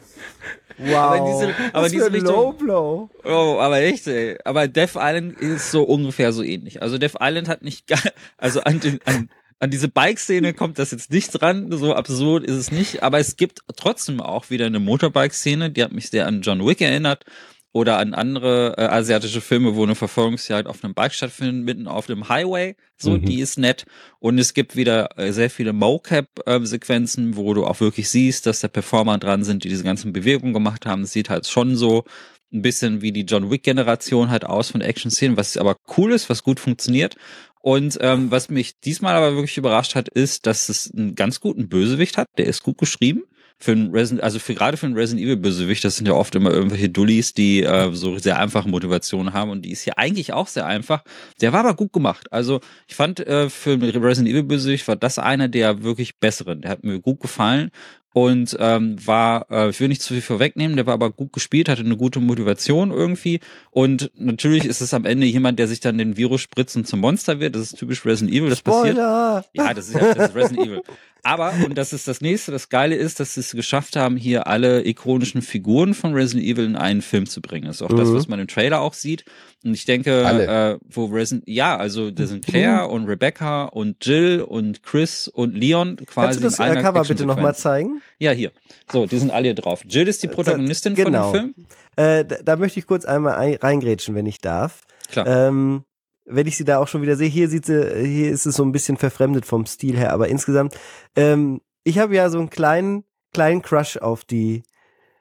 [0.81, 0.95] Wow.
[0.97, 3.11] Aber diese- aber Was diese Richtung- Low Blow.
[3.24, 4.39] Oh, aber echt, ey.
[4.45, 6.81] Aber Death Island ist so ungefähr so ähnlich.
[6.83, 7.99] Also Death Island hat nicht gar,
[8.37, 9.29] also an, den, an,
[9.61, 13.36] an diese Bike-Szene kommt das jetzt nicht dran, so absurd ist es nicht, aber es
[13.36, 17.24] gibt trotzdem auch wieder eine Motorbike-Szene, die hat mich sehr an John Wick erinnert
[17.72, 22.06] oder an andere äh, asiatische Filme, wo eine Verfolgungsjagd auf einem Bike stattfindet, mitten auf
[22.06, 22.76] dem Highway.
[22.96, 23.24] So, Mhm.
[23.26, 23.84] die ist nett.
[24.20, 28.68] Und es gibt wieder äh, sehr viele Mocap-Sequenzen, wo du auch wirklich siehst, dass da
[28.68, 31.02] Performer dran sind, die diese ganzen Bewegungen gemacht haben.
[31.02, 32.04] Es sieht halt schon so
[32.53, 36.42] ein bisschen wie die John Wick-Generation halt aus von Action-Szenen, was aber cool ist, was
[36.42, 37.16] gut funktioniert.
[37.61, 41.68] Und ähm, was mich diesmal aber wirklich überrascht hat, ist, dass es einen ganz guten
[41.68, 42.28] Bösewicht hat.
[42.38, 43.24] Der ist gut geschrieben.
[43.61, 46.34] für ein Resident, also für gerade für einen Resident Evil Bösewicht, das sind ja oft
[46.36, 50.32] immer irgendwelche Dullis, die äh, so sehr einfache Motivationen haben und die ist hier eigentlich
[50.32, 51.03] auch sehr einfach.
[51.40, 52.32] Der war aber gut gemacht.
[52.32, 56.61] Also ich fand äh, für einen Resident Evil Bösewicht war das einer der wirklich besseren.
[56.61, 57.70] Der hat mir gut gefallen
[58.12, 61.68] und ähm, war, äh, ich will nicht zu viel vorwegnehmen, der war aber gut gespielt,
[61.68, 63.40] hatte eine gute Motivation irgendwie
[63.70, 67.00] und natürlich ist es am Ende jemand, der sich dann den Virus spritzt und zum
[67.00, 67.54] Monster wird.
[67.54, 69.44] Das ist typisch Resident Evil, das Spoiler!
[69.44, 69.54] passiert.
[69.54, 70.82] Ja, das ist, das ist Resident Evil.
[71.22, 74.46] Aber, und das ist das nächste, das Geile ist, dass sie es geschafft haben, hier
[74.46, 77.66] alle ikonischen Figuren von Resident Evil in einen Film zu bringen.
[77.66, 78.14] Das ist auch das, Mhm.
[78.14, 79.24] was man im Trailer auch sieht.
[79.64, 84.42] Und ich denke, äh, wo Resident, ja, also da sind Claire und Rebecca und Jill
[84.42, 86.40] und Chris und Leon quasi.
[86.40, 88.00] Kannst du das äh, Cover bitte nochmal zeigen?
[88.18, 88.52] Ja, hier.
[88.90, 89.82] So, die sind alle hier drauf.
[89.88, 91.32] Jill ist die Protagonistin genau.
[91.32, 91.66] von dem Film.
[91.96, 94.82] Äh, da, da möchte ich kurz einmal ein, reingrätschen, wenn ich darf.
[95.10, 95.26] Klar.
[95.26, 95.82] Ähm,
[96.29, 98.62] wenn ich sie da auch schon wieder sehe, hier sieht sie, hier ist es so
[98.64, 100.74] ein bisschen verfremdet vom Stil her, aber insgesamt,
[101.16, 104.62] ähm, ich habe ja so einen kleinen, kleinen Crush auf die,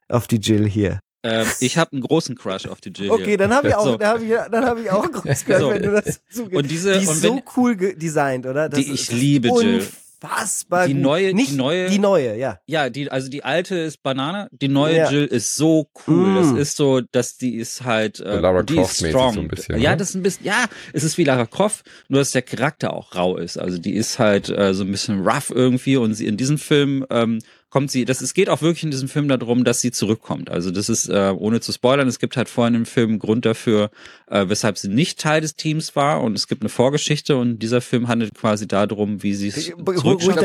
[0.10, 1.00] auf die Jill hier.
[1.24, 3.98] Ähm, ich habe einen großen Crush auf die Jill Okay, dann habe ich auch, So.
[3.98, 5.70] dann habe ich, dann habe ich auch einen großen Crush, So.
[5.72, 6.56] wenn du das zugibst.
[6.58, 8.70] Und diese- die ist und so wenn- cool ge- designt, oder?
[8.70, 9.86] Das Die- ich liebe Jill.
[10.24, 11.02] Unfassbar Die gut.
[11.04, 12.60] neue- die Nicht neue- die neue, ja.
[12.66, 15.12] Ja, die, also die alte ist Banane, die neue Ja.
[15.12, 16.28] Jill ist so cool.
[16.28, 16.36] Mm.
[16.36, 19.34] Das ist so, dass die ist halt, äh, Lara die ist Croft-mäßig strong.
[19.36, 19.98] so ein bisschen, ja, ne?
[19.98, 23.16] das ist ein bisschen, ja, es ist wie Lara Croft, nur dass der Charakter auch
[23.16, 23.58] rau ist.
[23.58, 27.06] Also die ist halt äh, so ein bisschen rough irgendwie und sie in diesem Film
[27.10, 27.40] ähm,
[27.70, 30.50] kommt sie, das, es geht auch wirklich in diesem Film darum, dass sie zurückkommt.
[30.50, 33.46] Also das ist, äh, ohne zu spoilern, es gibt halt vorhin im Film einen Grund
[33.46, 33.92] dafür,
[34.28, 37.82] äh, weshalb sie nicht Teil des Teams war und es gibt eine Vorgeschichte und dieser
[37.82, 40.40] Film handelt quasi darum, wie sie es zurückschafft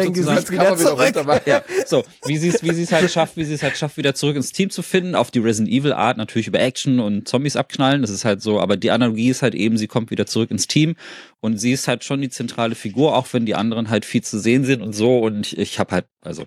[0.79, 1.43] zurück.
[1.47, 3.97] Ja, so, wie sie es, wie sie es halt schafft, wie sie es halt schafft,
[3.97, 7.29] wieder zurück ins Team zu finden, auf die Resident Evil Art, natürlich über Action und
[7.29, 10.27] Zombies abknallen, das ist halt so, aber die Analogie ist halt eben, sie kommt wieder
[10.27, 10.97] zurück ins Team
[11.41, 14.41] und sie ist halt schon die zentrale Figur, auch wenn die anderen halt viel zu
[14.41, 16.47] sehen sind und so und ich, ich habe halt, also,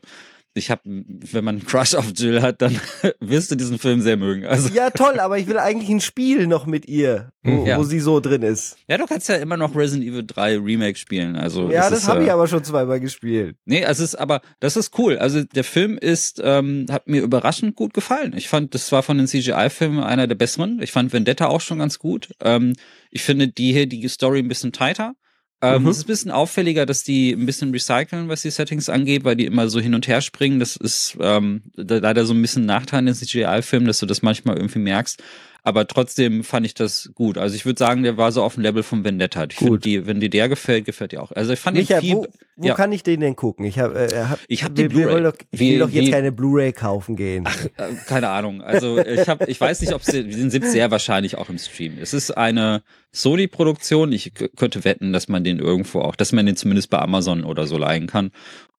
[0.57, 2.79] ich habe, wenn man einen Crush auf Jill hat, dann
[3.19, 4.45] wirst du diesen Film sehr mögen.
[4.45, 7.77] Also, Ja, toll, aber ich will eigentlich ein Spiel noch mit ihr, wo, Ja.
[7.77, 8.77] wo sie so drin ist.
[8.87, 11.69] ja, du kannst ja immer noch Resident Evil 3 Remake spielen, also.
[11.69, 13.57] Ja, das habe äh, ich aber schon zweimal gespielt.
[13.65, 15.17] Nee, also es ist aber, das ist cool.
[15.17, 18.33] Also der Film ist, ähm, hat mir überraschend gut gefallen.
[18.35, 20.81] Ich fand, das war von den CGI-Filmen einer der besseren.
[20.81, 22.29] Ich fand Vendetta auch schon ganz gut.
[22.41, 22.73] Ähm,
[23.11, 25.15] ich finde die hier, die Story ein bisschen tighter.
[25.61, 25.89] Ähm, Mhm.
[25.89, 29.35] Es ist ein bisschen auffälliger, dass die ein bisschen recyceln, was die Settings angeht, weil
[29.35, 30.59] die immer so hin und her springen.
[30.59, 34.21] Das ist ähm, leider so ein bisschen ein Nachteil in den CGI-Filmen, dass du das
[34.21, 35.21] manchmal irgendwie merkst.
[35.67, 37.39] Aber trotzdem fand ich das gut.
[37.39, 39.45] Also ich würde sagen, der war so auf dem Level von Vendetta.
[39.49, 41.31] Ich finde, die, wenn dir der gefällt, gefällt dir auch.
[41.31, 42.75] Also ich fand Michael, viel, wo, wo ja.
[42.75, 43.65] kann ich den denn gucken?
[43.65, 45.23] Ich habe äh, hab, Ich hab die Blu-ray.
[45.23, 47.45] Doch, ich Wie- will doch jetzt wie- keine Blu-ray kaufen gehen.
[47.77, 48.61] Äh, keine Ahnung.
[48.61, 51.97] Also ich habe, ich weiß nicht, ob sie, den sind sehr wahrscheinlich auch im Stream.
[51.99, 54.11] Es ist eine Sony-Produktion.
[54.11, 57.65] Ich könnte wetten, dass man den irgendwo auch, dass man den zumindest bei Amazon oder
[57.65, 58.31] so leihen kann.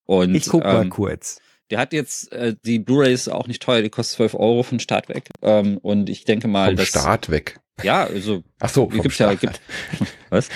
[0.05, 1.41] Und ich guck mal ähm, kurz.
[1.71, 4.81] Der hat jetzt äh, die Blu-ray ist auch nicht teuer, die kostet 12 Euro von
[4.81, 5.29] Start weg.
[5.43, 7.59] Ähm, und ich denke mal, Vom dass Start weg.
[7.83, 9.41] ja, also Ach so, vom gibt's ja, Start.
[9.41, 9.61] gibt
[10.31, 10.49] was?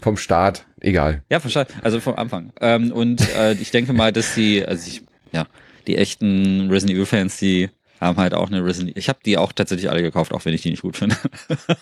[0.00, 1.22] Vom Start, egal.
[1.30, 1.74] Ja, verstanden.
[1.82, 2.52] Also vom Anfang.
[2.60, 5.02] Ähm, und äh, ich denke mal, dass die, also ich,
[5.32, 5.46] ja,
[5.86, 7.70] die echten Resident Evil Fans, die
[8.04, 10.62] haben halt auch eine Resident Ich habe die auch tatsächlich alle gekauft, auch wenn ich
[10.62, 11.16] die nicht gut finde.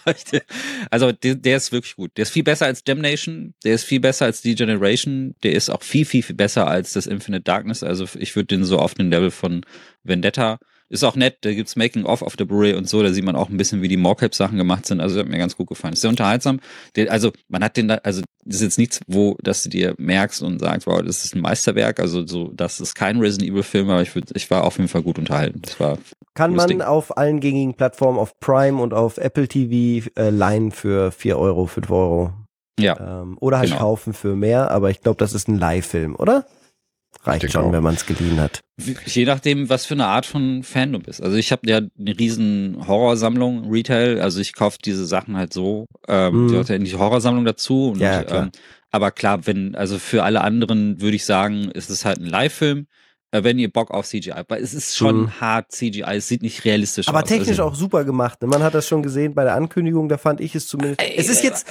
[0.91, 2.13] also der, der ist wirklich gut.
[2.17, 5.83] Der ist viel besser als Damnation, der ist viel besser als Degeneration, der ist auch
[5.83, 7.83] viel, viel, viel besser als das Infinite Darkness.
[7.83, 9.65] Also ich würde den so auf den Level von
[10.05, 10.59] Vendetta.
[10.93, 13.49] Ist auch nett, da gibt's Making-of auf der Blu-ray und so, da sieht man auch
[13.49, 15.01] ein bisschen, wie die Mocap-Sachen gemacht sind.
[15.01, 15.95] Also hat mir ganz gut gefallen.
[15.95, 16.61] Ist sehr unterhaltsam.
[16.97, 19.95] Der, also man hat den da, also das ist jetzt nichts, wo, dass du dir
[19.97, 21.99] merkst und sagst, wow, das ist ein Meisterwerk.
[21.99, 24.89] Also so, das ist kein Resident Evil Film, aber ich würde, ich war auf jeden
[24.89, 25.63] Fall gut unterhalten.
[25.63, 25.97] Das war
[26.35, 26.83] Kann man Ding.
[26.83, 31.67] auf allen gängigen Plattformen, auf Prime und auf Apple TV äh, leihen für 4 Euro,
[31.67, 32.33] 5 Euro.
[32.79, 33.23] ja.
[33.23, 33.81] Ähm, oder halt Genau.
[33.81, 36.45] kaufen für mehr, aber ich glaube, das ist ein Leihfilm, oder?
[37.25, 37.73] Reicht schon, auch.
[37.73, 38.61] wenn man es geliehen hat.
[39.07, 41.23] Je nachdem, was für eine Art von Fan du bist.
[41.23, 44.21] Also ich habe ja eine riesen Horrorsammlung, Retail.
[44.21, 45.87] Also ich kaufe diese Sachen halt so.
[46.09, 46.49] Ähm, Mhm.
[46.49, 47.91] Die hat ja in die Horrorsammlung dazu.
[47.91, 48.45] Und, Ja, klar.
[48.45, 48.51] Ähm,
[48.91, 52.87] aber klar, wenn, also für alle anderen würde ich sagen, ist es halt ein Live-Film,
[53.33, 54.51] wenn ihr Bock auf CGI habt.
[54.51, 55.41] Weil es ist schon Mhm.
[55.41, 57.29] hart CGI, es sieht nicht realistisch Aber aus.
[57.29, 58.43] technisch also, auch super gemacht.
[58.43, 58.49] ne?
[58.49, 61.01] Man hat das schon gesehen bei der Ankündigung, da fand ich es zumindest.
[61.01, 61.67] Ey, es ist äh, jetzt,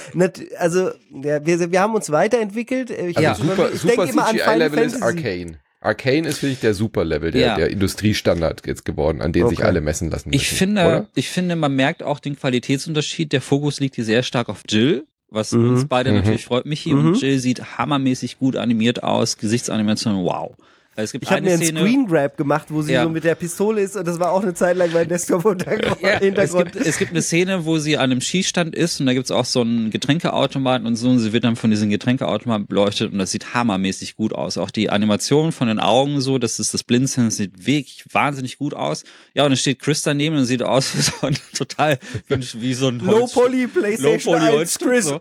[0.58, 0.90] also
[1.22, 2.90] ja, wir, wir haben uns weiterentwickelt.
[2.90, 3.34] Ich, Also Ja.
[3.36, 5.02] super, ich super denke immer an Final CGI-Level ist.
[5.02, 5.58] Arcane.
[5.80, 7.56] Arcane ist wirklich der Super-Level, der, Ja.
[7.56, 9.66] der Industriestandard jetzt geworden, an den sich Okay.
[9.66, 10.40] alle messen lassen müssen.
[10.40, 11.06] Ich finde, oder?
[11.14, 13.32] ich finde, man merkt auch den Qualitätsunterschied.
[13.32, 15.70] Der Fokus liegt hier sehr stark auf Jill, was Mhm.
[15.70, 16.18] uns beide Mhm.
[16.18, 16.66] natürlich freut.
[16.66, 17.06] Michi Mhm.
[17.08, 20.54] und Jill sieht hammermäßig gut animiert aus, Gesichtsanimation, wow.
[20.94, 23.04] Es gibt Ich habe eine mir einen Szene, Screen Grab gemacht, wo sie Ja.
[23.04, 25.64] so mit der Pistole ist und das war auch eine Zeit lang mein Desktop und
[26.02, 29.14] Ja, es, gibt, es gibt eine Szene, wo sie an einem Schießstand ist und da
[29.14, 33.10] gibt's auch so einen Getränkeautomaten und so und sie wird dann von diesen Getränkeautomaten beleuchtet
[33.12, 34.58] und das sieht hammermäßig gut aus.
[34.58, 38.58] Auch die Animation von den Augen so, das ist das Blinzeln, das sieht wirklich wahnsinnig
[38.58, 39.04] gut aus.
[39.34, 42.88] Ja, und dann steht Chris daneben und sieht aus wie so ein total, wie so
[42.88, 45.04] ein Low Holz- Poly PlayStation Low Poly 1 Holzstück, Chris.
[45.06, 45.20] so.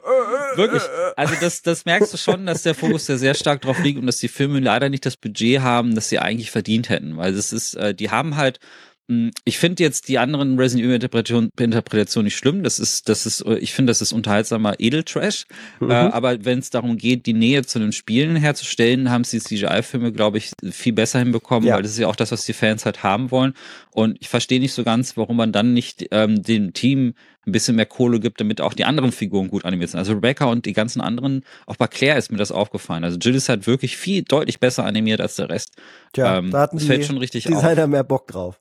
[0.55, 0.81] Wirklich.
[1.15, 4.05] Also das, das merkst du schon, dass der Fokus da sehr stark drauf liegt und
[4.05, 7.17] dass die Filme leider nicht das Budget haben, das sie eigentlich verdient hätten.
[7.17, 8.59] Weil das ist, äh, die haben halt,
[9.07, 12.63] mh, ich finde jetzt die anderen Resident Evil Interpretation, Interpretation nicht schlimm.
[12.63, 15.45] Das ist, das ist, äh, ich finde, das ist unterhaltsamer Edeltrash.
[15.81, 19.43] Äh, aber wenn es darum geht, die Nähe zu den Spielen herzustellen, haben sie die
[19.43, 21.75] CGI-Filme, glaube ich, viel besser hinbekommen, Ja.
[21.75, 23.53] weil das ist ja auch das, was die Fans halt haben wollen.
[23.91, 27.13] Und ich verstehe nicht so ganz, warum man dann nicht ähm, dem Team
[27.45, 29.99] ein bisschen mehr Kohle gibt, damit auch die anderen Figuren gut animiert sind.
[29.99, 33.03] Also Rebecca und die ganzen anderen, auch bei Claire ist mir das aufgefallen.
[33.03, 35.75] Also Jill ist halt wirklich viel deutlich besser animiert als der Rest.
[36.13, 37.61] Tja, ähm, da hatten das die fällt schon richtig auf.
[37.61, 38.59] Designer mehr Bock drauf.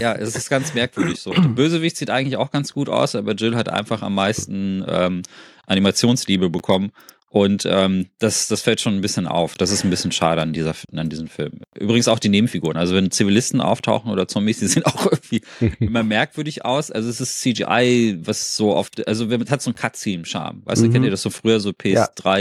[0.00, 1.32] Ja, es ist ganz merkwürdig so.
[1.32, 5.22] Der Bösewicht sieht eigentlich auch ganz gut aus, aber Jill hat einfach am meisten ähm,
[5.66, 6.92] Animationsliebe bekommen.
[7.34, 9.54] Und ähm, das, das fällt schon ein bisschen auf.
[9.54, 11.60] Das ist ein bisschen schade an, dieser, an diesem Film.
[11.74, 12.76] Übrigens auch die Nebenfiguren.
[12.76, 15.40] Also wenn Zivilisten auftauchen oder Zombies, die sehen auch irgendwie
[15.80, 16.90] immer merkwürdig aus.
[16.90, 20.60] Also es ist CGI, was so oft, also es hat so einen Cutscene-Charme.
[20.66, 20.92] Weißt du, Mhm.
[20.92, 22.38] kennt ihr das so früher, so PS3, Ja, klar.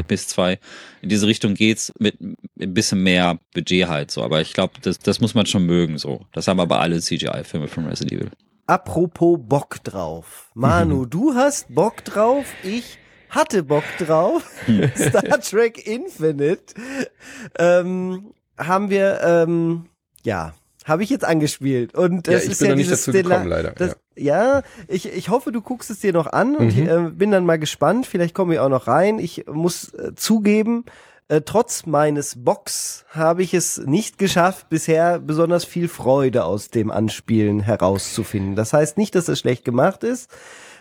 [0.00, 0.58] PS1, PS2.
[1.02, 2.34] In diese Richtung geht's mit ein
[2.72, 4.22] bisschen mehr Budget halt so.
[4.22, 6.22] Aber ich glaube, das, das muss man schon mögen so.
[6.32, 8.30] Das haben aber alle CGI-Filme von Resident Evil.
[8.66, 10.50] Apropos Bock drauf.
[10.54, 12.96] Manu, du hast Bock drauf, ich
[13.34, 14.44] hatte Bock drauf.
[14.96, 16.74] Star Trek Infinite
[17.58, 19.86] ähm, haben wir, ähm,
[20.22, 20.54] ja,
[20.84, 21.94] habe ich jetzt angespielt.
[21.94, 25.60] Und Ja, es ist bin ja dieses gekommen, leider, Das, ja, ich, ich hoffe, du
[25.62, 26.68] guckst es dir noch an und Mhm.
[26.70, 28.06] ich, äh, bin dann mal gespannt.
[28.06, 29.18] Vielleicht komme ich auch noch rein.
[29.18, 30.84] Ich muss äh, zugeben,
[31.28, 36.90] äh, trotz meines Box habe ich es nicht geschafft, bisher besonders viel Freude aus dem
[36.90, 38.54] Anspielen herauszufinden.
[38.54, 40.30] Das heißt nicht, dass es schlecht gemacht ist.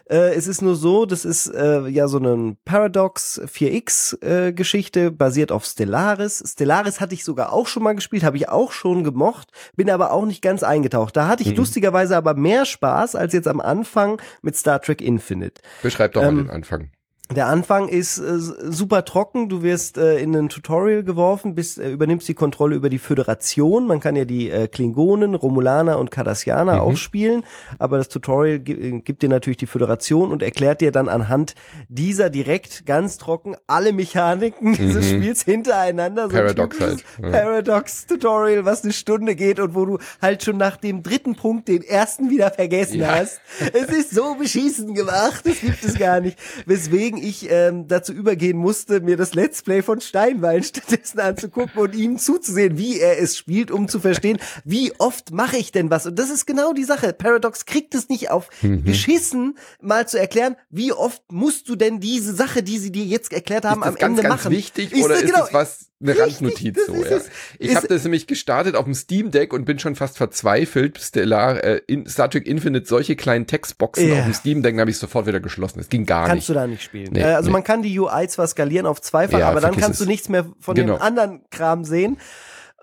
[0.09, 5.11] Äh, es ist nur so, das ist äh, ja so eine Paradox 4X äh, Geschichte,
[5.11, 6.43] basiert auf Stellaris.
[6.45, 10.11] Stellaris hatte ich sogar auch schon mal gespielt, habe ich auch schon gemocht, bin aber
[10.11, 11.15] auch nicht ganz eingetaucht.
[11.15, 11.57] Da hatte ich Mhm.
[11.57, 15.61] lustigerweise aber mehr Spaß als jetzt am Anfang mit Star Trek Infinite.
[15.81, 16.91] Beschreib doch Ähm, mal den Anfang.
[17.35, 19.49] Der Anfang ist äh, super trocken.
[19.49, 23.87] Du wirst äh, in ein Tutorial geworfen, bist, äh, übernimmst die Kontrolle über die Föderation.
[23.87, 26.79] Man kann ja die äh, Klingonen, Romulaner und Cardassianer Mhm.
[26.81, 27.43] auch spielen,
[27.79, 31.55] aber das Tutorial äh, gibt dir natürlich die Föderation und erklärt dir dann anhand
[31.89, 35.17] dieser direkt ganz trocken alle Mechaniken dieses Mhm.
[35.21, 36.29] Spiels hintereinander.
[36.29, 37.29] So Paradox halt, ja.
[37.29, 41.83] Paradox-Tutorial, was eine Stunde geht und wo du halt schon nach dem dritten Punkt den
[41.83, 43.15] ersten wieder vergessen Ja.
[43.15, 43.39] hast.
[43.73, 46.37] Es ist so beschissen gemacht, das gibt es gar nicht.
[46.65, 51.95] Weswegen ich ähm, dazu übergehen musste, mir das Let's Play von Steinwein stattdessen anzugucken und
[51.95, 56.05] ihm zuzusehen, wie er es spielt, um zu verstehen, wie oft mache ich denn was.
[56.05, 57.13] Und das ist genau die Sache.
[57.13, 58.83] Paradox kriegt es nicht auf Mhm.
[58.83, 63.33] geschissen, mal zu erklären, wie oft musst du denn diese Sache, die sie dir jetzt
[63.33, 64.51] erklärt haben, ist das am ganz, Ende ganz machen.
[64.51, 67.17] wichtig oder ist genau, das was, eine richtig, Randnotiz so, ist ja?
[67.17, 67.29] es.
[67.59, 71.63] Ich habe das nämlich gestartet auf dem Steam Deck und bin schon fast verzweifelt, Stellar,
[71.63, 74.19] äh, in Star Trek Infinite solche kleinen Textboxen Ja.
[74.19, 75.79] auf dem Steam Deck, habe ich sofort wieder geschlossen.
[75.79, 76.49] Das ging gar kannst nicht.
[76.49, 77.09] du da nicht spielen.
[77.13, 77.53] Nee, äh, also nee.
[77.53, 80.07] man kann die UI zwar skalieren auf zweifach, Ja, aber dann kannst du es.
[80.09, 80.97] nichts mehr von Genau.
[80.97, 82.17] dem anderen Kram sehen.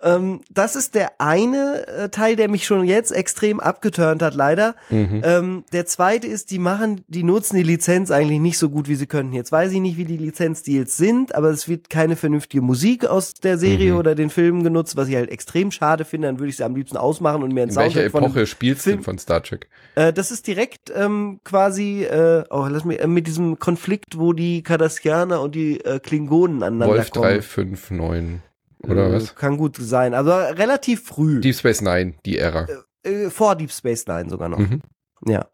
[0.02, 4.74] Ähm, das ist der eine äh, Teil, der mich schon jetzt extrem abgeturnt hat, leider.
[4.88, 5.20] Mhm.
[5.24, 8.94] Ähm, der zweite ist, die machen, die nutzen die Lizenz eigentlich nicht so gut, wie
[8.94, 9.32] sie könnten.
[9.32, 13.34] Jetzt weiß ich nicht, wie die Lizenzdeals sind, aber es wird keine vernünftige Musik aus
[13.34, 13.98] der Serie Mhm.
[13.98, 16.28] oder den Filmen genutzt, was ich halt extrem schade finde.
[16.28, 18.46] Dann würde ich sie am liebsten ausmachen und mir einen In welcher Soundtrack von Epoche
[18.46, 19.68] spielst du von Star Trek?
[19.96, 24.32] äh, das ist direkt ähm, quasi, äh, oh, lass mich, äh, mit diesem Konflikt, wo
[24.32, 27.40] die Cardassianer und die äh, Klingonen aneinander Wolf kommen.
[27.40, 28.40] 359
[28.82, 29.34] oder Äh, was?
[29.34, 30.14] Kann gut sein.
[30.14, 31.40] Also relativ früh.
[31.40, 32.66] Deep Space Nine, die Ära.
[33.02, 34.58] äh, vor Deep Space Nine sogar noch.
[34.58, 34.80] Mhm.
[35.26, 35.46] Ja.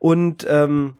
[0.00, 0.94] Und ähm,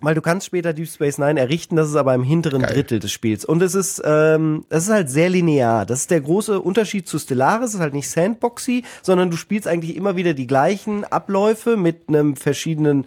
[0.00, 2.74] weil du kannst später Deep Space Nine errichten, das ist aber im hinteren Geil.
[2.74, 3.44] Drittel des Spiels.
[3.44, 5.86] Und es ist, ähm, es ist halt sehr linear.
[5.86, 7.68] Das ist der große Unterschied zu Stellaris.
[7.70, 12.08] Es ist halt nicht Sandboxy, sondern du spielst eigentlich immer wieder die gleichen Abläufe mit
[12.08, 13.06] einem verschiedenen,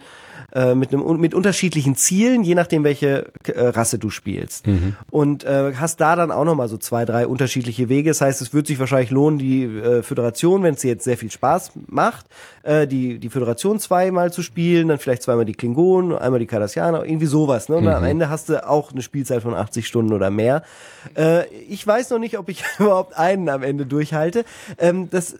[0.52, 4.66] äh, mit einem mit unterschiedlichen Zielen, je nachdem welche äh, Rasse du spielst.
[5.10, 8.10] Und äh, hast da dann auch noch mal so zwei, drei unterschiedliche Wege.
[8.10, 11.16] Das heißt, es wird sich wahrscheinlich lohnen, die äh, Föderation, wenn es dir jetzt sehr
[11.16, 12.26] viel Spaß macht,
[12.62, 17.04] äh, die die Föderation zweimal zu spielen, dann vielleicht zweimal die Klingonen, einmal die Cardassianer,
[17.04, 17.68] irgendwie sowas.
[17.68, 17.76] Ne?
[17.76, 20.62] Und dann am Ende hast du auch eine Spielzeit von 80 Stunden oder mehr.
[21.16, 24.44] Äh, ich weiß noch nicht, ob ich überhaupt einen am Ende durchhalte.
[24.78, 25.34] Ähm, das,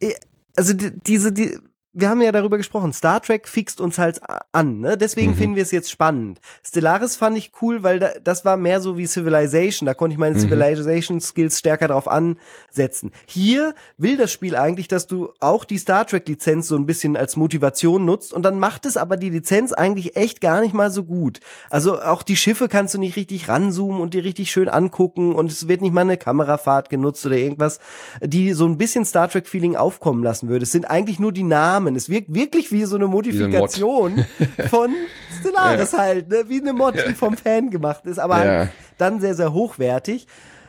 [0.00, 0.14] äh,
[0.56, 1.58] also die, diese die
[1.94, 4.20] wir haben ja darüber gesprochen, Star Trek fixt uns halt
[4.52, 4.96] an, ne?
[4.96, 5.36] Deswegen Mhm.
[5.36, 6.40] finden wir es jetzt spannend.
[6.66, 10.18] Stellaris fand ich cool, weil da, das war mehr so wie Civilization, da konnte ich
[10.18, 10.40] meine Mhm.
[10.40, 13.12] Civilization Skills stärker drauf ansetzen.
[13.26, 17.16] Hier will das Spiel eigentlich, dass du auch die Star Trek Lizenz so ein bisschen
[17.16, 20.90] als Motivation nutzt und dann macht es aber die Lizenz eigentlich echt gar nicht mal
[20.90, 21.40] so gut.
[21.68, 25.50] Also auch die Schiffe kannst du nicht richtig ranzoomen und dir richtig schön angucken und
[25.52, 27.80] es wird nicht mal eine Kamerafahrt genutzt oder irgendwas,
[28.22, 30.62] die so ein bisschen Star Trek Feeling aufkommen lassen würde.
[30.62, 31.81] Es sind eigentlich nur die Namen.
[31.96, 33.26] Es wirkt wirklich wie so eine so ein Mod.
[33.26, 34.24] Modifikation
[34.70, 34.94] von
[35.40, 36.44] Stellaris halt, ne?
[36.48, 38.58] wie eine Mod, die vom Fan gemacht ist, aber Ja.
[38.58, 40.26] halt dann sehr, sehr hochwertig.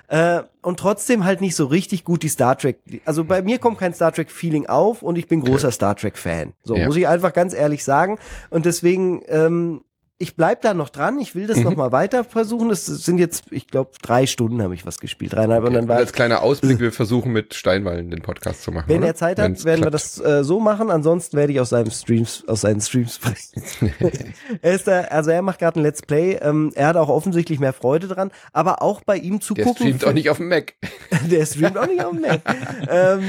[0.08, 2.78] Äh, und trotzdem halt nicht so richtig gut die Star Trek.
[3.06, 6.18] Also bei mir kommt kein Star Trek Feeling auf und ich bin großer Star Trek
[6.18, 6.54] Fan.
[6.64, 6.86] So Ja.
[6.86, 8.20] muss ich einfach ganz ehrlich sagen.
[8.50, 9.82] Und deswegen, ähm,
[10.20, 11.20] ich bleib da noch dran.
[11.20, 11.64] Ich will das Mhm.
[11.64, 12.70] noch mal weiter versuchen.
[12.70, 15.90] Das sind jetzt, ich glaube, drei Stunden habe ich was gespielt, dreieinhalb und dann Und
[15.90, 18.86] war als kleiner Ausblick, wir versuchen mit Steinwallen den Podcast zu machen.
[18.88, 19.08] wenn oder?
[19.08, 19.96] er Zeit hat, Wenn's werden wir klappt.
[19.96, 20.92] das äh, so machen.
[20.92, 23.64] Ansonsten werde ich aus seinem Streams, aus seinen Streams sprechen.
[24.62, 26.36] er ist da, also er macht gerade ein Let's Play.
[26.42, 29.88] Ähm, er hat auch offensichtlich mehr Freude dran, aber auch bei ihm zu Der gucken.
[29.88, 30.76] streamt auch nicht auf dem Mac.
[31.30, 32.42] der streamt auch nicht auf dem Mac.
[32.90, 33.24] ähm,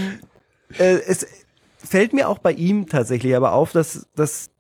[0.79, 1.27] äh, es
[1.79, 4.51] fällt mir auch bei ihm tatsächlich aber auf, dass, dass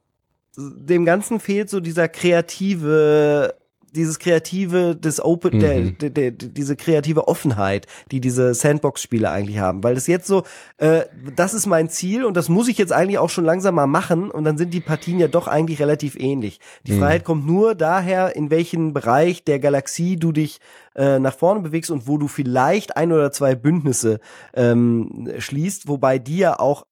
[0.56, 3.54] dem Ganzen fehlt so dieser kreative
[3.96, 5.98] dieses kreative, das Open, der, Mhm.
[5.98, 10.42] der, der, diese kreative Offenheit, die diese Sandbox-Spiele eigentlich haben, weil das jetzt so,
[10.78, 11.02] äh,
[11.36, 14.32] das ist mein Ziel und das muss ich jetzt eigentlich auch schon langsam mal machen
[14.32, 16.58] und dann sind die Partien ja doch eigentlich relativ ähnlich.
[16.88, 16.98] Die Mhm.
[16.98, 20.58] Freiheit kommt nur daher, in welchen Bereich der Galaxie du dich
[20.96, 24.18] äh, nach vorne bewegst und wo du vielleicht ein oder zwei Bündnisse
[24.54, 26.84] ähm, schließt, wobei die ja auch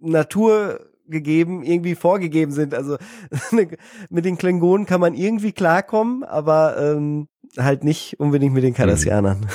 [0.00, 2.74] Natur gegeben, irgendwie vorgegeben sind.
[2.74, 2.96] Also
[4.10, 9.46] mit den Klingonen kann man irgendwie klarkommen, aber ähm, halt nicht unbedingt mit den Kardassianern.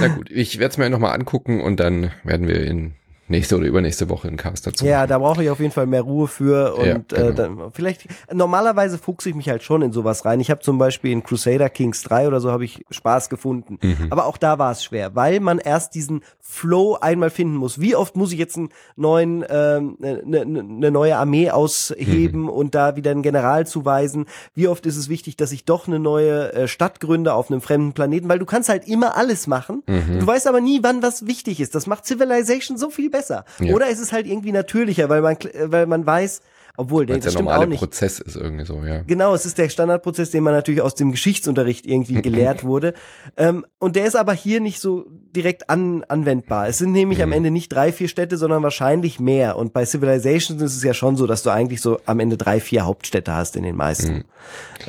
[0.00, 2.94] Na gut, ich werde es mir nochmal angucken und dann werden wir in
[3.28, 5.08] nächste oder übernächste Woche einen Cast dazu Ja, machen.
[5.08, 7.28] da brauche ich auf jeden Fall mehr Ruhe für und Ja, genau.
[7.28, 10.40] äh, dann, vielleicht normalerweise fuchse ich mich halt schon in sowas rein.
[10.40, 14.08] Ich habe zum Beispiel in Crusader Kings 3 oder so habe ich Spaß gefunden, Mhm.
[14.10, 17.80] aber auch da war es schwer, weil man erst diesen Flow einmal finden muss.
[17.80, 22.48] Wie oft muss ich jetzt einen neuen ähm, ne, ne, ne neue Armee ausheben Mhm.
[22.50, 24.26] und da wieder einen General zuweisen?
[24.54, 27.60] Wie oft ist es wichtig, dass ich doch eine neue äh, Stadt gründe auf einem
[27.62, 29.82] fremden Planeten, weil du kannst halt immer alles machen.
[29.86, 30.20] Mhm.
[30.20, 31.74] Du weißt aber nie, wann was wichtig ist.
[31.74, 33.44] Das macht Civilization so viel besser.
[33.60, 33.72] Ja.
[33.74, 36.42] Oder ist es halt irgendwie natürlicher, weil man, äh, weil man weiß,
[36.76, 37.78] obwohl, es das der stimmt auch normale nicht.
[37.78, 39.02] Prozess ist irgendwie so, ja.
[39.02, 42.94] Genau, es ist der Standardprozess, den man natürlich aus dem Geschichtsunterricht irgendwie gelehrt wurde.
[43.36, 46.66] Ähm, und der ist aber hier nicht so direkt an, anwendbar.
[46.66, 49.56] Es sind nämlich am Ende nicht drei, vier Städte, sondern wahrscheinlich mehr.
[49.56, 52.58] Und bei Civilizations ist es ja schon so, dass du eigentlich so am Ende drei,
[52.58, 54.24] vier Hauptstädte hast in den meisten.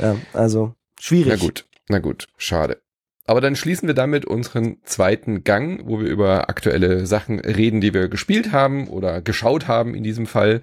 [0.02, 1.34] Ja, also schwierig.
[1.40, 2.80] Na gut, na gut, schade.
[3.28, 7.94] Aber dann schließen wir damit unseren zweiten Gang, wo wir über aktuelle Sachen reden, die
[7.94, 10.62] wir gespielt haben oder geschaut haben in diesem Fall.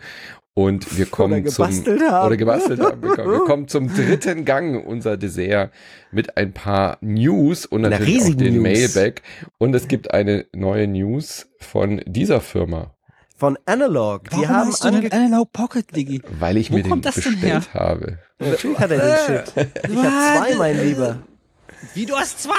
[0.54, 2.26] Und wir kommen Oder zum haben.
[2.26, 3.02] oder gebastelt haben.
[3.02, 5.70] Wir kommen, wir kommen zum dritten Gang, unser Dessert
[6.10, 8.62] mit ein paar News und natürlich auch den News.
[8.62, 9.22] Mailback.
[9.56, 12.94] Und es gibt eine neue News von dieser Firma,
[13.34, 14.24] Von Analog.
[14.28, 16.20] Die Warum haben hast du denn ange Analog Pocket, Diggi?
[16.38, 18.18] weil ich Wo mir den bestellt habe.
[18.38, 19.66] Natürlich hat er den Shit.
[19.90, 21.16] Ich hab zwei, mein Lieber.
[21.94, 22.54] Wie, du hast zwei?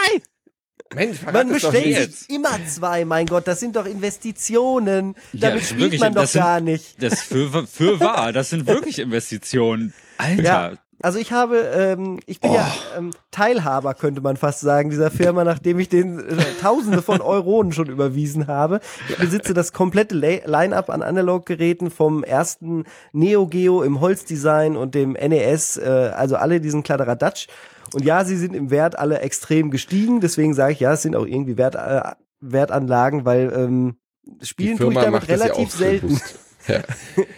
[0.95, 5.15] Mensch, Man bestellt sich immer zwei, mein Gott, das sind doch Investitionen.
[5.31, 7.01] Ja, Damit spielt wirklich, man doch das sind- gar nicht.
[7.01, 9.93] Das für, für wahr, das sind wirklich Investitionen.
[10.19, 10.43] Alter.
[10.43, 10.71] Ja,
[11.01, 15.43] also ich habe, ähm, ich bin ja ähm, Teilhaber, könnte man fast sagen, dieser Firma,
[15.43, 18.79] nachdem ich den äh, Tausende von Euronen schon überwiesen habe.
[19.09, 25.13] Ich besitze das komplette Line-up an Analog-Geräten vom ersten Neo Geo im Holzdesign und dem
[25.13, 27.47] NES, äh, also alle diesen Kladderadatsch.
[27.93, 31.15] Und ja, sie sind im Wert alle extrem gestiegen, deswegen sage ich, ja, es sind
[31.15, 32.01] auch irgendwie Wert, äh,
[32.39, 33.95] Wertanlagen, weil ähm,
[34.41, 36.07] spielen tue ich damit relativ selten.
[36.07, 36.39] bewusst.
[36.67, 36.81] Ja.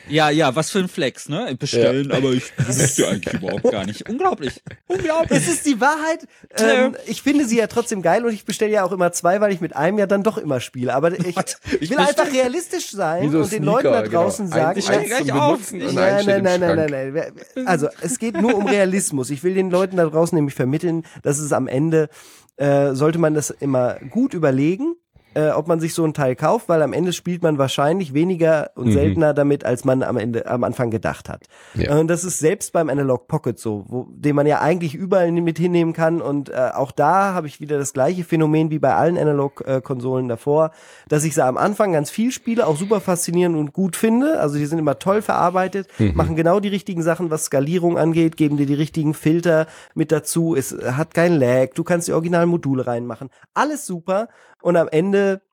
[0.08, 1.56] Ja, ja, was für ein Flex, ne?
[1.58, 4.08] Bestellen, aber ich wüsste eigentlich überhaupt gar nicht.
[4.10, 4.62] Unglaublich.
[4.88, 5.32] Unglaublich.
[5.40, 6.28] Es ist die Wahrheit.
[6.58, 9.52] Ähm, ich finde sie ja trotzdem geil und ich bestelle ja auch immer zwei, weil
[9.52, 10.94] ich mit einem ja dann doch immer spiele.
[10.94, 11.36] Aber ich, ich
[11.82, 14.56] Ich will einfach realistisch sein so und den Leuten da Sneaker, draußen genau.
[14.64, 15.58] sagen, zum gleich auf.
[15.72, 17.14] Benutzen Ich- Nein, nein, nein, nein, nein,
[17.56, 17.68] nein.
[17.68, 19.30] Also es geht nur um Realismus.
[19.30, 22.10] Ich will den Leuten da draußen nämlich vermitteln, dass es am Ende
[22.58, 24.96] äh, sollte man das immer gut überlegen,
[25.36, 28.72] äh, ob man sich so ein Teil kauft, weil am Ende spielt man wahrscheinlich weniger
[28.76, 28.92] und Mhm.
[28.94, 31.44] seltener damit, als man am Ende am Anfang gedacht hat.
[31.76, 31.98] Ja.
[32.00, 35.58] Und das ist selbst beim Analog Pocket so, wo, den man ja eigentlich überall mit
[35.60, 36.22] hinnehmen kann.
[36.22, 40.72] Und äh, auch da habe ich wieder das gleiche Phänomen wie bei allen Analog-Konsolen davor,
[41.08, 44.40] dass ich sie am Anfang ganz viel spiele, auch super faszinierend und gut finde.
[44.40, 48.58] Also die sind immer toll verarbeitet, machen genau die richtigen Sachen, was Skalierung angeht, geben
[48.58, 50.56] dir die richtigen Filter mit dazu.
[50.56, 53.30] Es hat kein Lag, du kannst die originalen Module reinmachen.
[53.54, 54.30] Alles super.
[54.66, 55.44] Und am Ende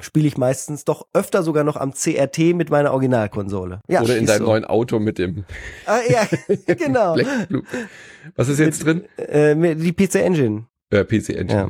[0.00, 3.82] spiele ich meistens doch öfter sogar noch am CRT mit meiner Originalkonsole.
[3.88, 4.44] Ja, Oder in deinem so.
[4.46, 5.44] neuen Auto mit dem
[5.84, 6.26] Ah, ja,
[6.76, 7.14] genau.
[8.36, 9.04] Was ist jetzt drin?
[9.18, 10.66] Äh, mit- die PC Engine.
[10.88, 11.52] Äh, PC Engine.
[11.52, 11.68] Ja.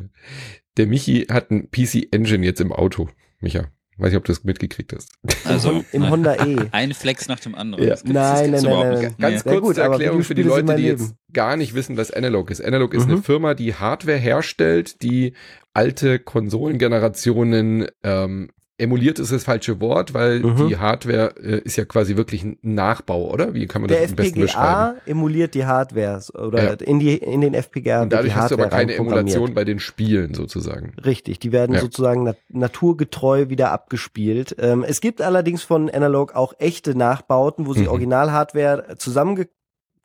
[0.77, 3.09] Der Michi hat ein PC Engine jetzt im Auto.
[3.41, 3.65] Micha,
[3.99, 5.11] weiß nicht, ob du das mitgekriegt hast.
[5.45, 6.09] Also Im.
[6.09, 6.55] Honda E.
[6.71, 7.87] ein Flex nach dem anderen.
[7.87, 7.95] Ja.
[8.03, 9.15] Nein, nein, nein, nein.
[9.19, 12.49] Ganz Ja, kurz gut, Erklärung für die Leute, die jetzt gar nicht wissen, was Analog
[12.51, 12.61] ist.
[12.63, 13.11] Analog ist Mhm.
[13.13, 15.33] eine Firma, die Hardware herstellt, die
[15.73, 20.67] alte Konsolengenerationen ähm, emuliert ist das falsche Wort, weil Mhm.
[20.67, 23.53] die Hardware äh, ist ja quasi wirklich ein Nachbau, oder?
[23.53, 24.95] Wie kann man Der das am besten beschreiben?
[24.97, 26.73] FPGA emuliert die Hardware oder Ja.
[26.73, 28.01] in, die, in den FPGA.
[28.03, 28.95] Und dadurch hast du aber keine.
[28.95, 30.93] Emulation bei den Spielen sozusagen.
[31.05, 31.81] Richtig, die werden Ja.
[31.81, 34.55] sozusagen nat naturgetreu wieder abgespielt.
[34.59, 37.87] Ähm, es gibt allerdings von Analog auch echte Nachbauten, wo sie Mhm.
[37.89, 38.95] Original-Hardware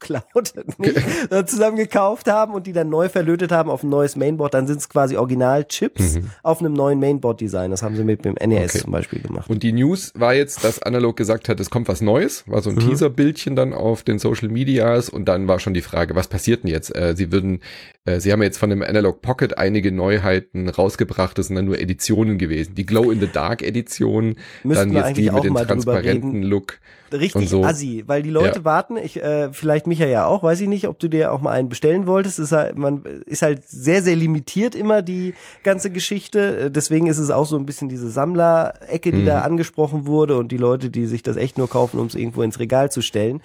[0.04, 0.96] zusammengeklaut, nicht,
[1.32, 4.54] äh, zusammengekauft haben und die dann neu verlötet haben auf ein neues Mainboard.
[4.54, 6.30] Dann sind es quasi Original-Chips Mhm.
[6.42, 7.70] auf einem neuen Mainboard-Design.
[7.70, 8.82] Das haben sie mit dem NES Okay.
[8.84, 9.48] zum Beispiel gemacht.
[9.48, 12.70] Und die News war jetzt, dass Analog gesagt hat, es kommt was Neues, war so
[12.70, 12.80] ein Mhm.
[12.88, 16.70] Teaser-Bildchen dann auf den Social Medias und dann war schon die Frage, was passiert denn
[16.70, 16.94] jetzt?
[16.94, 17.60] Äh, sie würden,
[18.06, 22.36] sie haben jetzt von dem Analog Pocket einige Neuheiten rausgebracht, das sind dann nur Editionen
[22.36, 22.74] gewesen.
[22.74, 26.42] Die Glow in the Dark Edition, dann jetzt die mit dem transparenten.
[26.42, 26.78] Look.
[27.12, 27.64] Richtig und so.
[27.64, 28.64] assi, weil die Leute Ja.
[28.64, 31.52] warten, ich, äh, vielleicht Micha ja auch, weiß ich nicht, ob du dir auch mal
[31.52, 32.38] einen bestellen wolltest.
[32.40, 35.32] Ist halt, man ist halt sehr, sehr limitiert immer die
[35.62, 36.56] ganze Geschichte.
[36.66, 39.26] Äh, Deswegen ist es auch so ein bisschen diese Sammlerecke, die Mhm.
[39.26, 42.42] da angesprochen wurde und die Leute, die sich das echt nur kaufen, um es irgendwo
[42.42, 43.40] ins Regal zu stellen.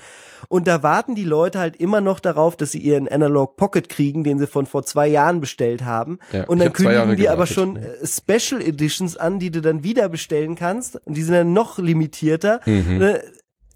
[0.47, 4.23] Und da warten die Leute halt immer noch darauf, dass sie ihren Analog Pocket kriegen,
[4.23, 6.19] den sie von vor zwei Jahren bestellt haben.
[6.31, 7.55] Ja, und dann kündigen die aber gewartet.
[7.55, 10.95] schon äh, Special Editions an, die du dann wieder bestellen kannst.
[11.05, 12.61] Und die sind dann noch limitierter.
[12.65, 12.97] Mhm.
[12.97, 13.21] Ne,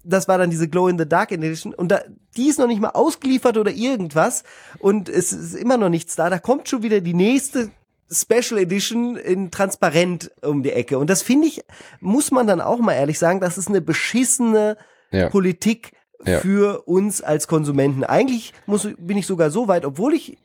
[0.04, 2.00] Das war dann diese Glow in the Dark Edition und da,
[2.36, 4.42] die ist noch nicht mal ausgeliefert oder irgendwas
[4.78, 6.28] und es ist immer noch nichts da.
[6.28, 7.70] Da kommt schon wieder die nächste
[8.12, 11.62] Special Edition in transparent um die Ecke und das finde ich,
[12.00, 14.76] muss man dann auch mal ehrlich sagen, das ist eine beschissene
[15.10, 15.30] Ja.
[15.30, 15.92] Politik
[16.26, 16.40] Ja.
[16.40, 18.04] für uns als Konsumenten.
[18.04, 20.38] Eigentlich muss, bin ich sogar so weit, obwohl ich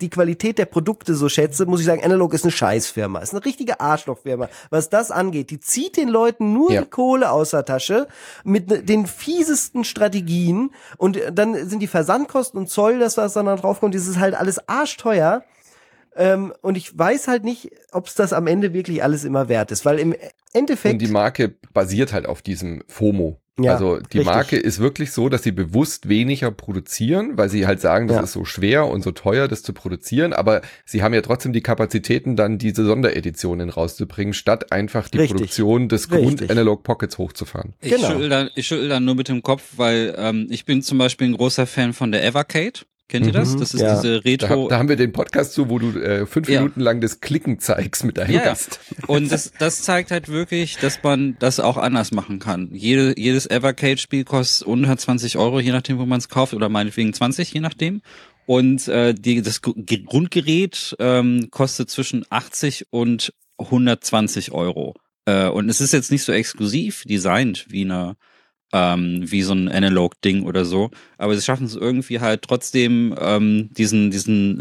[0.00, 3.18] die Qualität der Produkte so schätze, muss ich sagen, Analog ist eine Scheißfirma.
[3.18, 4.48] Ist eine richtige Arschlochfirma.
[4.70, 6.80] Was das angeht, die zieht den Leuten nur Ja.
[6.80, 8.08] die Kohle aus der Tasche
[8.42, 13.44] mit ne- den fiesesten Strategien und dann sind die Versandkosten und Zoll, das was dann
[13.44, 15.42] da draufkommt, das ist halt alles arschteuer.
[16.20, 19.70] Ähm, und ich weiß halt nicht, ob es das am Ende wirklich alles immer wert
[19.72, 20.14] ist, weil im
[20.52, 23.40] Endeffekt Und die Marke basiert halt auf diesem FOMO.
[23.58, 24.24] Ja, also die richtig.
[24.24, 28.22] Marke ist wirklich so, dass sie bewusst weniger produzieren, weil sie halt sagen, das Ja.
[28.22, 31.60] ist so schwer und so teuer, das zu produzieren, aber sie haben ja trotzdem die
[31.60, 35.36] Kapazitäten, dann diese Sondereditionen rauszubringen, statt einfach die Richtig.
[35.36, 36.08] Produktion des.
[36.08, 37.74] Grund-Analog Pockets hochzufahren.
[37.80, 38.08] Ich Genau.
[38.10, 41.28] schüttel da, ich schüttel da nur mit dem Kopf, weil ähm, ich bin zum Beispiel
[41.28, 42.80] ein großer Fan von der Evercade.
[43.10, 43.54] Kennt ihr das?
[43.54, 43.96] Mhm, Das ist ja.
[43.96, 44.68] diese Da, Retro.
[44.68, 46.60] da haben wir den Podcast zu, wo du äh, fünf Ja.
[46.60, 48.44] Minuten lang das Klicken zeigst mit deinem Ja.
[48.44, 48.80] Gast.
[49.06, 52.70] Und das, das zeigt halt wirklich, dass man das auch anders machen kann.
[52.72, 57.12] Jede, jedes Evercade-Spiel kostet unter 20 Euro, je nachdem, wo man es kauft, oder meinetwegen
[57.12, 58.00] 20, je nachdem.
[58.46, 64.94] Und äh, die, das Grundgerät ähm, kostet zwischen 80 und 120 Euro.
[65.26, 68.16] Äh, und es ist jetzt nicht so exklusiv designt wie eine
[68.72, 70.90] ähm, wie so ein Analog-Ding oder so.
[71.18, 74.60] Aber sie schaffen es irgendwie halt trotzdem, ähm, diesen, diesen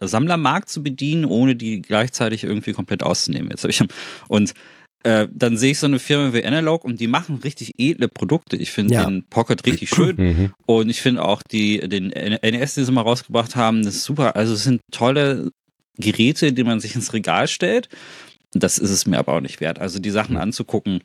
[0.00, 3.50] äh, Sammlermarkt zu bedienen, ohne die gleichzeitig irgendwie komplett auszunehmen.
[3.50, 3.82] Jetzt ich
[4.28, 4.54] und
[5.02, 8.56] äh, dann sehe ich so eine Firma wie Analog und die machen richtig edle Produkte.
[8.56, 9.04] Ich finde Ja.
[9.06, 10.16] den Pocket richtig schön.
[10.16, 10.52] Mhm.
[10.66, 14.36] Und ich finde auch die, den NES, den sie mal rausgebracht haben, das ist super.
[14.36, 15.50] Also es sind tolle
[15.96, 17.88] Geräte, die man sich ins Regal stellt.
[18.52, 19.78] Das ist es mir aber auch nicht wert.
[19.78, 21.00] Also die Sachen anzugucken,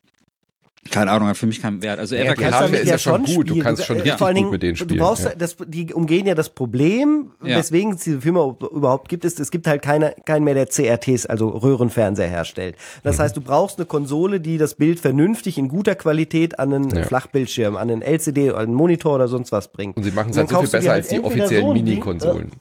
[0.91, 1.99] keine Ahnung, hat für mich keinen Wert.
[1.99, 3.47] Also Ja, Hardware damit ist ja schon gut.
[3.47, 3.59] Du spielen.
[3.63, 5.31] kannst schon äh, richtig vor allen gut mit denen spielen, Du brauchst, ja.
[5.35, 7.57] das, die umgehen ja das Problem, Ja.
[7.57, 11.25] weswegen es diese Firma überhaupt gibt, ist, es gibt halt keine, keinen mehr, der CRTs,
[11.25, 12.75] also Röhrenfernseher herstellt.
[13.03, 13.21] Das Mhm.
[13.23, 17.03] heißt, du brauchst eine Konsole, die das Bild vernünftig in guter Qualität an einen Ja.
[17.03, 19.97] Flachbildschirm, an einen LCD, an einen Monitor oder sonst was bringt.
[19.97, 22.51] Und sie machen es halt so viel du besser halt als die offiziellen so Mini-Konsolen.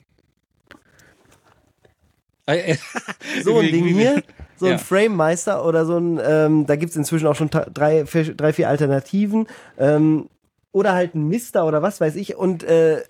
[3.42, 4.22] so ein Ding hier,
[4.64, 4.78] so ein.
[4.78, 9.46] Frame-Meister oder so ein, ähm, da gibt's inzwischen auch schon drei, vier, drei, vier Alternativen.
[9.78, 10.28] Ähm,
[10.72, 12.36] oder halt ein Mister oder was weiß ich.
[12.36, 13.02] Und äh,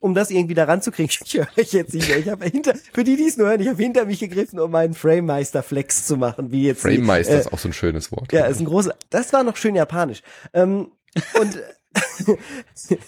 [0.00, 2.18] um das irgendwie da ranzukriegen, ich höre euch jetzt nicht mehr.
[2.18, 4.70] Ich habe hinter, für die, die es nur hören, ich habe hinter mich gegriffen, um
[4.70, 6.82] meinen Frame-Meister-Flex zu machen, wie jetzt.
[6.82, 8.32] Frame-Meister äh, ist auch so ein schönes Wort.
[8.32, 8.94] ja, ist ein großer.
[9.10, 10.22] Das war noch schön japanisch.
[10.54, 10.92] Ähm,
[11.40, 11.62] und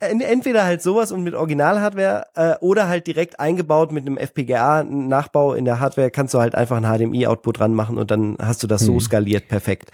[0.00, 5.64] entweder halt sowas und mit Original-Hardware äh, oder halt direkt eingebaut mit einem FPGA-Nachbau in
[5.64, 8.80] der Hardware kannst du halt einfach einen HDMI-Output dran machen und dann hast du das
[8.82, 9.00] so Hm.
[9.00, 9.90] skaliert perfekt.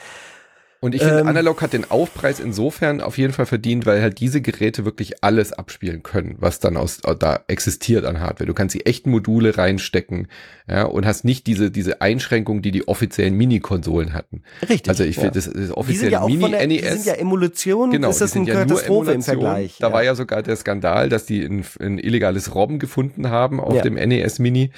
[0.87, 4.21] Und ich finde, Ähm, Analog hat den Aufpreis insofern auf jeden Fall verdient, weil halt
[4.21, 8.47] diese Geräte wirklich alles abspielen können, was dann aus da existiert an Hardware.
[8.47, 10.29] Du kannst die echten Module reinstecken,
[10.69, 14.43] ja, und hast nicht diese diese Einschränkung, die die offiziellen Mini-Konsolen hatten.
[14.63, 14.89] Richtig.
[14.89, 15.23] Also ich ja.
[15.23, 18.47] finde, das, das offizielle ja der, die Mini-NES sind ja Emulation, Genau, ist das eine
[18.47, 19.23] ja Katastrophe im.
[19.23, 19.77] Vergleich.
[19.81, 23.75] Da war ja sogar der Skandal, dass die ein, ein illegales ROM gefunden haben auf
[23.75, 23.83] Ja.
[23.83, 24.71] dem NES Mini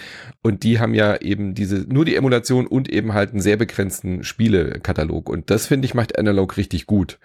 [0.43, 4.25] und die haben ja eben diese nur die Emulation und eben halt einen sehr begrenzten
[4.25, 7.19] Spielekatalog und das finde ich macht Analog richtig gut,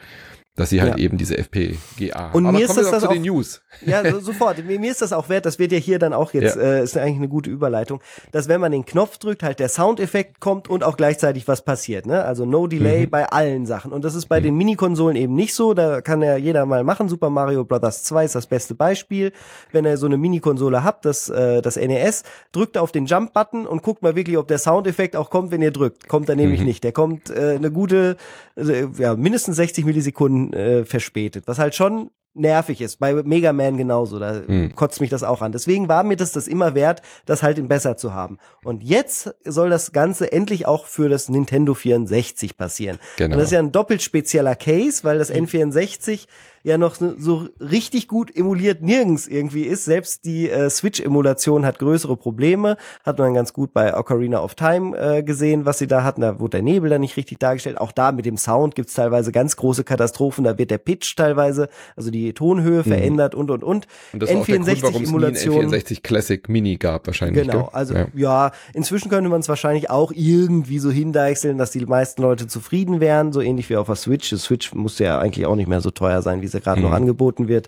[0.55, 1.03] dass sie halt Ja.
[1.05, 2.31] eben diese FPGA.
[2.33, 3.61] Und Aber mir ist das dann den News.
[3.85, 4.63] Ja, so, sofort.
[4.63, 6.61] Mir, mir ist das auch wert, das wird ja hier dann auch jetzt, Ja.
[6.61, 8.01] äh, ist eigentlich eine gute Überleitung,
[8.31, 12.05] dass wenn man den Knopf drückt, halt der Soundeffekt kommt und auch gleichzeitig was passiert.
[12.05, 12.23] Ne?
[12.23, 13.09] Also No Delay Mhm.
[13.09, 13.91] bei allen Sachen.
[13.91, 15.73] Und das ist bei den Minikonsolen eben nicht so.
[15.73, 17.09] Da kann ja jeder mal machen.
[17.09, 18.03] Super Mario Bros.
[18.03, 19.31] 2 ist das beste Beispiel.
[19.71, 23.81] Wenn ihr so eine Minikonsole habt, das, äh, das NES, drückt auf den Jump-Button und
[23.81, 26.07] guckt mal wirklich, ob der Soundeffekt auch kommt, wenn ihr drückt.
[26.07, 26.65] Kommt er nämlich Mhm.
[26.67, 26.83] nicht.
[26.83, 28.17] Der kommt äh, eine gute,
[28.55, 31.43] äh, ja, mindestens 60 Millisekunden äh, verspätet.
[31.47, 32.97] Was halt schon nervig ist.
[32.99, 34.73] Bei Mega Man genauso, da Hm.
[34.75, 35.51] kotzt mich das auch an.
[35.51, 38.39] Deswegen war mir das das immer wert, das halt in besser zu haben.
[38.63, 42.97] Und jetzt soll das Ganze endlich auch für das Nintendo 64 passieren.
[43.17, 43.35] Genau.
[43.35, 46.25] Und das ist ja ein doppelt spezieller Case, weil das N64
[46.63, 49.85] ja noch so- richtig gut emuliert nirgends irgendwie ist.
[49.85, 52.77] Selbst die äh, Switch-Emulation hat größere Probleme.
[53.03, 56.21] Hat man ganz gut bei Ocarina of Time äh, gesehen, was sie da hatten.
[56.21, 57.79] Da wurde der Nebel dann nicht richtig dargestellt.
[57.79, 60.43] Auch da mit dem Sound gibt's teilweise ganz große Katastrophen.
[60.45, 63.87] Da wird der Pitch teilweise, also die Tonhöhe verändert und und und.
[64.13, 65.65] Und das ist auch der Grund, warum es nie ein N64-Emulation.
[65.73, 67.45] N64 Classic Mini gab wahrscheinlich.
[67.45, 67.69] Genau, gell?
[67.73, 68.07] also ja.
[68.15, 68.51] ja.
[68.73, 73.33] inzwischen könnte man es wahrscheinlich auch irgendwie so hindeichseln, dass die meisten Leute zufrieden wären,
[73.33, 74.29] so ähnlich wie auf der Switch.
[74.29, 76.89] Die Switch musste ja eigentlich auch nicht mehr so teuer sein, wie sie gerade noch
[76.89, 76.95] Mhm.
[76.95, 77.67] angeboten wird.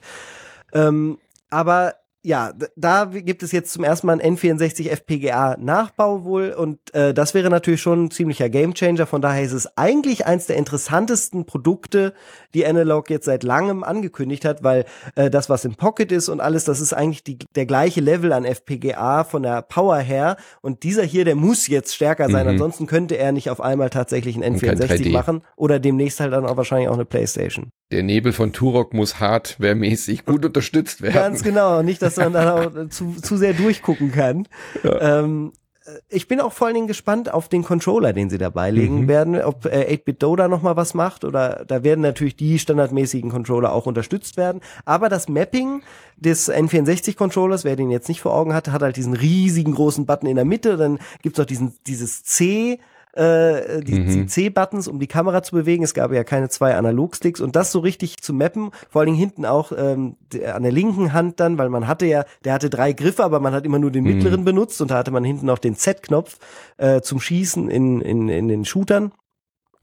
[0.73, 1.17] Ähm,
[1.49, 6.91] aber ja, da gibt es jetzt zum ersten Mal ein N64 FPGA Nachbau wohl und
[6.95, 9.05] äh, das wäre natürlich schon ein ziemlicher Gamechanger.
[9.05, 12.15] Von daher ist es eigentlich eins der interessantesten Produkte,
[12.55, 14.85] die Analog jetzt seit langem angekündigt hat, weil
[15.15, 18.33] äh, das, was im Pocket ist und alles, das ist eigentlich die, der gleiche Level
[18.33, 20.37] an FPGA von der Power her.
[20.61, 22.45] Und dieser hier, der muss jetzt stärker sein.
[22.45, 22.53] Mhm.
[22.53, 25.11] Ansonsten könnte er nicht auf einmal tatsächlich ein Und kein N64 3D.
[25.11, 27.69] machen oder demnächst halt dann auch wahrscheinlich auch eine Playstation.
[27.91, 31.13] Der Nebel von Turok muss hardwaremäßig gut unterstützt werden.
[31.13, 32.47] Ganz genau, nicht, dass man dann
[32.87, 34.47] auch zu, zu sehr durchgucken kann.
[34.83, 35.64] Ähm, äh,
[36.09, 39.07] ich bin auch vor allen Dingen gespannt auf den Controller, den sie dabei legen Mhm.
[39.07, 43.29] werden, ob äh, 8-Bit-Do da noch mal was macht oder da werden natürlich die standardmäßigen
[43.29, 44.61] Controller auch unterstützt werden.
[44.85, 45.81] Aber das Mapping
[46.17, 50.27] des N64-Controllers, wer den jetzt nicht vor Augen hat, hat halt diesen riesigen großen Button
[50.27, 52.79] in der Mitte, dann gibt's auch diesen, dieses C,
[53.15, 54.09] äh, die, Mhm.
[54.09, 55.83] die C-Buttons, um die Kamera zu bewegen.
[55.83, 59.17] Es gab ja keine zwei Analogsticks und das so richtig zu mappen, vor allen Dingen
[59.19, 60.17] hinten auch ähm,
[60.53, 63.53] an der linken Hand dann, weil man hatte ja, der hatte drei Griffe, aber man
[63.53, 64.09] hat immer nur den Mhm.
[64.15, 66.37] mittleren benutzt und da hatte man hinten auch den Z-Knopf
[66.77, 69.11] äh, zum Schießen in, in, in den Shootern.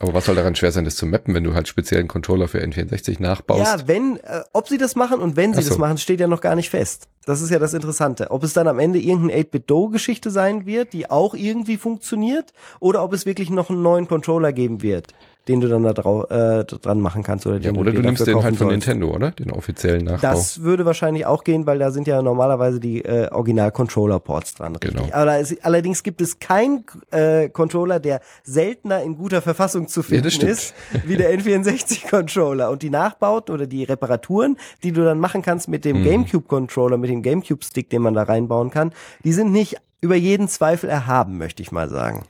[0.02, 2.58] Aber was soll daran schwer sein, das zu mappen, wenn du halt speziellen Controller für
[2.58, 3.60] N64 nachbaust?
[3.60, 5.68] Ja, wenn, äh, ob sie das machen und wenn sie so.
[5.68, 7.06] das machen, steht ja noch gar nicht fest.
[7.24, 8.32] Das ist ja das Interessante.
[8.32, 13.12] Ob es dann am Ende irgendeine 8-Bit-Do-Geschichte sein wird, die auch irgendwie funktioniert, oder ob
[13.12, 15.14] es wirklich noch einen neuen Controller geben wird,
[15.48, 18.26] den du dann da drau äh, dran machen kannst oder Ja, oder du dir nimmst
[18.26, 18.86] den halt von sollst.
[18.86, 19.32] Nintendo, oder?
[19.32, 20.20] Den offiziellen Nachbau.
[20.32, 24.76] Das würde wahrscheinlich auch gehen, weil da sind ja normalerweise die äh, Original-Controller-Ports dran.
[24.76, 24.94] Richtig.
[24.94, 25.08] Genau.
[25.12, 30.30] Aber es, allerdings gibt es keinen äh, Controller, der seltener in guter Verfassung zu finden
[30.30, 30.52] stimmt.
[30.52, 30.74] ist,
[31.04, 32.70] wie der N64-Controller.
[32.70, 36.04] Und die Nachbauten oder die Reparaturen, die du dann machen kannst mit dem Mhm.
[36.04, 38.92] GameCube-Controller, mit dem GameCube-Stick, den man da reinbauen kann,
[39.24, 42.24] die sind nicht über jeden Zweifel erhaben, möchte ich mal sagen.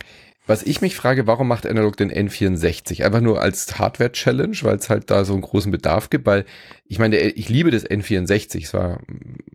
[0.45, 3.05] Was ich mich frage, warum macht Analog den N64?
[3.05, 6.45] Einfach nur als Hardware-Challenge, weil es halt da so einen großen Bedarf gibt, weil
[6.87, 8.65] ich meine, ich liebe das N64.
[8.65, 8.99] Es war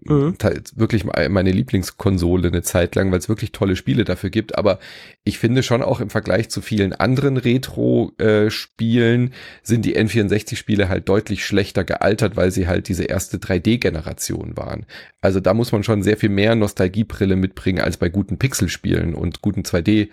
[0.09, 0.35] Mhm.
[0.75, 4.57] wirklich meine Lieblingskonsole eine Zeit lang, weil es wirklich tolle Spiele dafür gibt.
[4.57, 4.79] Aber
[5.25, 9.33] ich finde schon auch im Vergleich zu vielen anderen Retro-Spielen
[9.63, 14.85] sind die N64-Spiele halt deutlich schlechter gealtert, weil sie halt diese erste 3D-Generation waren.
[15.19, 19.41] Also da muss man schon sehr viel mehr Nostalgiebrille mitbringen als bei guten Pixelspielen und
[19.41, 20.07] guten 2D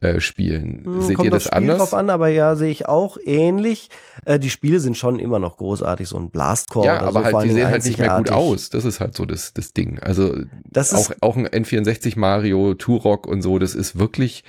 [0.00, 0.82] äh, Spielen.
[0.84, 1.78] Hm, Seht ihr das Spiel anders?
[1.78, 3.90] drauf an, aber ja, sehe ich auch ähnlich.
[4.24, 7.36] Äh, die Spiele sind schon immer noch großartig, so ein Blastcore ja, oder aber so,
[7.36, 8.70] halt, die sehen halt nicht mehr gut aus.
[8.70, 9.98] Das ist halt so das, das Ding.
[10.00, 10.34] Also
[10.64, 14.44] Das auch, ist, auch ein N64 Mario, Turok und so, das ist wirklich,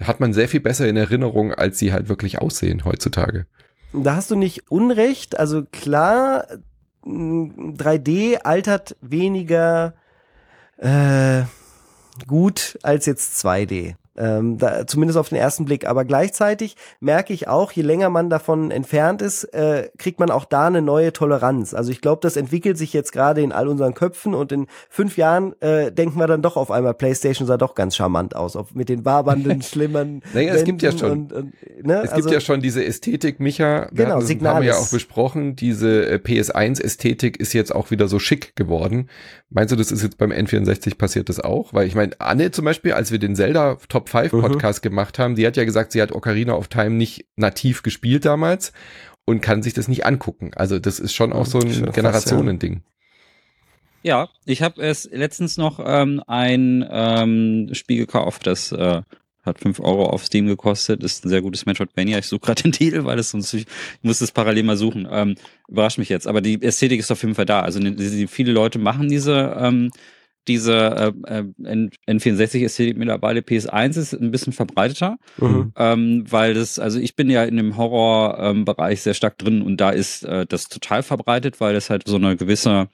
[0.00, 3.46] hat man sehr viel besser in Erinnerung, als sie halt wirklich aussehen heutzutage.
[3.92, 5.38] da hast du nicht Unrecht.
[5.38, 6.46] Also klar,
[7.04, 9.94] mh, 3D altert weniger
[10.78, 11.42] äh,
[12.26, 13.94] gut als jetzt 2D.
[14.16, 15.86] Ähm, da, zumindest auf den ersten Blick.
[15.86, 20.44] Aber gleichzeitig merke ich auch, je länger man davon entfernt ist, äh, kriegt man auch
[20.44, 21.72] da eine neue Toleranz.
[21.72, 25.16] Also ich glaube, das entwickelt sich jetzt gerade in all unseren Köpfen und in fünf
[25.16, 28.74] Jahren äh, denken wir dann doch auf einmal, PlayStation sah doch ganz charmant aus, ob
[28.74, 30.22] mit den wabernden, schlimmern.
[30.34, 31.10] Naja, es gibt ja schon.
[31.10, 32.02] Und, und, ne?
[32.02, 33.88] Es also, gibt ja schon diese Ästhetik, Micha.
[33.92, 35.56] Wir Genau, hatten Signal Mal ja auch besprochen.
[35.56, 39.08] Diese äh, PS1-Ästhetik ist jetzt auch wieder so schick geworden.
[39.50, 41.74] Meinst du, das ist jetzt beim N64 passiert das auch?
[41.74, 44.40] Weil ich meine, Anne zum Beispiel, als wir den Zelda Top 5 Mhm.
[44.40, 48.24] Podcast gemacht haben, die hat ja gesagt, sie hat Ocarina of Time nicht nativ gespielt
[48.24, 48.72] damals
[49.24, 50.52] und kann sich das nicht angucken.
[50.54, 52.82] Also das ist schon auch so ein Generationending.
[54.02, 59.02] Ja, ich habe es letztens noch ähm, ein ähm, Spiel gekauft, das äh,
[59.44, 62.18] hat 5 Euro auf Steam gekostet, ist ein sehr gutes Metroidvania.
[62.18, 63.66] Ich suche gerade den Titel, weil es sonst ich
[64.02, 65.06] muss das parallel mal suchen.
[65.10, 65.36] Ähm,
[65.68, 67.60] überrascht mich jetzt, aber die Ästhetik ist auf jeden Fall da.
[67.60, 69.90] Also ne, die, viele Leute machen diese ähm,
[70.48, 73.40] diese äh, äh, N- N64-Ästhetik mittlerweile.
[73.40, 75.72] PS1 ist ein bisschen verbreiteter Mhm.
[75.76, 79.90] ähm, weil das, also ich bin ja in dem Horror-Bereich sehr stark drin und da
[79.90, 82.88] ist äh, das total verbreitet, weil es halt so eine gewisse,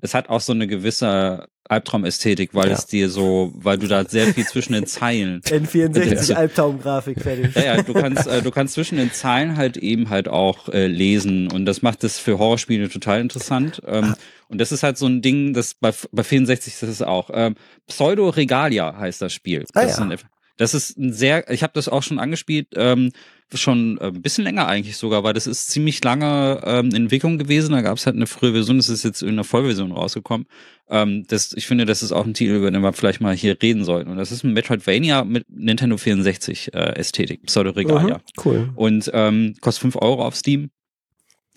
[0.00, 2.74] es hat auch so eine gewisse Albtraumästhetik, weil Ja.
[2.74, 6.36] es dir so, weil du da sehr viel zwischen den Zeilen N64 Ja.
[6.36, 7.54] Albtraumgrafik fertig.
[7.54, 10.86] ja, ja, du kannst, äh, du kannst zwischen den Zeilen halt eben halt auch äh,
[10.86, 13.82] lesen und das macht es für Horrorspiele total interessant.
[13.86, 14.14] Ähm,
[14.48, 17.30] und das ist halt so ein Ding, das bei, bei 64 ist es auch.
[17.32, 17.54] Ähm,
[17.86, 19.64] Pseudo Regalia heißt das Spiel.
[19.74, 20.04] Ah, das, ja.
[20.04, 23.12] ist ein, das ist ein sehr, ich habe das auch schon angespielt, ähm,
[23.54, 27.38] schon äh, ein bisschen länger eigentlich sogar, weil das ist ziemlich lange ähm, in Entwicklung
[27.38, 27.72] gewesen.
[27.72, 30.46] Da gab es halt eine frühe Version, das ist jetzt in einer Vollversion rausgekommen.
[30.90, 33.56] Ähm, das, ich finde, das ist auch ein Titel, über den wir vielleicht mal hier
[33.62, 34.10] reden sollten.
[34.10, 38.18] Und das ist ein Metroidvania mit Nintendo 64 äh, Ästhetik, Pseudo Regalia.
[38.18, 38.70] Mhm, cool.
[38.74, 40.70] Und ähm, kostet 5 Euro auf Steam.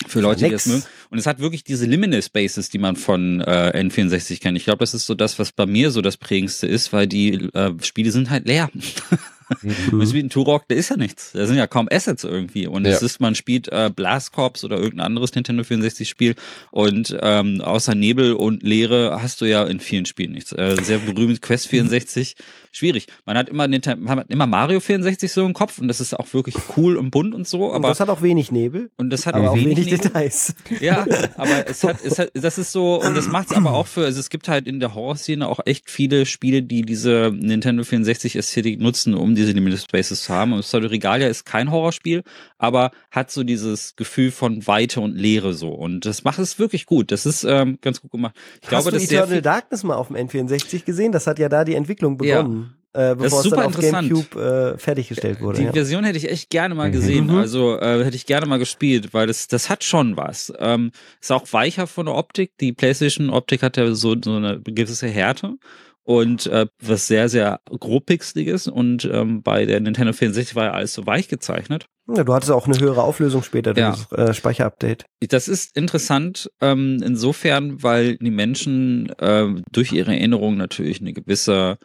[0.07, 0.63] Für Leute, die nix.
[0.63, 0.85] das mögen.
[1.09, 4.57] Und es hat wirklich diese Liminal Spaces, die man von äh, N64 kennt.
[4.57, 7.33] Ich glaube, das ist so das, was bei mir so das prägendste ist, weil die
[7.53, 8.69] äh, Spiele sind halt leer.
[9.61, 10.01] Mhm.
[10.01, 11.31] Ist wie ein Turok, da ist ja nichts.
[11.33, 12.67] Da sind ja kaum Assets irgendwie.
[12.67, 12.91] Und Ja.
[12.91, 16.35] es ist, man spielt äh, Blast Corps oder irgendein anderes Nintendo 64 Spiel
[16.71, 20.51] und ähm, außer Nebel und Leere hast du ja in vielen Spielen nichts.
[20.51, 22.35] Äh, sehr berühmt Quest 64,
[22.71, 23.07] schwierig.
[23.25, 26.13] Man hat immer Nintendo, man hat immer Mario 64 so im Kopf und das ist
[26.17, 29.09] auch wirklich cool und bunt und so, Und aber das hat auch wenig Nebel, und
[29.09, 29.97] das hat aber auch wenig, Nebel.
[29.99, 30.53] Details.
[30.79, 31.05] Ja,
[31.37, 34.05] aber es hat, es hat, das ist so, und das macht es aber auch für,
[34.05, 38.35] also es gibt halt in der Horror-Szene auch echt viele Spiele, die diese Nintendo 64
[38.35, 40.53] Ästhetik nutzen, um diese Limited Spaces zu haben.
[40.53, 42.23] Und Pseudo Regalia ist kein Horrorspiel,
[42.57, 45.69] aber hat so dieses Gefühl von Weite und Leere so.
[45.69, 47.11] Und das macht es wirklich gut.
[47.11, 48.35] Das ist ähm, ganz gut gemacht.
[48.61, 51.11] Ich glaube, Hast du dass sehr Eternal viel, Darkness mal auf dem N64 gesehen?
[51.11, 52.41] Das hat ja da die Entwicklung Ja.
[52.43, 54.09] begonnen, äh, ist bevor es super dann auf interessant.
[54.09, 55.59] Gamecube äh, fertiggestellt wurde.
[55.59, 55.71] Die ja.
[55.73, 56.93] Version hätte ich echt gerne mal Mhm.
[56.93, 57.25] gesehen.
[57.27, 57.35] Mhm.
[57.37, 60.51] Also äh, hätte ich gerne mal gespielt, weil das, das hat schon was.
[60.59, 62.51] Ähm, ist auch weicher von der Optik.
[62.59, 65.55] Die PlayStation-Optik hat ja so, so eine gewisse Härte.
[66.03, 68.67] Und äh, was sehr, sehr grobpixeliges.
[68.67, 71.85] Und ähm, bei der Nintendo 64 war ja alles so weich gezeichnet.
[72.07, 73.91] Ja, du hattest auch eine höhere Auflösung später Ja.
[73.91, 75.05] durch das äh, Speicherupdate.
[75.29, 81.77] Das ist interessant ähm, insofern, weil die Menschen ähm, durch ihre Erinnerungen natürlich eine gewisse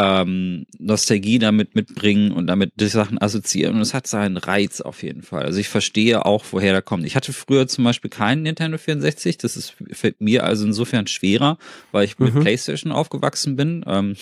[0.00, 3.76] ähm, Nostalgie damit mitbringen und damit die Sachen assoziieren.
[3.76, 5.42] Und es hat seinen Reiz auf jeden Fall.
[5.42, 7.04] Also ich verstehe auch, woher der kommt.
[7.04, 9.36] Ich hatte früher zum Beispiel keinen Nintendo 64.
[9.38, 11.58] Das ist fällt mir also insofern schwerer,
[11.92, 12.40] weil ich mit Mhm.
[12.40, 13.84] PlayStation aufgewachsen bin.
[13.86, 14.16] Ähm,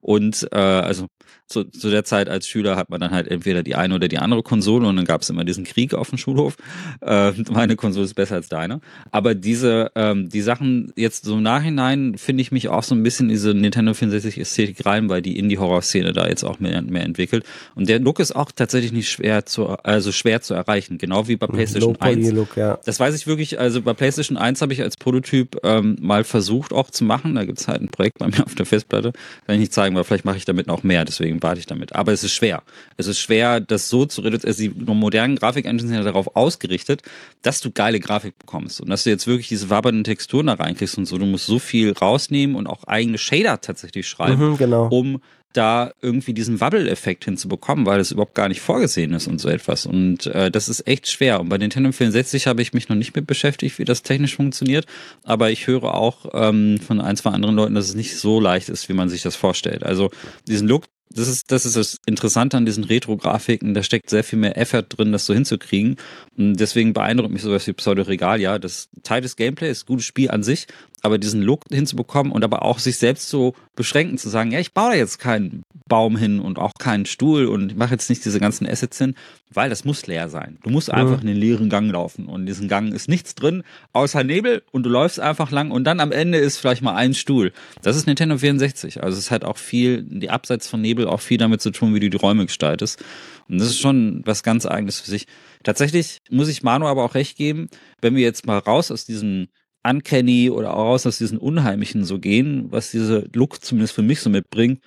[0.00, 1.06] und äh, also
[1.52, 4.18] zu, zu der Zeit als Schüler hat man dann halt entweder die eine oder die
[4.18, 6.56] andere Konsole und dann gab es immer diesen Krieg auf dem Schulhof.
[7.00, 8.80] Äh, meine Konsole ist besser als deine.
[9.10, 13.02] Aber diese, ähm, die Sachen jetzt so im Nachhinein finde ich mich auch so ein
[13.02, 17.04] bisschen in diese Nintendo 64 Ästhetik rein, weil die Indie-Horror-Szene da jetzt auch mehr, mehr
[17.04, 17.44] entwickelt.
[17.74, 21.36] Und der Look ist auch tatsächlich nicht schwer zu, also schwer zu erreichen, genau wie
[21.36, 22.16] bei PlayStation 1.
[22.16, 22.78] Low-Poly-Look, ja.
[22.84, 26.72] Das weiß ich wirklich, also bei PlayStation 1 habe ich als Prototyp ähm, mal versucht
[26.72, 27.34] auch zu machen.
[27.34, 29.12] Da gibt's halt ein Projekt bei mir auf der Festplatte.
[29.46, 31.94] Kann ich nicht zeigen, weil vielleicht mache ich damit noch mehr, deswegen warte ich damit.
[31.94, 32.62] Aber es ist schwer.
[32.96, 34.48] Es ist schwer, das so zu reduzieren.
[34.50, 37.02] Also die modernen Grafik-Engines sind ja darauf ausgerichtet,
[37.42, 40.98] dass du geile Grafik bekommst und dass du jetzt wirklich diese wabernden Texturen da reinkriegst
[40.98, 41.18] und so.
[41.18, 44.88] Du musst so viel rausnehmen und auch eigene Shader tatsächlich schreiben Mhm, genau.
[44.88, 45.20] um
[45.52, 49.86] da irgendwie diesen Wubble-Effekt hinzubekommen, weil das überhaupt gar nicht vorgesehen ist und so etwas.
[49.86, 51.40] Und äh, das ist echt schwer.
[51.40, 54.86] Und bei Nintendo 64 habe ich mich noch nicht mit beschäftigt, wie das technisch funktioniert.
[55.24, 58.68] Aber ich höre auch ähm, von ein, zwei anderen Leuten, dass es nicht so leicht
[58.68, 59.84] ist, wie man sich das vorstellt.
[59.84, 60.10] Also
[60.46, 60.84] diesen Look,
[61.14, 63.74] das ist, das ist das Interessante an diesen Retro-Grafiken.
[63.74, 65.96] Da steckt sehr viel mehr Effort drin, das so hinzukriegen.
[66.36, 68.58] Und deswegen beeindruckt mich sowas wie Pseudo Regalia.
[68.58, 70.66] Das Teil des Gameplays gutes Spiel an sich,
[71.02, 74.72] aber diesen Look hinzubekommen und aber auch sich selbst so beschränken zu sagen, ja, ich
[74.72, 78.24] baue da jetzt keinen Baum hin und auch keinen Stuhl und ich mache jetzt nicht
[78.24, 79.14] diese ganzen Assets hin,
[79.50, 80.58] weil das muss leer sein.
[80.62, 83.64] Du musst einfach in den leeren Gang laufen und in diesem Gang ist nichts drin,
[83.92, 87.14] außer Nebel und du läufst einfach lang und dann am Ende ist vielleicht mal ein
[87.14, 87.52] Stuhl.
[87.82, 89.02] Das ist Nintendo 64.
[89.02, 92.00] Also es halt auch viel, die abseits von Nebel auch viel damit zu tun, wie
[92.00, 93.02] du die Räume gestaltest.
[93.48, 95.26] Und das ist schon was ganz eigenes für sich.
[95.64, 97.68] Tatsächlich muss ich Manu aber auch recht geben,
[98.00, 99.48] wenn wir jetzt mal raus aus diesem
[99.84, 104.20] Uncanny oder auch raus aus diesen Unheimlichen so gehen, was diese Look zumindest für mich
[104.20, 104.80] so mitbringt,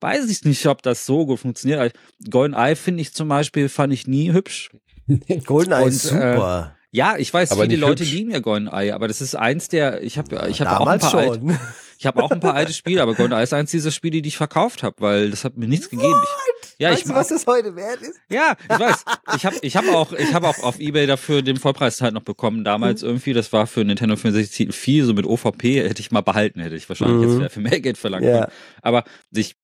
[0.00, 1.94] weiß ich nicht, ob das so gut funktioniert.
[2.30, 4.70] Golden Eye finde ich zum Beispiel, fand ich nie hübsch.
[5.46, 6.76] Goldeneye Und, ist super.
[6.90, 8.12] Ja, ich weiß, Aber viele Leute hübsch.
[8.12, 10.98] lieben ja Golden Eye, aber das ist eins der, ich habe ich hab auch ein
[11.00, 11.58] Damals paar alte, schon.
[11.98, 14.28] Ich habe auch ein paar alte Spiele, aber Golden Eye ist eins dieser Spiele, die
[14.28, 16.20] ich verkauft habe, weil das hat mir nichts gegeben.
[16.22, 18.18] Ich, ja, weißt ich du, was das heute wert ist?
[18.30, 19.04] ja, ich weiß.
[19.36, 22.22] Ich habe ich hab auch, ich habe auch auf eBay dafür den Vollpreis halt noch
[22.22, 22.64] bekommen.
[22.64, 23.08] Damals Mhm.
[23.08, 26.60] irgendwie, das war für Nintendo 64 Titel 4, so mit OVP hätte ich mal behalten,
[26.60, 27.22] hätte ich wahrscheinlich Mhm.
[27.28, 28.24] jetzt wieder für mehr Geld verlangt.
[28.24, 28.48] Ja.
[28.82, 29.56] Aber ich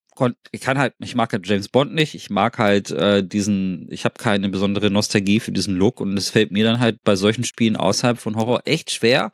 [0.53, 2.15] ich kann halt, ich mag halt James Bond nicht.
[2.15, 6.29] Ich mag halt äh, diesen, ich habe keine besondere Nostalgie für diesen Look und es
[6.29, 9.31] fällt mir dann halt bei solchen Spielen außerhalb von Horror echt schwer,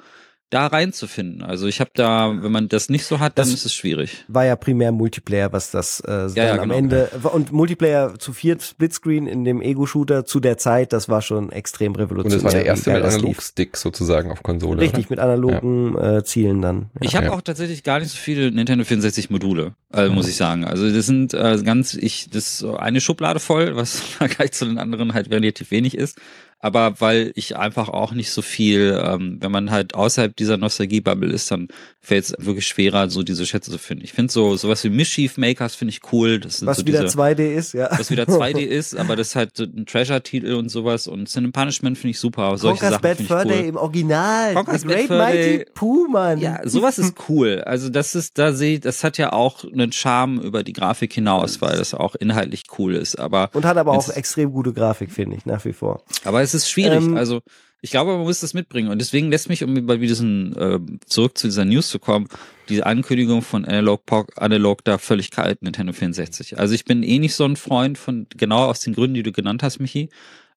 [0.50, 1.42] da reinzufinden.
[1.42, 4.24] Also ich habe da, wenn man das nicht so hat, dann Das- ist es schwierig.
[4.28, 6.74] War ja primär Multiplayer, was das äh, dann ja, am genau.
[6.74, 11.50] Ende und Multiplayer zu viert Splitscreen in dem Ego-Shooter zu der Zeit, das war schon
[11.50, 12.38] extrem Und revolutionär.
[12.38, 13.14] es war der erste mit das.
[13.14, 14.80] Analogstick sozusagen auf Konsole.
[14.80, 16.90] Richtig, mit analogen äh, Zielen dann.
[16.94, 17.00] Ja.
[17.02, 17.32] Ich habe Ja.
[17.32, 20.64] auch tatsächlich gar nicht so viele Nintendo 64 Module, äh, muss ich sagen.
[20.64, 24.64] Also das sind äh, ganz, ich, das ist eine Schublade voll, was im Vergleich zu
[24.64, 26.18] den anderen halt relativ wenig ist.
[26.58, 31.30] Aber weil ich einfach auch nicht so viel, ähm, wenn man halt außerhalb dieser Nostalgie-Bubble
[31.30, 31.68] ist, dann
[32.00, 34.04] fällt es wirklich schwerer, so diese Schätze zu finden.
[34.04, 36.40] Ich finde so sowas wie Mischief Makers finde ich cool.
[36.42, 37.88] Was so wieder diese, 2D ist, ja.
[37.90, 41.08] was wieder 2D ist, aber das ist halt so ein Treasure-Titel und sowas.
[41.08, 42.56] Und Sin Punishment finde ich super.
[42.56, 43.68] Solche Conker's Sachen Bad Fur ich Day cool.
[43.68, 44.54] im Original.
[44.54, 45.18] Conker's The Bad Great Day.
[45.58, 46.38] Mighty Pooh, Mann.
[46.38, 47.62] Ja, sowas ist cool.
[47.66, 51.12] Also das ist, da sehe ich, das hat ja auch einen Charme über die Grafik
[51.12, 53.16] hinaus, weil das auch inhaltlich cool ist.
[53.16, 56.02] Aber, Und hat aber auch extrem gute Grafik, finde ich, nach wie vor.
[56.24, 57.02] aber es ist schwierig.
[57.04, 57.42] Ähm, also
[57.82, 58.88] ich glaube, man muss das mitbringen.
[58.88, 62.26] Und deswegen lässt mich, um bei diesen, äh, zurück zu dieser News zu kommen,
[62.68, 66.58] diese Ankündigung von Analog, Pog- Analog da völlig kalt, Nintendo 64.
[66.58, 69.30] Also ich bin eh nicht so ein Freund von, genau aus den Gründen, die du
[69.30, 70.08] genannt hast, Michi,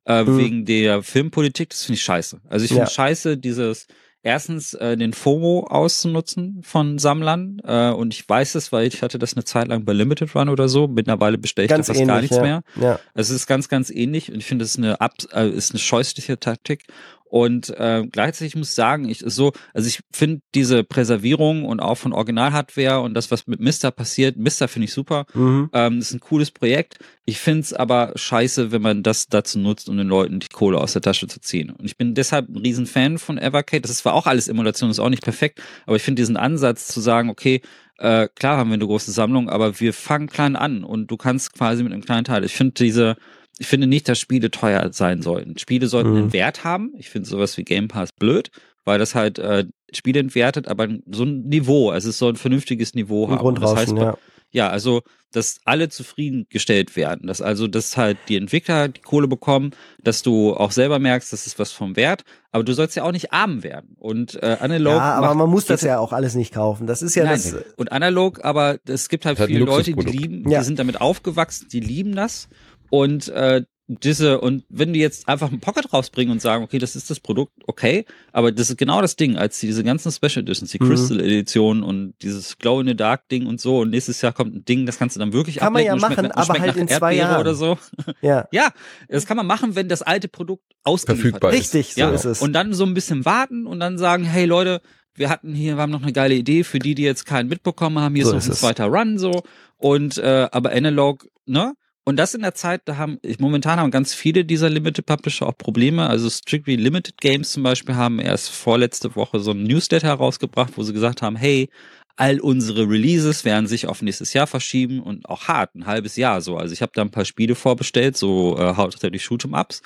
[0.06, 0.38] äh, Mhm.
[0.38, 2.40] wegen der Filmpolitik, das finde ich scheiße.
[2.50, 2.90] Also ich finde Ja.
[2.90, 3.86] scheiße, dieses
[4.22, 9.20] erstens äh, den FOMO auszunutzen von Sammlern äh, und ich weiß es, weil ich hatte
[9.20, 10.88] das eine Zeit lang bei Limited Run oder so.
[10.88, 12.14] Mittlerweile bestelle ich da Ganz fast ähnlich.
[12.14, 12.42] gar nichts ja.
[12.42, 12.62] mehr.
[12.76, 13.00] Ja.
[13.14, 15.72] Also es ist ganz, ganz ähnlich und ich finde, es ist eine, Ab äh, ist
[15.72, 16.86] eine scheußliche Taktik.
[17.30, 21.96] Und äh, gleichzeitig muss ich sagen, ich so, also ich finde diese Präservierung und auch
[21.96, 25.28] von Original-Hardware und das, was mit Mister passiert, Mister finde ich super.
[25.36, 25.70] Mhm.
[25.74, 26.98] Ähm, ist ein cooles Projekt.
[27.26, 30.80] Ich finde es aber scheiße, wenn man das dazu nutzt, um den Leuten die Kohle
[30.80, 31.70] aus der Tasche zu ziehen.
[31.70, 33.82] Und ich bin deshalb ein riesen Fan von Evercade.
[33.82, 36.88] Das ist zwar auch alles Emulation, ist auch nicht perfekt, aber ich finde diesen Ansatz
[36.88, 37.62] zu sagen, okay,
[38.00, 41.54] äh, klar haben wir eine große Sammlung, aber wir fangen klein an und du kannst
[41.54, 42.44] quasi mit einem kleinen Teil.
[42.44, 43.18] Ich finde diese,
[43.60, 45.58] ich finde nicht, dass Spiele teuer sein sollten.
[45.60, 46.18] Spiele sollten Mhm.
[46.18, 46.94] einen Wert haben.
[46.98, 48.50] Ich finde sowas wie Game Pass blöd,
[48.86, 52.94] weil das halt äh, Spiele entwertet, aber so ein Niveau, also es soll ein vernünftiges
[52.96, 53.40] Niveau haben.
[53.46, 54.18] Und das heißt, ja.
[54.52, 59.72] ja, also, dass alle zufriedengestellt werden, dass also, dass halt die Entwickler die Kohle bekommen,
[60.04, 63.12] dass du auch selber merkst, das ist was vom Wert, aber du sollst ja auch
[63.12, 63.96] nicht arm werden.
[63.98, 64.96] Und äh, analog.
[64.96, 66.88] Ja, aber macht- man muss das ja auch alles nicht kaufen.
[66.88, 67.56] Das ist ja Nein, das.
[67.78, 70.60] und analog, aber es gibt halt Das viele Leute, die lieben, Ja.
[70.60, 72.48] die sind damit aufgewachsen, die lieben das.
[72.90, 76.96] Und äh, diese, und wenn die jetzt einfach ein Pocket rausbringen und sagen, okay, das
[76.96, 80.44] ist das Produkt, okay, aber das ist genau das Ding, als die diese ganzen Special
[80.44, 80.88] Editions, die Mhm.
[80.90, 84.54] Crystal Edition und dieses Glow in the Dark Ding und so, und nächstes Jahr kommt
[84.54, 86.88] ein Ding, das kannst du dann wirklich Kann man ja machen, schmeckt, aber halt in
[86.88, 87.42] zwei Erdbeere Jahren.
[87.42, 87.80] oder so.
[88.22, 88.70] Ja, Ja,
[89.08, 91.60] das kann man machen, wenn das alte Produkt ausgeliefert Verfügbar ist.
[91.74, 92.42] richtig, so Ja, ist es.
[92.44, 94.82] und dann so ein bisschen warten und dann sagen, hey Leute,
[95.16, 97.98] wir hatten hier, wir haben noch eine geile Idee für die, die jetzt keinen mitbekommen
[97.98, 98.14] haben.
[98.14, 98.60] Hier So ist ein es.
[98.60, 99.42] zweiter Run so
[99.78, 101.74] und äh, aber Analog, ne?
[102.10, 105.56] Und das in der Zeit, da haben momentan haben ganz viele dieser Limited Publisher auch
[105.56, 106.10] Probleme.
[106.10, 110.82] Also Strictly Limited Games zum Beispiel haben erst vorletzte Woche so ein Newsletter herausgebracht, wo
[110.82, 111.70] sie gesagt haben, hey,
[112.16, 116.42] all unsere Releases werden sich auf nächstes Jahr verschieben und auch hart, ein halbes Jahr
[116.42, 116.58] so.
[116.58, 119.84] Also ich habe da ein paar Spiele vorbestellt, so äh, hauptsächlich Shoot'em Ups.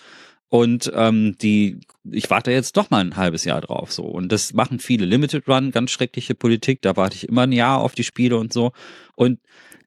[0.47, 4.03] Und ähm, die, ich warte jetzt doch mal ein halbes Jahr drauf so.
[4.03, 6.81] Und das machen viele Limited Run, ganz schreckliche Politik.
[6.83, 8.71] Da warte ich immer ein Jahr auf die Spiele und so.
[9.15, 9.39] Und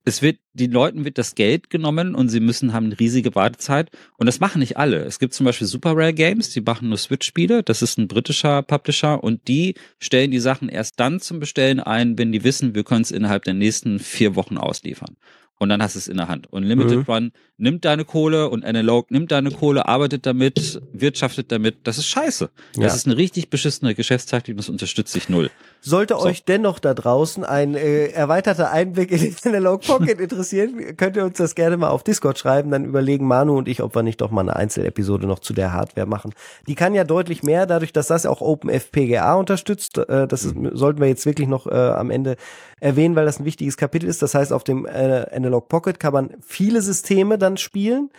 [0.06, 3.90] es wird, den Leuten wird das Geld genommen und sie müssen haben eine riesige Wartezeit.
[4.16, 4.98] Und das machen nicht alle.
[5.04, 7.64] Es gibt zum Beispiel Super Rare Games, die machen nur Switch-Spiele.
[7.64, 12.16] Das ist ein britischer Publisher und die stellen die Sachen erst dann zum Bestellen ein,
[12.18, 15.16] wenn die wissen, wir können es innerhalb der nächsten vier Wochen ausliefern.
[15.58, 16.46] Und dann hast du es in der Hand.
[16.52, 17.04] Und Limited Mhm.
[17.12, 21.78] Run nimmt deine Kohle und Analog nimmt deine Kohle, arbeitet damit, wirtschaftet damit.
[21.84, 22.50] Das ist scheiße.
[22.76, 22.82] Ja.
[22.82, 25.50] Das ist eine richtig beschissene Geschäftstaktik, das unterstütze ich null.
[25.80, 26.20] Sollte So.
[26.20, 31.24] euch dennoch da draußen ein äh, erweiterter Einblick in den Analog Pocket interessieren, könnt ihr
[31.24, 32.70] uns das gerne mal auf Discord schreiben.
[32.70, 35.72] Dann überlegen Manu und ich, ob wir nicht doch mal eine Einzelepisode noch zu der
[35.72, 36.32] Hardware machen.
[36.66, 39.98] Die kann ja deutlich mehr, dadurch, dass das auch OpenFPGA unterstützt.
[39.98, 42.36] Äh, das ist, sollten wir jetzt wirklich noch äh, am Ende
[42.80, 44.20] erwähnen, weil das ein wichtiges Kapitel ist.
[44.22, 48.10] Das heißt, auf dem äh, Analog Pocket kann man viele Systeme dann spielen.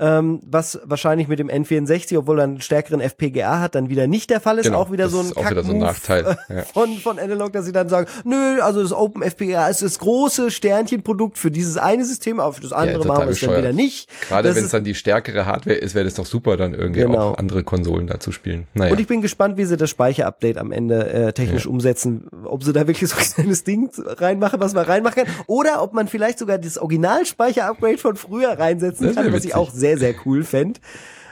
[0.00, 4.30] Ähm, was wahrscheinlich mit dem N64, obwohl er einen stärkeren FPGA hat, dann wieder nicht
[4.30, 4.66] der Fall ist.
[4.66, 6.62] Genau, auch wieder so ein auch wieder so ein Nachteil, ja.
[6.62, 10.50] von, von Analog, dass sie dann sagen, nö, also das Open FPGA ist das große
[10.50, 13.72] Sternchenprodukt für dieses eine System, aber für das andere total machen wir es dann wieder
[13.72, 14.08] nicht.
[14.28, 17.30] Gerade wenn es dann die stärkere Hardware ist, wäre das doch super, dann irgendwie Genau.
[17.32, 18.66] auch andere Konsolen da zu spielen.
[18.74, 18.92] Naja.
[18.92, 22.28] Und ich bin gespannt, wie sie das Speicherupdate am Ende äh, technisch umsetzen.
[22.44, 25.34] Ob sie da wirklich so ein kleines Ding reinmachen, was man reinmachen kann.
[25.46, 29.87] Oder ob man vielleicht sogar das Original-Speicher-Upgrade von früher reinsetzen kann, was ich auch sehr,
[29.96, 30.80] sehr cool fänd.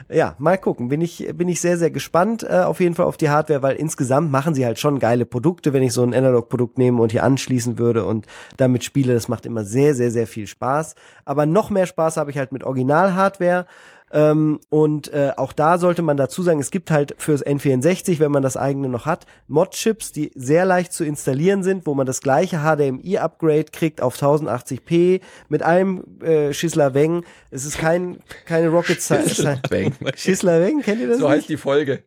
[0.09, 0.89] Ja, mal gucken.
[0.89, 3.77] Bin ich, bin ich sehr, sehr gespannt äh, auf jeden Fall auf die Hardware, weil
[3.77, 7.25] insgesamt machen sie halt schon geile Produkte, wenn ich so ein Analog-Produkt nehme und hier
[7.25, 8.27] anschließen würde und
[8.57, 9.15] damit spiele.
[9.15, 10.95] Das macht immer sehr, sehr, sehr viel Spaß.
[11.25, 13.67] Aber noch mehr Spaß habe ich halt mit Original-Hardware.
[14.13, 18.31] Ähm, und äh, auch da sollte man dazu sagen, es gibt halt fürs N64, wenn
[18.31, 22.21] man das eigene noch hat, Mod-Chips, die sehr leicht zu installieren sind, wo man das
[22.21, 27.25] gleiche HDMI-Upgrade kriegt auf 1080p mit einem äh, Schissler Weng.
[27.51, 29.43] Es ist kein keine Rocket Science.
[29.69, 29.93] Bang.
[30.15, 31.39] Schissler Weng, kennt ihr das So nicht?
[31.39, 32.05] heißt die Folge.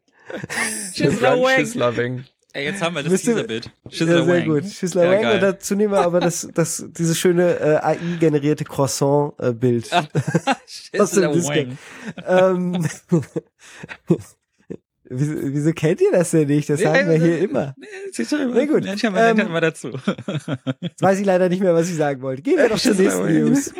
[0.93, 1.95] Schissler
[2.53, 2.55] Wang.
[2.55, 2.61] Wang.
[2.61, 3.65] Ey, jetzt haben wir das Teaserbild.
[3.65, 4.45] Ja, Schissler sehr Wang.
[4.45, 4.65] gut.
[4.65, 5.35] Schissler Ja, Weng geil.
[5.35, 9.91] und dazu nehmen wir aber das, das, dieses schöne äh, AI-generierte Croissant-Bild.
[10.99, 11.67] aus dem Schissler.
[11.67, 11.77] Wang.
[12.27, 12.87] ähm,
[15.09, 16.69] wieso, wieso kennt ihr das denn nicht?
[16.69, 17.75] Das sagen wir hier immer.
[17.77, 18.85] Nee, siehst du, Na gut.
[18.85, 19.91] Ja mal, Ähm, ja mal dazu.
[20.81, 22.41] Jetzt weiß ich leider nicht mehr, was ich sagen wollte.
[22.41, 23.73] Gehen wir doch zur nächsten News.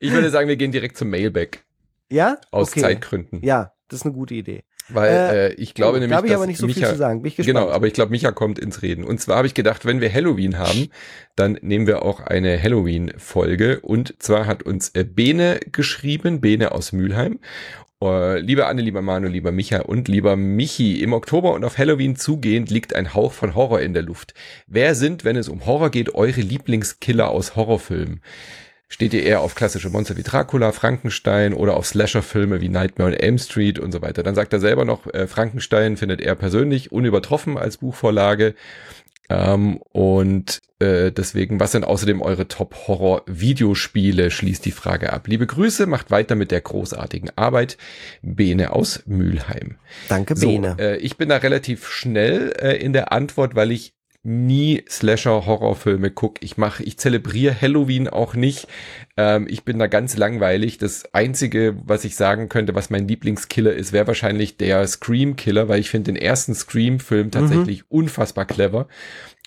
[0.00, 1.64] Ich würde sagen, wir gehen direkt zum Mailback.
[2.10, 2.38] Ja?
[2.50, 2.80] Aus Okay.
[2.80, 3.40] Zeitgründen.
[3.44, 4.64] Ja, das ist eine gute Idee.
[4.88, 6.88] Weil Äh, äh, ich glaube oh, nämlich, habe ich dass aber nicht so Micha, viel
[6.88, 7.22] zu sagen.
[7.22, 7.56] Bin ich gespannt.
[7.58, 9.04] Genau, aber ich glaube, Micha kommt ins Reden.
[9.04, 10.88] Und zwar habe ich gedacht, wenn wir Halloween haben,
[11.36, 13.80] dann nehmen wir auch eine Halloween-Folge.
[13.80, 17.38] Und zwar hat uns äh, Bene geschrieben, Bene aus Mülheim.
[18.02, 22.16] Äh, lieber Anne, lieber Manu, lieber Micha und lieber Michi, im Oktober und auf Halloween
[22.16, 24.34] zugehend liegt ein Hauch von Horror in der Luft.
[24.66, 28.20] Wer sind, wenn es um Horror geht, eure Lieblingskiller aus Horrorfilmen?
[28.88, 33.16] Steht ihr eher auf klassische Monster wie Dracula, Frankenstein oder auf Slasher-Filme wie Nightmare on
[33.16, 34.22] Elm Street und so weiter?
[34.22, 38.54] Dann sagt er selber noch, äh, Frankenstein findet er persönlich unübertroffen als Buchvorlage.
[39.30, 44.30] Ähm, und äh, deswegen, was sind außerdem eure Top-Horror-Videospiele?
[44.30, 45.26] Schließt die Frage ab.
[45.28, 47.78] Liebe Grüße, macht weiter mit der großartigen Arbeit.
[48.22, 49.76] Bene aus Mülheim.
[50.08, 50.76] Danke, So, Bene.
[50.78, 53.94] äh, ich bin da relativ schnell äh, in der Antwort, weil ich
[54.24, 56.42] nie Slasher-Horrorfilme guck.
[56.42, 58.66] Ich mache, ich zelebriere Halloween auch nicht.
[59.16, 60.78] Ähm, ich bin da ganz langweilig.
[60.78, 65.78] Das einzige, was ich sagen könnte, was mein Lieblingskiller ist, wäre wahrscheinlich der Scream-Killer, weil
[65.80, 68.88] ich finde den ersten Scream-Film tatsächlich unfassbar clever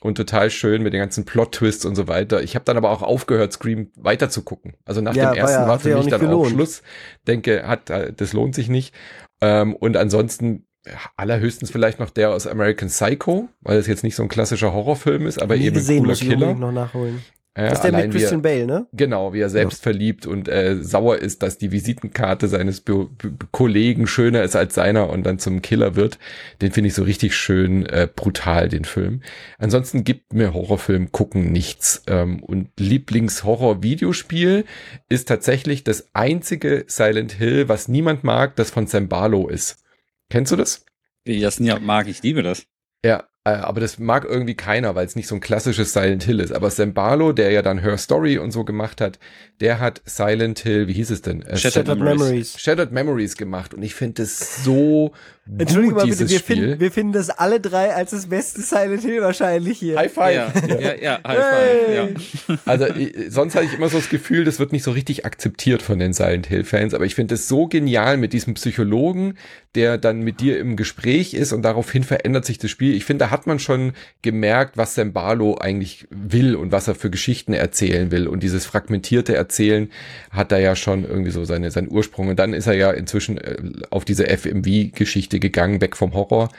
[0.02, 2.44] und total schön mit den ganzen Plot-Twists und so weiter.
[2.44, 4.76] Ich habe dann aber auch aufgehört, Scream weiter zu gucken.
[4.86, 6.52] Also nach Ja, dem war ersten ja- war für auch mich dann auch gelohnt.
[6.52, 6.84] Schluss.
[7.26, 8.94] Denke, hat, äh, das lohnt sich nicht.
[9.42, 10.67] Ähm, und ansonsten
[11.16, 15.28] allerhöchstens vielleicht noch der aus American Psycho, weil das jetzt nicht so ein klassischer Horrorfilm
[15.28, 16.54] ist, aber Nie eben gesehen, cooler muss ich Killer.
[16.54, 17.22] noch nachholen.
[17.58, 18.86] Ja, Das ist der mit Christian Bale, ne?
[18.94, 23.32] Genau, wie er selbst verliebt und äh, sauer ist, dass die Visitenkarte seines Bü Bü
[23.50, 26.20] Kollegen schöner ist als seiner und dann zum Killer wird.
[26.62, 29.22] Den finde ich so richtig schön äh, brutal, den Film.
[29.58, 32.04] Ansonsten gibt mir Horrorfilm gucken nichts.
[32.06, 34.66] Ähm, und Lieblings-Horror-Videospiel
[35.10, 39.84] ist tatsächlich das einzige Silent Hill, was niemand mag, das von Sam Barlow ist.
[40.30, 40.86] Kennst du das?
[41.26, 41.40] Nie
[41.80, 42.66] mag, ich liebe das.
[43.04, 46.52] Ja, aber das mag irgendwie keiner, weil es nicht so ein klassisches Silent Hill ist.
[46.52, 49.20] Aber Sam Barlow, der ja dann Her Story und so gemacht hat,
[49.60, 51.42] der hat Silent Hill, wie hieß es denn?
[51.42, 52.20] Äh, Shattered Shattered Memories.
[52.30, 52.60] Memories.
[52.60, 55.12] Shattered Memories gemacht und ich finde es so
[55.58, 56.56] Entschuldigung gut, mal bitte, dieses wir Spiel.
[56.58, 59.98] finden, wir finden das alle drei als das beste Silent Hill wahrscheinlich hier.
[59.98, 60.36] High five.
[60.36, 62.16] Ja, ja, ja, High Hey.
[62.16, 62.56] five, ja.
[62.66, 65.82] Also äh, sonst hatte ich immer so das Gefühl, das wird nicht so richtig akzeptiert
[65.82, 69.36] von den Silent Hill Fans, aber ich finde es so genial mit diesem Psychologen,
[69.76, 72.94] der dann mit dir im Gespräch ist und daraufhin verändert sich das Spiel.
[72.96, 76.96] Ich finde, da hat man schon gemerkt, was Sam Barlow eigentlich will und was er
[76.96, 79.92] für Geschichten erzählen will und dieses fragmentierte Erzählen
[80.32, 83.38] hat da ja schon irgendwie so seine seinen Ursprung und dann ist er ja inzwischen
[83.38, 83.58] äh,
[83.92, 86.50] auf diese FMV Geschichte gegangen, weg vom Horror,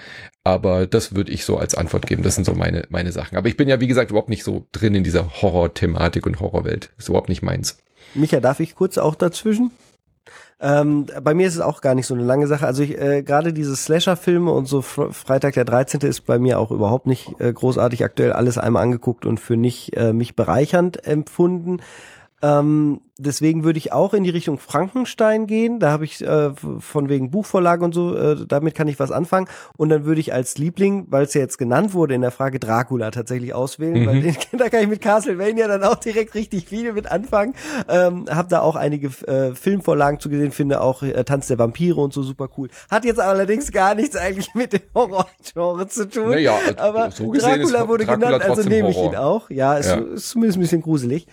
[0.44, 2.22] aber das würde ich so als Antwort geben.
[2.22, 3.36] Das sind so meine, meine Sachen.
[3.36, 6.90] Aber ich bin ja, wie gesagt, überhaupt nicht so drin in dieser Horror-Thematik und Horrorwelt.
[6.96, 7.78] Ist überhaupt nicht meins.
[8.14, 9.72] Micha, darf ich kurz auch dazwischen?
[10.60, 12.66] Ähm, bei mir ist es auch gar nicht so eine lange Sache.
[12.66, 16.00] Also ich, äh, gerade diese Slasher-Filme und so Fre Freitag der 13.
[16.00, 19.96] ist bei mir auch überhaupt nicht äh, großartig aktuell alles einmal angeguckt und für nicht
[19.96, 21.80] äh, mich bereichernd empfunden.
[22.40, 25.80] Ähm, deswegen würde ich auch in die Richtung Frankenstein gehen.
[25.80, 29.48] Da habe ich äh, von wegen Buchvorlage und so, äh, damit kann ich was anfangen.
[29.76, 32.60] Und dann würde ich als Liebling, weil es ja jetzt genannt wurde in der Frage
[32.60, 34.06] Dracula tatsächlich auswählen, Mhm.
[34.06, 37.54] weil den, da kann ich mit Castlevania dann auch direkt richtig viel mit anfangen.
[37.88, 42.00] Ähm, hab da auch einige äh, Filmvorlagen zu gesehen, finde auch äh, Tanz der Vampire
[42.00, 42.68] und so super cool.
[42.88, 46.30] Hat jetzt allerdings gar nichts eigentlich mit dem Horror-Genre zu tun.
[46.30, 49.50] Naja, aber so Dracula wurde Dracula genannt, also nehme ich ihn auch.
[49.50, 49.96] Ja, ist, Ja.
[49.96, 51.26] ist zumindest ein bisschen gruselig.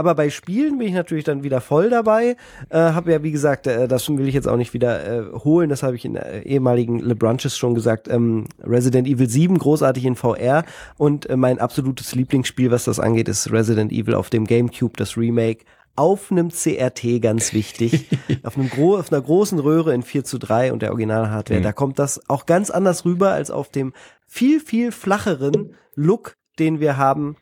[0.00, 2.34] Aber bei Spielen bin ich natürlich dann wieder voll dabei.
[2.70, 5.68] Äh, habe ja, wie gesagt, äh, das will ich jetzt auch nicht wieder äh, holen.
[5.68, 8.08] Das habe ich in äh, ehemaligen Le Brunches schon gesagt.
[8.08, 10.64] Ähm, Resident Evil 7, großartig in VR.
[10.96, 15.18] Und äh, mein absolutes Lieblingsspiel, was das angeht, ist Resident Evil auf dem GameCube, das
[15.18, 15.66] Remake.
[15.96, 18.06] Auf einem CRT, ganz wichtig.
[18.42, 21.60] auf, einem gro auf einer großen Röhre in 4 zu 3 und der Original-Hardware.
[21.60, 21.64] Mhm.
[21.64, 23.92] Da kommt das auch ganz anders rüber als auf dem
[24.26, 27.36] viel, viel flacheren Look, den wir haben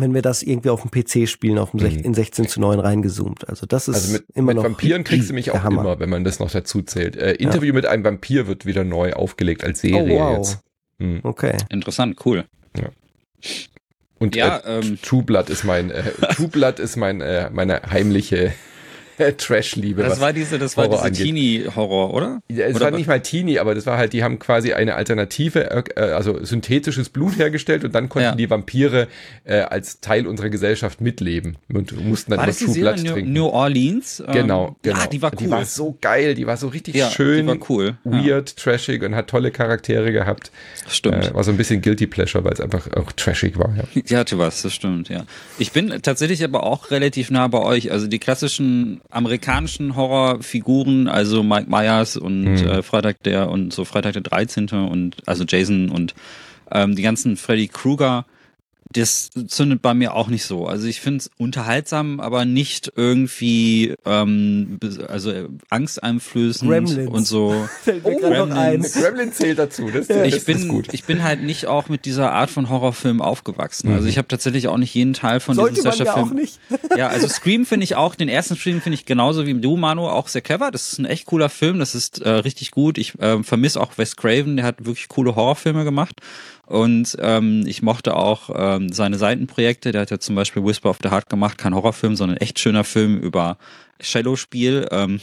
[0.00, 1.98] wenn wir das irgendwie auf dem PC spielen, auf dem Mhm.
[2.00, 3.48] in 16 zu 9 reingezoomt.
[3.48, 5.80] Also das ist Also mit, immer mit noch Vampiren kriegst du mich auch Hammer.
[5.82, 7.16] immer, wenn man das noch dazu zählt.
[7.16, 10.36] Äh, Interview mit einem Vampir wird wieder neu aufgelegt als Serie Oh, wow.
[10.38, 10.58] jetzt.
[10.98, 11.20] Hm.
[11.22, 11.56] Okay.
[11.70, 12.44] Interessant, cool.
[14.18, 16.02] Und Ja, äh, ähm, True Blood ist mein äh,
[16.34, 18.52] True Blood ist mein äh, meine heimliche
[19.36, 20.02] Trash-Liebe.
[20.02, 21.24] Das war diese, das war Horror diese angeht.
[21.26, 22.42] Teenie-Horror, oder?
[22.48, 22.98] Ja, es Oder war was?
[22.98, 27.08] nicht mal Teenie, aber das war halt, die haben quasi eine Alternative, äh, also synthetisches
[27.08, 28.34] Blut hergestellt und dann konnten Ja.
[28.34, 29.08] die Vampire
[29.44, 33.32] äh, als Teil unserer Gesellschaft mitleben und mussten dann War das New, trinken.
[33.32, 34.22] New Orleans?
[34.32, 34.98] Genau, genau.
[34.98, 35.38] Ja, die war cool.
[35.38, 37.96] Die war so geil, die war so richtig ja, schön, Die war cool.
[38.04, 40.50] Weird, trashig und hat tolle Charaktere gehabt.
[40.88, 41.30] stimmt.
[41.30, 43.74] Äh, war so ein bisschen Guilty Pleasure, weil es einfach auch trashig war.
[43.76, 44.02] Ja.
[44.02, 45.24] Die hatte was, das stimmt, ja.
[45.58, 47.90] Ich bin tatsächlich aber auch relativ nah bei euch.
[47.92, 52.56] Also die klassischen amerikanischen Horrorfiguren, also Mike Myers und Mhm.
[52.66, 54.68] äh, Freitag der und so Freitag der 13.
[54.88, 56.14] und also Jason und
[56.72, 58.24] ähm, die ganzen Freddy Krueger,
[58.92, 60.66] das zündet bei mir auch nicht so.
[60.66, 65.32] Also ich finde es unterhaltsam, aber nicht irgendwie ähm, also
[65.68, 67.08] angsteinflößend Gremlins.
[67.10, 67.68] und so.
[67.86, 68.02] Ein.
[68.02, 68.94] Gremlins.
[68.94, 70.88] Gremlin zählt dazu, das, das ich ist bin, gut.
[70.92, 73.90] ich bin halt nicht auch mit dieser Art von Horrorfilm aufgewachsen.
[73.90, 73.94] Mhm.
[73.94, 76.34] Also ich habe tatsächlich auch nicht jeden Teil von Sollte diesen man ja auch Slasher-Filmen.
[76.34, 76.58] nicht.
[76.96, 80.08] Ja, also Scream finde ich auch, den ersten Scream finde ich genauso wie du, Manu,
[80.08, 80.72] auch sehr clever.
[80.72, 82.98] Das ist ein echt cooler Film, das ist äh, richtig gut.
[82.98, 86.20] Ich äh, vermisse auch Wes Craven, der hat wirklich coole Horrorfilme gemacht.
[86.70, 89.90] Und ähm, ich mochte auch ähm, seine Seitenprojekte.
[89.90, 92.60] Der hat ja zum Beispiel Whisper of the Heart gemacht, kein Horrorfilm, sondern ein echt
[92.60, 93.58] schöner Film über
[94.00, 94.86] Shadow-Spiel.
[94.90, 95.20] Ähm,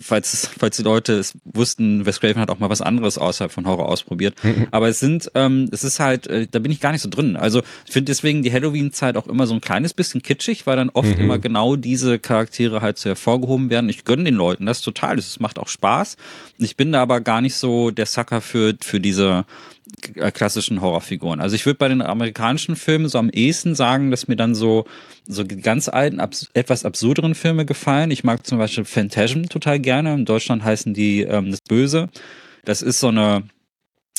[0.00, 3.50] falls, es- falls die Leute es wussten, Wes Craven hat auch mal was anderes außerhalb
[3.52, 4.34] von Horror ausprobiert.
[4.72, 7.36] Aber es sind, ähm, es ist halt, äh, da bin ich gar nicht so drin.
[7.36, 10.90] Also ich finde deswegen die Halloween-Zeit auch immer so ein kleines bisschen kitschig, weil dann
[10.90, 13.88] oft immer genau diese Charaktere halt so hervorgehoben werden.
[13.88, 15.16] Ich gönne den Leuten das total.
[15.16, 16.16] Das macht auch Spaß.
[16.58, 19.44] Ich bin da aber gar nicht so der Sucker für, für diese
[20.32, 21.40] klassischen Horrorfiguren.
[21.40, 24.84] Also ich würde bei den amerikanischen Filmen so am ehesten sagen, dass mir dann so
[25.26, 28.10] so ganz alten, abs etwas absurderen Filme gefallen.
[28.10, 30.14] Ich mag zum Beispiel Phantasm total gerne.
[30.14, 32.08] In Deutschland heißen die ähm, Das Böse.
[32.64, 33.44] Das ist so eine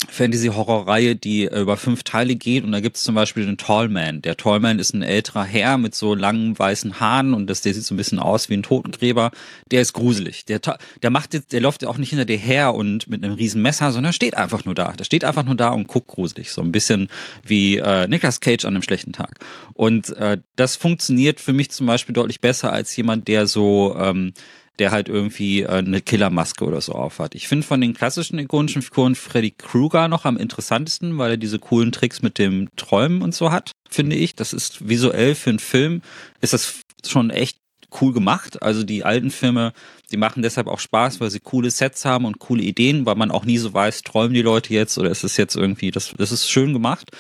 [0.08, 4.22] Fantasy-Horror-Reihe, die äh, über fünf Teile geht und da gibt es zum Beispiel den Tallman.
[4.22, 7.84] Der Tallman ist ein älterer Herr mit so langen weißen Haaren und das, der sieht
[7.84, 9.32] so ein bisschen aus wie ein Totengräber.
[9.70, 10.46] Der ist gruselig.
[10.46, 10.60] Der,
[11.02, 13.62] der macht jetzt, der läuft ja auch nicht hinter dir her und mit einem riesen
[13.62, 14.92] Messer, sondern steht einfach nur da.
[14.94, 16.52] Der steht einfach nur da und guckt gruselig.
[16.52, 17.08] So ein bisschen
[17.46, 19.40] wie äh, Nicolas Cage an einem schlechten Tag.
[19.74, 24.34] Und äh, das funktioniert für mich zum Beispiel deutlich besser als jemand, der so ähm,
[24.80, 27.36] der halt irgendwie äh, eine Killermaske oder so aufhat.
[27.36, 31.60] Ich finde von den klassischen ikonischen Figuren Freddy Krueger noch am interessantesten, weil er diese
[31.60, 34.36] coolen Tricks mit dem Träumen und so hat, finde ich.
[34.36, 36.02] Das ist visuell für einen Film,
[36.42, 37.58] ist das schon echt
[38.00, 38.62] cool gemacht.
[38.62, 39.74] Also die alten Filme,
[40.12, 43.32] die machen deshalb auch Spaß, weil sie coole Sets haben und coole Ideen, weil man
[43.32, 46.32] auch nie so weiß, träumen die Leute jetzt oder ist es jetzt irgendwie, das, das
[46.32, 47.12] ist schön gemacht.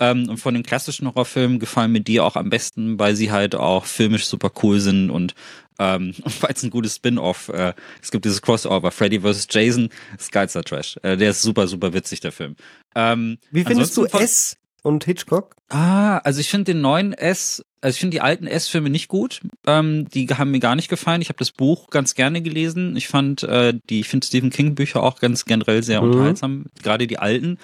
[0.00, 3.54] Ähm, und von den klassischen Horrorfilmen gefallen mir die auch am besten, weil sie halt
[3.54, 5.34] auch filmisch super cool sind und
[5.78, 7.48] ähm, weil es ein gutes Spin-off.
[7.50, 9.46] Äh, es gibt dieses Crossover, Freddy vs.
[9.50, 9.90] Jason,
[10.30, 10.98] geilster Trash.
[11.02, 12.56] Äh, der ist super, super witzig, der Film.
[12.94, 15.54] Ähm, Wie findest du S und Hitchcock?
[15.68, 19.40] Ah, also ich finde den neuen S, also ich finde die alten S-Filme nicht gut.
[19.66, 21.20] Ähm, die haben mir gar nicht gefallen.
[21.22, 22.96] Ich habe das Buch ganz gerne gelesen.
[22.96, 26.10] Ich fand äh, die, ich finde Stephen King Bücher auch ganz generell sehr Mhm.
[26.10, 26.64] unterhaltsam.
[26.82, 27.58] Gerade die alten.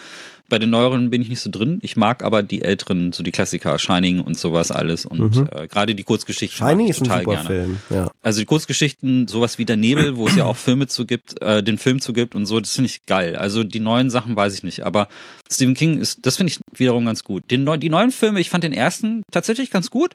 [0.49, 1.79] Bei den neueren bin ich nicht so drin.
[1.83, 5.05] Ich mag aber die älteren, so die Klassiker, Shining und sowas alles.
[5.07, 5.49] Und Mhm.
[5.53, 6.57] äh, gerade die Kurzgeschichten.
[6.67, 7.47] Shining ich ist ein total super gerne.
[7.49, 7.77] Film.
[7.91, 8.11] Ja.
[8.23, 11.63] Also die Kurzgeschichten, sowas wie der Nebel, wo es ja auch Filme zu gibt, äh,
[11.63, 13.37] den Film zu gibt und so, das finde ich geil.
[13.37, 15.09] Also die neuen Sachen weiß ich nicht, aber
[15.51, 17.51] Stephen King ist, das finde ich wiederum ganz gut.
[17.51, 20.15] Den, die neuen Filme, ich fand den ersten tatsächlich ganz gut.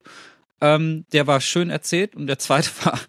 [0.62, 3.00] Ähm, der war schön erzählt und der zweite war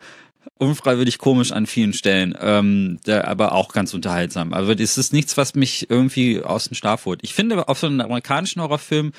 [0.58, 4.52] unfreiwillig komisch an vielen Stellen, ähm, der, aber auch ganz unterhaltsam.
[4.52, 7.20] Also es ist nichts, was mich irgendwie aus dem Schlaf holt.
[7.22, 9.12] Ich finde, auf so einen amerikanischen Horrorfilm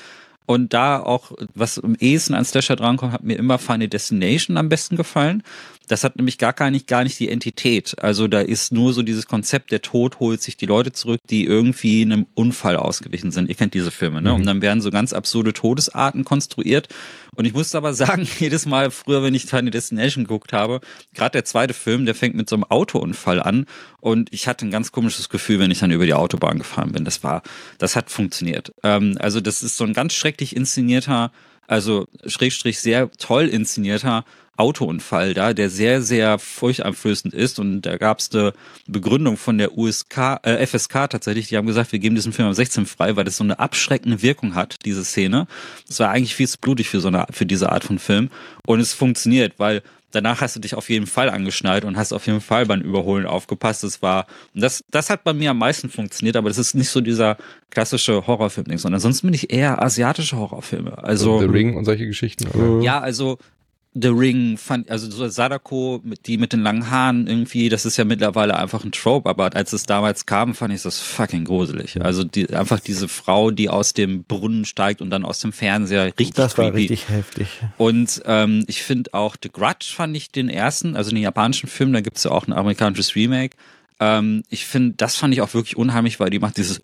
[0.46, 4.68] Und da auch, was am ehesten an Slasher drankommt, hat mir immer Final Destination am
[4.68, 5.42] besten gefallen.
[5.88, 7.96] Das hat nämlich gar, gar nicht, gar nicht die Entität.
[7.98, 11.44] Also da ist nur so dieses Konzept, der Tod holt sich die Leute zurück, die
[11.44, 13.48] irgendwie einem Unfall ausgewichen sind.
[13.48, 14.30] Ihr kennt diese Filme, ne?
[14.30, 14.36] Mhm.
[14.36, 16.88] Und dann werden so ganz absurde Todesarten konstruiert.
[17.34, 20.80] Und ich muss aber sagen, jedes Mal früher, wenn ich Tiny Destination geguckt habe,
[21.12, 23.66] gerade der zweite Film, der fängt mit so einem Autounfall an.
[24.00, 27.04] Und ich hatte ein ganz komisches Gefühl, wenn ich dann über die Autobahn gefahren bin.
[27.04, 27.42] Das war,
[27.78, 28.72] das hat funktioniert.
[28.82, 31.30] Ähm, also das ist so ein ganz schrecklich inszenierter,
[31.66, 34.24] also schrägstrich sehr toll inszenierter
[34.56, 37.58] Autounfall da, der sehr, sehr furchteinflößend ist.
[37.58, 38.52] Und da gab es eine
[38.86, 41.48] Begründung von der USK, äh, FSK tatsächlich.
[41.48, 44.22] Die haben gesagt, wir geben diesen Film am 16 frei, weil das so eine abschreckende
[44.22, 45.46] Wirkung hat, diese Szene.
[45.86, 48.30] Das war eigentlich viel zu blutig für so eine, für diese Art von Film.
[48.66, 49.82] Und es funktioniert, weil
[50.14, 53.26] danach hast du dich auf jeden Fall angeschnallt und hast auf jeden Fall beim Überholen
[53.26, 53.82] aufgepasst.
[53.84, 56.90] Das war, und das, das hat bei mir am meisten funktioniert, aber das ist nicht
[56.90, 57.36] so dieser
[57.70, 60.98] klassische Horrorfilm, sondern sonst bin ich eher asiatische Horrorfilme.
[61.02, 61.40] Also.
[61.40, 62.82] The Ring und solche Geschichten, oder?
[62.82, 63.38] Ja, also,
[63.96, 68.04] The Ring fand, also so Sadako, die mit den langen Haaren irgendwie, das ist ja
[68.04, 72.00] mittlerweile einfach ein Trope, aber als es damals kam, fand ich das fucking gruselig.
[72.02, 76.06] Also die, einfach diese Frau, die aus dem Brunnen steigt und dann aus dem Fernseher
[76.06, 76.92] richtig Das war creepy.
[76.92, 77.46] richtig heftig.
[77.78, 81.92] Und ähm, ich finde auch The Grudge fand ich den ersten, also den japanischen Film,
[81.92, 83.56] da gibt's ja auch ein amerikanisches Remake.
[84.00, 86.82] Ähm, ich finde, das fand ich auch wirklich unheimlich, weil die macht dieses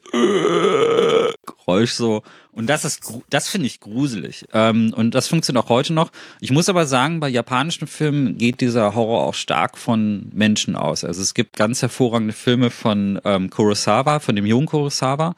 [1.47, 2.23] Geräusch so.
[2.53, 4.45] Und das ist, das finde ich gruselig.
[4.53, 6.11] Ähm, und das funktioniert auch heute noch.
[6.41, 11.05] Ich muss aber sagen, bei japanischen Filmen geht dieser Horror auch stark von Menschen aus.
[11.05, 15.35] Also es gibt ganz hervorragende Filme von ähm, Kurosawa, von dem jungen Kurosawa.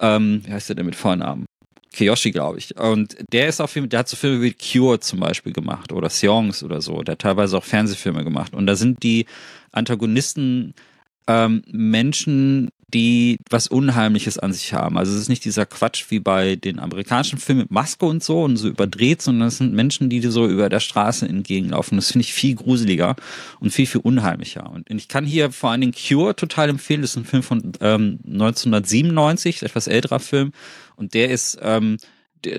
[0.00, 1.46] Ähm, wie heißt der denn mit Vornamen?
[1.96, 2.76] Kiyoshi, glaube ich.
[2.78, 6.10] Und der ist auf jeden der hat so Filme wie Cure zum Beispiel gemacht oder
[6.10, 7.02] Seongs oder so.
[7.02, 8.54] Der hat teilweise auch Fernsehfilme gemacht.
[8.54, 9.24] Und da sind die
[9.72, 10.74] Antagonisten
[11.26, 14.96] ähm, Menschen, die was Unheimliches an sich haben.
[14.96, 18.42] Also es ist nicht dieser Quatsch wie bei den amerikanischen Filmen mit Maske und so
[18.44, 21.96] und so überdreht, sondern es sind Menschen, die so über der Straße entgegenlaufen.
[21.96, 23.16] Das finde ich viel gruseliger
[23.58, 24.70] und viel, viel unheimlicher.
[24.70, 27.02] Und ich kann hier vor allen Dingen Cure total empfehlen.
[27.02, 30.52] Das ist ein Film von ähm, 1997, etwas älterer Film.
[30.96, 31.58] Und der ist...
[31.62, 31.96] Ähm,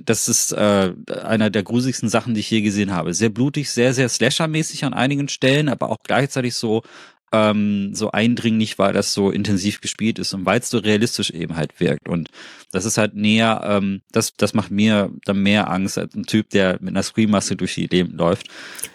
[0.03, 0.91] das ist äh,
[1.23, 3.13] einer der gruseligsten Sachen, die ich je gesehen habe.
[3.13, 6.83] Sehr blutig, sehr, sehr slashermäßig an einigen Stellen, aber auch gleichzeitig so
[7.33, 11.55] ähm, so eindringlich, weil das so intensiv gespielt ist und weil es so realistisch eben
[11.55, 12.07] halt wirkt.
[12.07, 12.29] Und
[12.71, 16.49] das ist halt näher, ähm, das, das macht mir dann mehr Angst als ein Typ,
[16.51, 18.47] der mit einer Screammaske durch die Leben läuft.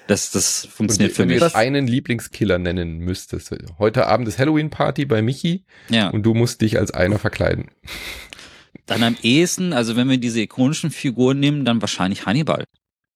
[0.06, 1.40] Das, das funktioniert und, für mich.
[1.40, 3.54] Wenn du einen Lieblingskiller nennen müsstest.
[3.78, 6.08] Heute Abend ist Halloween-Party bei Michi ja.
[6.08, 7.70] und du musst dich als einer verkleiden.
[8.86, 12.64] Dann am ehesten, also wenn wir diese ikonischen Figuren nehmen, dann wahrscheinlich Hannibal.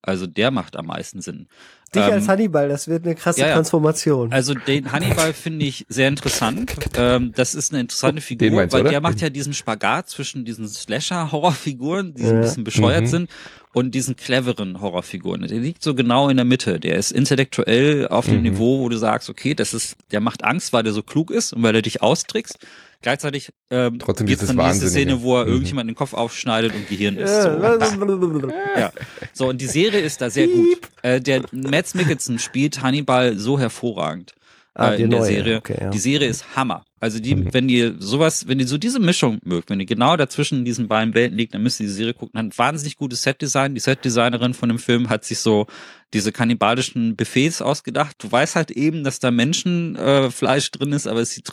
[0.01, 1.47] Also der macht am meisten Sinn.
[1.95, 3.53] Dich ähm, als Hannibal, das wird eine krasse ja, ja.
[3.53, 4.31] Transformation.
[4.33, 6.73] Also den Hannibal finde ich sehr interessant.
[6.97, 8.89] ähm, das ist eine interessante Figur, weil oder?
[8.89, 12.29] der macht ja diesen Spagat zwischen diesen Slasher-Horrorfiguren, die ja.
[12.29, 13.07] ein bisschen bescheuert mhm.
[13.07, 13.29] sind,
[13.73, 15.47] und diesen cleveren Horrorfiguren.
[15.47, 16.79] Der liegt so genau in der Mitte.
[16.79, 18.43] Der ist intellektuell auf dem mhm.
[18.43, 21.53] Niveau, wo du sagst, okay, das ist, der macht Angst, weil der so klug ist
[21.53, 22.57] und weil er dich austrickst.
[23.01, 25.51] Gleichzeitig ähm, Trotzdem gibt es dann diese Szene, wo er mhm.
[25.51, 27.43] irgendjemand den Kopf aufschneidet und Gehirn ist.
[27.43, 27.49] So.
[28.77, 28.91] ja.
[29.33, 30.79] so, und die Serie ist da sehr gut.
[31.03, 34.33] Äh, der Mads Mikkelsen spielt Hannibal so hervorragend
[34.73, 35.27] ah, äh, in der neue.
[35.27, 35.57] Serie.
[35.57, 35.89] Okay, ja.
[35.89, 36.85] Die Serie ist Hammer.
[36.99, 37.53] Also die, mhm.
[37.53, 41.13] wenn ihr sowas, wenn ihr so diese Mischung mögt, wenn ihr genau dazwischen diesen beiden
[41.13, 42.39] Welten liegt, dann müsst ihr die Serie gucken.
[42.39, 43.75] Hat wahnsinnig gutes Setdesign.
[43.75, 45.67] Die Setdesignerin von dem Film hat sich so
[46.13, 48.15] diese kannibalischen Buffets ausgedacht.
[48.19, 51.45] Du weißt halt eben, dass da Menschenfleisch äh, drin ist, aber es sieht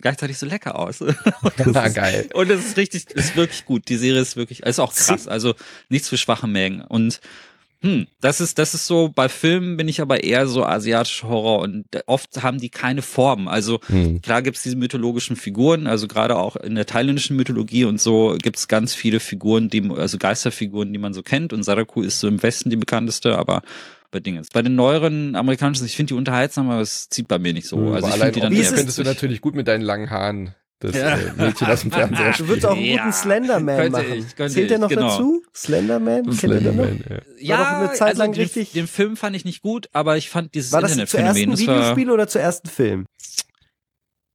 [0.00, 1.00] gleichzeitig so lecker aus.
[1.00, 1.14] und
[1.66, 2.28] Na, ist, geil.
[2.34, 3.88] Und es ist richtig, ist wirklich gut.
[3.88, 5.28] Die Serie ist wirklich, ist auch krass.
[5.28, 5.54] Also
[5.88, 6.82] nichts für schwache Mägen.
[6.82, 7.20] Und
[7.82, 11.60] hm, das ist, das ist so, bei Filmen bin ich aber eher so asiatischer Horror
[11.60, 13.48] und oft haben die keine Form.
[13.48, 14.20] Also hm.
[14.20, 18.68] klar gibt's diese mythologischen Figuren, also gerade auch in der thailändischen Mythologie und so gibt's
[18.68, 22.42] ganz viele Figuren, die, also Geisterfiguren, die man so kennt und Sadaku ist so im
[22.42, 23.62] Westen die bekannteste, aber
[24.10, 24.48] bei Dingens.
[24.50, 27.92] Bei den neueren amerikanischen, ich finde die unterhaltsam, aber es zieht bei mir nicht so.
[27.92, 30.96] Also ich finde die dann eher findest du natürlich gut mit deinen langen Haaren das
[30.96, 31.14] ja.
[31.14, 34.26] äh, Mädchen aus dem Fernseher Du würdest auch einen guten Slenderman könnte machen.
[34.38, 35.08] Ich, Zählt der noch genau.
[35.10, 35.42] dazu?
[35.54, 36.32] Slenderman?
[36.32, 37.04] Slenderman,
[37.38, 37.58] ja.
[37.58, 38.72] Doch eine Zeit also lang den, richtig.
[38.72, 41.36] Den Film fand ich nicht gut, aber ich fand dieses war das Internetphänomen.
[41.36, 43.06] War das zuerst ein Videospiel oder zuerst ein Film?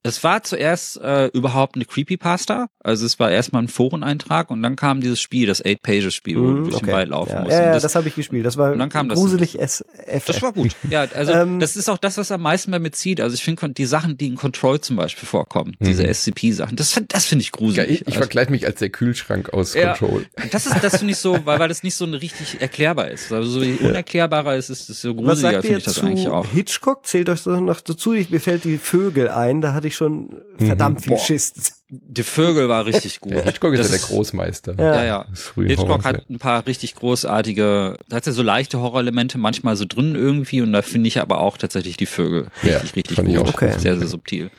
[0.06, 2.68] Es war zuerst äh, überhaupt eine Creepypasta.
[2.84, 6.38] Also es war erstmal ein Foreneintrag und dann kam dieses Spiel, das Eight Pages Spiel,
[6.38, 6.86] wo mm, du durch okay.
[6.86, 7.52] den Wald laufen ja, musst.
[7.52, 8.45] Ja, das, das habe ich gespielt.
[8.45, 10.26] Das war und dann kam gruselig das, SF.
[10.26, 10.76] Das war gut.
[10.91, 13.19] Ja, also ähm, das ist auch das, was am meisten bei mir zieht.
[13.19, 15.86] Also ich finde die Sachen, die in Control zum Beispiel vorkommen, mhm.
[15.86, 17.77] diese SCP-Sachen, das, das finde ich gruselig.
[17.77, 20.27] Ja, ich, ich also, vergleiche mich als der Kühlschrank aus ja, Control.
[20.52, 23.32] Das ist, das finde ich so, weil, weil das nicht so richtig erklärbar ist.
[23.32, 26.45] Also so je unerklärbarer es ist, desto gruseliger finde ich das eigentlich auch.
[26.45, 28.14] Hitchcock zählt euch so noch dazu.
[28.14, 29.61] Ich, mir fällt die Vögel ein.
[29.61, 31.19] Da hatte ich ich schon verdammt viel Boah.
[31.19, 31.53] Schiss.
[31.89, 33.31] Die Vögel war richtig gut.
[33.31, 34.76] Der Hitchcock ist Das ja der Großmeister.
[34.77, 35.03] Ja.
[35.03, 36.23] Ja, Hitchcock Horrors, hat ja.
[36.30, 40.73] ein paar richtig großartige, da hat ja so leichte Horrorelemente manchmal so drin irgendwie und
[40.73, 43.47] da finde ich aber auch tatsächlich die Vögel Ja, richtig, richtig ich gut.
[43.47, 43.53] auch.
[43.53, 43.77] Okay.
[43.77, 44.51] Sehr, sehr subtil.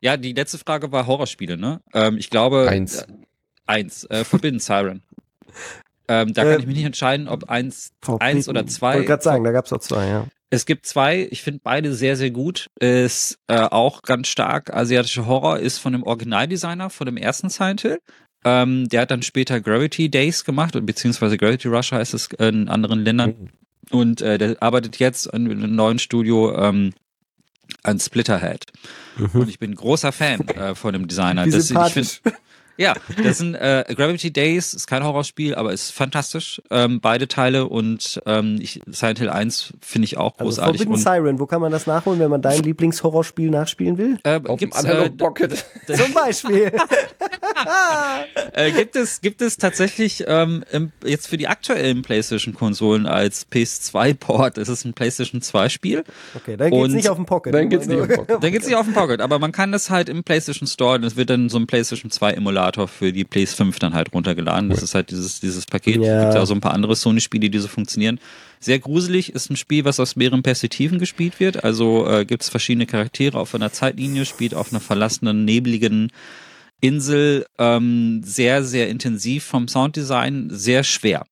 [0.00, 1.80] Ja, die letzte Frage war Horrorspiele, ne?
[1.92, 2.68] Ähm, ich glaube.
[2.68, 3.02] Eins.
[3.02, 3.06] Äh,
[3.66, 4.04] eins.
[4.04, 5.02] Äh, Forbidden Siren.
[6.12, 8.36] Ähm, da kann Äh, ich mich nicht entscheiden, ob eins, Forbidden.
[8.36, 8.94] eins oder zwei.
[8.94, 10.26] Wollte gerade sagen, da gab's auch zwei, ja.
[10.50, 12.66] Es gibt zwei, ich finde beide sehr, sehr gut.
[12.80, 17.48] Ist äh, auch ganz stark asiatische Horror, ist von dem Originaldesigner von dem ersten
[17.80, 18.00] Hill.
[18.44, 22.68] Ähm, der hat dann später Gravity Days gemacht, und beziehungsweise Gravity Rush heißt es in
[22.68, 23.50] anderen Ländern.
[23.90, 26.92] Und äh, der arbeitet jetzt an einem neuen Studio ähm,
[27.84, 28.64] an Splitterhead.
[29.32, 31.46] Und ich bin großer Fan äh, von dem Designer.
[31.46, 32.22] Wie Das- ich find,
[32.80, 36.60] ja, das sind äh, Gravity Days, ist kein Horrorspiel, aber ist fantastisch.
[36.70, 40.82] Ähm, beide Teile und ähm, ich, Silent Hill 1 finde ich auch Also großartig.
[40.82, 44.18] Forbidden und, Siren, wo kann man das nachholen, wenn man dein Lieblingshorrorspiel nachspielen will?
[44.24, 45.64] äh, Auf dem gibt's, Analog äh, Pocket.
[45.86, 46.72] Zum Beispiel.
[48.52, 54.58] äh, gibt es gibt es tatsächlich ähm, im, jetzt für die aktuellen PlayStation-Konsolen als PS2-Port.
[54.58, 56.04] Es ist ein PlayStation 2-Spiel.
[56.34, 57.54] Okay, dann geht's Und nicht auf den Pocket.
[57.54, 58.42] Dann geht's nicht auf den Pocket.
[58.42, 61.16] Da geht's nicht auf den Pocket, aber man kann das halt im PlayStation Store, das
[61.16, 64.70] wird dann so ein PlayStation 2 Emulator für die PS 5 dann halt runtergeladen.
[64.70, 65.96] Das ist halt dieses, dieses Paket.
[65.96, 66.18] Ja.
[66.18, 68.20] Es gibt ja auch so ein paar andere Sony-Spiele, die so funktionieren.
[68.62, 71.64] Sehr gruselig, ist ein Spiel, was aus mehreren Perspektiven gespielt wird.
[71.64, 76.12] Also äh, gibt's verschiedene Charaktere auf einer Zeitlinie, spielt auf einer verlassenen, nebligen
[76.80, 81.26] Insel, ähm, sehr, sehr intensiv vom Sounddesign, sehr schwer.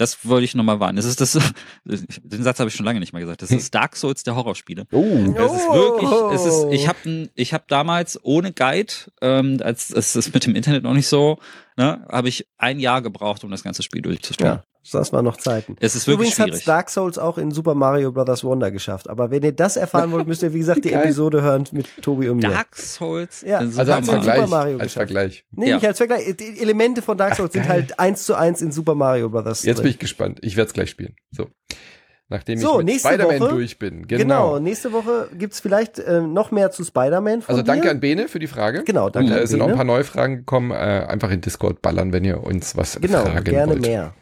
[0.00, 0.96] Das wollte ich nochmal warnen.
[0.96, 1.32] Das ist das,
[1.84, 3.42] den Satz habe ich schon lange nicht mehr gesagt.
[3.42, 4.86] Das ist Dark Souls der Horrorspiele.
[4.92, 9.90] Oh, Es ist wirklich, es ist, ich habe ich hab damals ohne Guide, ähm, als
[9.90, 11.38] es ist mit dem Internet noch nicht so,
[11.80, 14.54] ne, habe ich ein Jahr gebraucht, um das ganze Spiel durchzuspielen.
[14.54, 15.76] Ja, das waren noch Zeiten.
[15.80, 16.64] Es ist wirklich Übrigens schwierig.
[16.64, 18.44] Dark Souls auch in Super Mario Bros.
[18.44, 19.08] Wonder geschafft.
[19.08, 20.92] Aber wenn ihr das erfahren wollt, müsst ihr, wie gesagt, die.
[21.00, 22.50] Episode hören mit Tobi und mir.
[22.50, 23.42] Dark Souls.
[23.42, 24.22] Ja, in also Super als Super Mario.
[24.32, 24.50] Vergleich.
[24.50, 24.94] Mario als geschafft.
[24.96, 25.44] Vergleich.
[25.52, 25.74] Nee, Ja.
[25.76, 26.36] nicht als Vergleich.
[26.36, 27.72] Die Elemente von Dark Souls sind geil.
[27.72, 29.62] halt eins zu eins in Super Mario Bros.
[29.62, 29.90] Jetzt bin drin.
[29.92, 30.38] ich gespannt.
[30.42, 31.14] Ich werde es gleich spielen.
[31.30, 31.48] So.
[32.30, 34.06] Nachdem So, ich mit nächste Spider-Man Woche- durch bin.
[34.06, 34.22] Genau.
[34.22, 34.58] Genau.
[34.60, 37.90] nächste Woche gibt's vielleicht äh, noch mehr zu Spider-Man Also danke dir.
[37.90, 38.84] an Bene für die Frage.
[38.84, 40.70] Genau, danke Und, äh, an Es sind auch ein paar neue Fragen gekommen.
[40.70, 43.82] Äh, einfach in Discord ballern, wenn ihr uns was Genau, fragen gerne wollt.
[43.82, 44.14] mehr.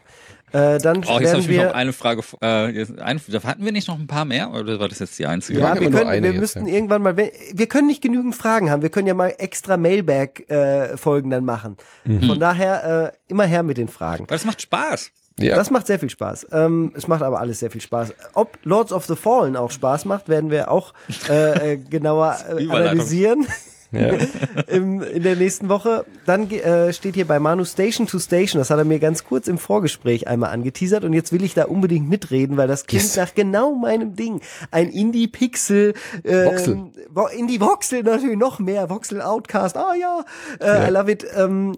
[0.51, 2.23] Äh, dann Oh, jetzt habe werden ich mich noch wir eine Frage.
[2.41, 2.87] Äh,
[3.29, 5.59] da hatten wir nicht noch ein paar mehr oder war das jetzt die einzige?
[5.59, 6.73] Wir Ja, wir, können, wir jetzt, müssten ja.
[6.75, 8.81] irgendwann mal, wir können nicht genügend Fragen haben.
[8.81, 11.77] Wir können ja mal extra Mailbag-Folgen dann machen.
[12.05, 12.23] Mhm.
[12.23, 14.21] Von daher äh, immer her mit den Fragen.
[14.29, 15.11] Weil das macht Spaß.
[15.39, 15.57] Ja.
[15.57, 16.49] Das macht sehr viel Spaß.
[16.53, 18.13] Ähm, es macht aber alles sehr viel Spaß.
[18.35, 20.93] Ob Lords of the Fallen auch Spaß macht, werden wir auch
[21.29, 23.47] äh, äh, genauer äh, analysieren
[23.93, 24.15] ja.
[24.67, 26.05] im, in der nächsten Woche.
[26.27, 28.59] Dann äh, steht hier bei Manu Station to Station.
[28.61, 31.67] Das hat er mir ganz kurz im Vorgespräch einmal angeteasert und jetzt will ich da
[31.67, 33.17] unbedingt mitreden, weil das klingt Yes.
[33.17, 34.41] nach genau meinem Ding.
[34.73, 35.95] Ein Indie-Pixel.
[36.25, 36.77] Ähm, Voxel.
[37.15, 38.91] Vo- Indie-Voxel natürlich noch mehr.
[38.91, 39.77] Voxel Outcast.
[39.77, 40.25] Ah ja,
[40.61, 41.25] äh, I love it.
[41.37, 41.77] Ähm,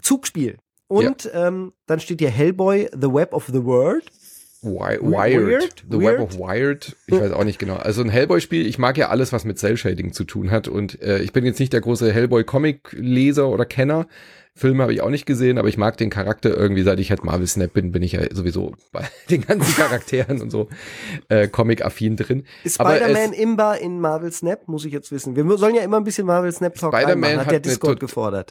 [0.00, 0.56] Zugspiel.
[0.92, 4.04] Und ähm, dann steht hier Hellboy, The Web of the World.
[4.62, 5.02] Wi- Weird?
[5.02, 5.84] Wired.
[5.90, 6.18] The Weird?
[6.18, 6.96] Web of Wired.
[7.06, 7.76] Ich weiß auch nicht genau.
[7.76, 10.68] Also ein Hellboy-Spiel, ich mag ja alles, was mit Cell-Shading zu tun hat.
[10.68, 14.06] Und äh, ich bin jetzt nicht der große Hellboy-Comic-Leser oder Kenner.
[14.54, 17.24] Filme habe ich auch nicht gesehen, aber ich mag den Charakter irgendwie, seit ich halt
[17.24, 20.68] Marvel Snap bin, bin ich ja sowieso bei den ganzen Charakteren und so
[21.30, 22.44] äh, Comic-affin drin.
[22.62, 24.68] Ist Spider-Man imbar in Marvel Snap?
[24.68, 25.36] Muss ich jetzt wissen.
[25.36, 27.98] Wir sollen ja immer ein bisschen Marvel Snap Talk Spider-Man reinmachen, hat hat der Discord
[27.98, 28.50] gefordert.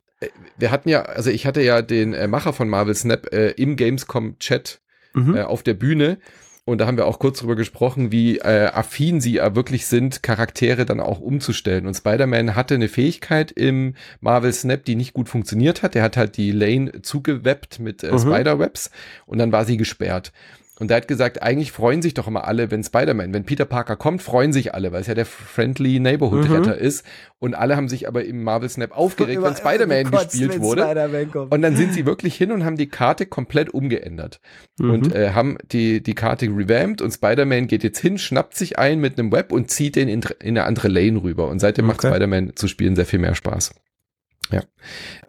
[0.57, 3.75] Wir hatten ja, also ich hatte ja den äh, Macher von Marvel Snap äh, im
[3.75, 4.80] Gamescom-Chat
[5.13, 5.35] Mhm.
[5.35, 6.17] äh, auf der Bühne.
[6.63, 10.21] Und da haben wir auch kurz drüber gesprochen, wie äh, affin sie äh, wirklich sind,
[10.21, 11.87] Charaktere dann auch umzustellen.
[11.87, 15.95] Und Spider-Man hatte eine Fähigkeit im Marvel Snap, die nicht gut funktioniert hat.
[15.95, 18.19] Der hat halt die Lane zugeweppt mit äh, Mhm.
[18.19, 18.91] Spider-Webs
[19.25, 20.31] und dann war sie gesperrt.
[20.79, 23.95] Und er hat gesagt, eigentlich freuen sich doch immer alle, wenn Spider-Man, wenn Peter Parker
[23.95, 27.05] kommt, freuen sich alle, weil es ja der Friendly Neighborhood Retter ist.
[27.39, 31.27] Und alle haben sich aber im Marvel Snap aufgeregt, wenn Spider-Man gespielt wurde.
[31.31, 31.53] Kommt.
[31.53, 34.39] Und dann sind sie wirklich hin und haben die Karte komplett umgeändert.
[34.79, 34.89] Mhm.
[34.89, 38.99] Und äh, haben die, die Karte revamped und Spider-Man geht jetzt hin, schnappt sich ein
[38.99, 41.47] mit einem Web und zieht den in, in eine andere Lane rüber.
[41.49, 42.07] Und seitdem macht Okay.
[42.07, 43.75] Spider-Man zu spielen sehr viel mehr Spaß.
[44.51, 44.61] Ja.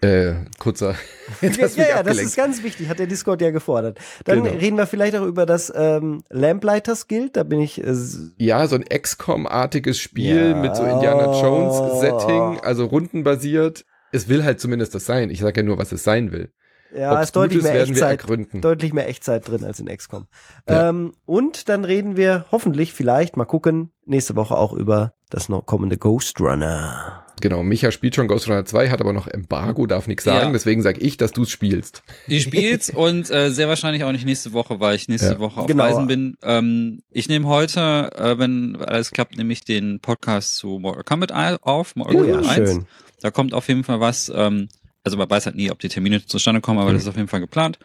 [0.08, 0.94] Äh, kurzer.
[1.40, 3.98] Jetzt ja, ja, das ist ganz wichtig, hat der Discord ja gefordert.
[4.24, 4.56] Dann Genau.
[4.56, 7.36] reden wir vielleicht auch über das ähm, Lamplighters Guild.
[7.36, 7.94] Da bin ich äh,
[8.38, 10.54] Ja, so ein XCOM-artiges Spiel Ja.
[10.56, 13.84] mit so Indiana Jones-Setting, also rundenbasiert.
[14.10, 15.30] Es will halt zumindest das sein.
[15.30, 16.50] Ich sage ja nur, was es sein will.
[16.94, 20.26] ja, Ob's ist deutlich ist, mehr Echtzeit, deutlich mehr Echtzeit drin als in XCOM.
[20.68, 20.90] Ja.
[20.90, 25.64] Ähm, und dann reden wir hoffentlich, vielleicht, mal gucken, nächste Woche auch über das noch
[25.64, 27.24] kommende Ghost Runner.
[27.42, 30.52] Genau, Micha spielt schon Ghost Runner 2, hat aber noch Embargo, darf nichts sagen, Ja.
[30.52, 32.02] deswegen sag ich, dass du es spielst.
[32.26, 35.38] Ich spiel's und äh, sehr wahrscheinlich auch nicht nächste Woche, weil ich nächste Ja.
[35.40, 35.82] Woche auf Genau.
[35.84, 36.36] Reisen bin.
[36.42, 41.32] Ähm, ich nehme heute, äh, wenn alles klappt, nehme ich den Podcast zu Mortal Kombat
[41.62, 42.70] auf, Mortal Oh ja, Kombat 1.
[42.70, 42.86] schön.
[43.20, 44.32] Da kommt auf jeden Fall was.
[44.34, 44.68] Ähm,
[45.04, 46.94] also man weiß halt nie, ob die Termine zustande kommen, aber Mhm.
[46.94, 47.78] das ist auf jeden Fall geplant.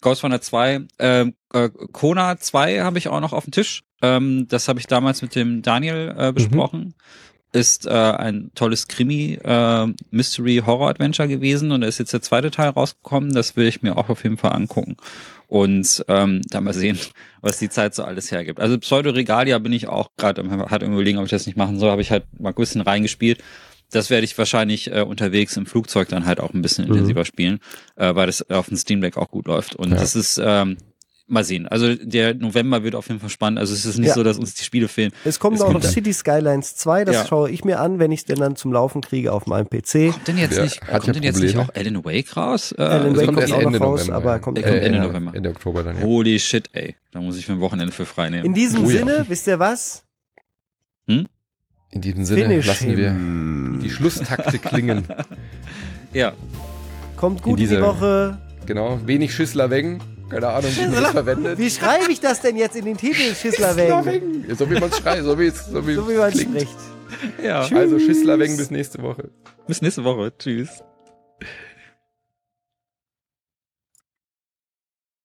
[0.00, 3.82] Ghost Runner 2, ähm, äh, Kona 2 habe ich auch noch auf dem Tisch.
[4.02, 6.94] Ähm, das habe ich damals mit dem Daniel äh, besprochen.
[7.54, 12.20] Ist äh, ein tolles Krimi, äh, Mystery Horror Adventure gewesen und da ist jetzt der
[12.20, 13.32] zweite Teil rausgekommen.
[13.32, 14.96] Das will ich mir auch auf jeden Fall angucken.
[15.46, 16.98] Und ähm, da mal sehen,
[17.42, 18.58] was die Zeit so alles hergibt.
[18.58, 21.90] Also Pseudo-Regalia bin ich auch gerade am hat überlegen, ob ich das nicht machen soll.
[21.92, 23.38] Habe ich halt mal ein bisschen reingespielt.
[23.92, 26.92] Das werde ich wahrscheinlich äh, unterwegs im Flugzeug dann halt auch ein bisschen Mhm.
[26.94, 27.60] intensiver spielen,
[27.94, 29.76] äh, weil das auf dem Steam Deck auch gut läuft.
[29.76, 29.96] Und Ja.
[29.98, 30.76] das ist ähm,
[31.26, 31.66] mal sehen.
[31.66, 33.58] Also der November wird auf jeden Fall spannend.
[33.58, 34.14] Also es ist nicht Ja.
[34.14, 35.10] so, dass uns die Spiele fehlen.
[35.24, 35.82] Es kommt Es auch noch.
[35.82, 37.26] City Skylines 2, das Ja.
[37.26, 40.10] schaue ich mir an, wenn ich es denn dann zum Laufen kriege auf meinem PC.
[40.12, 42.72] Kommt denn jetzt Der nicht, hat kommt ja denn jetzt nicht auch Alan Wake raus?
[42.72, 44.38] Äh, Alan also Wake kommt kommt die- auch noch raus, November, aber ja.
[44.38, 45.34] kommt kommt Ende November.
[45.34, 46.02] Ende Oktober dann, ja.
[46.02, 46.94] Holy shit, ey.
[47.10, 48.44] Da muss ich mir ein Wochenende für frei nehmen.
[48.44, 48.98] In diesem Oh ja.
[48.98, 50.02] Sinne, wisst ihr was?
[51.06, 53.80] In diesem Sinne Finish lassen wir him.
[53.82, 55.04] die Schlusstakte klingen.
[56.12, 56.32] ja.
[57.16, 58.38] Kommt gut in, die dieser- Woche.
[58.66, 60.00] Genau, wenig Schüssler wegen.
[60.28, 61.58] Keine Ahnung, wie man das verwendet.
[61.58, 64.42] Wie schreibe ich das denn jetzt in den Titel, Schissler Schüssler wegen?
[64.44, 64.54] wegen.
[64.56, 66.50] So wie man es schreit, so wie es so wie So wie man klingt.
[66.52, 66.76] spricht.
[67.42, 67.60] Ja.
[67.60, 69.30] Also Schüssler wegen bis nächste Woche.
[69.66, 70.32] Bis nächste Woche.
[70.38, 70.82] Tschüss.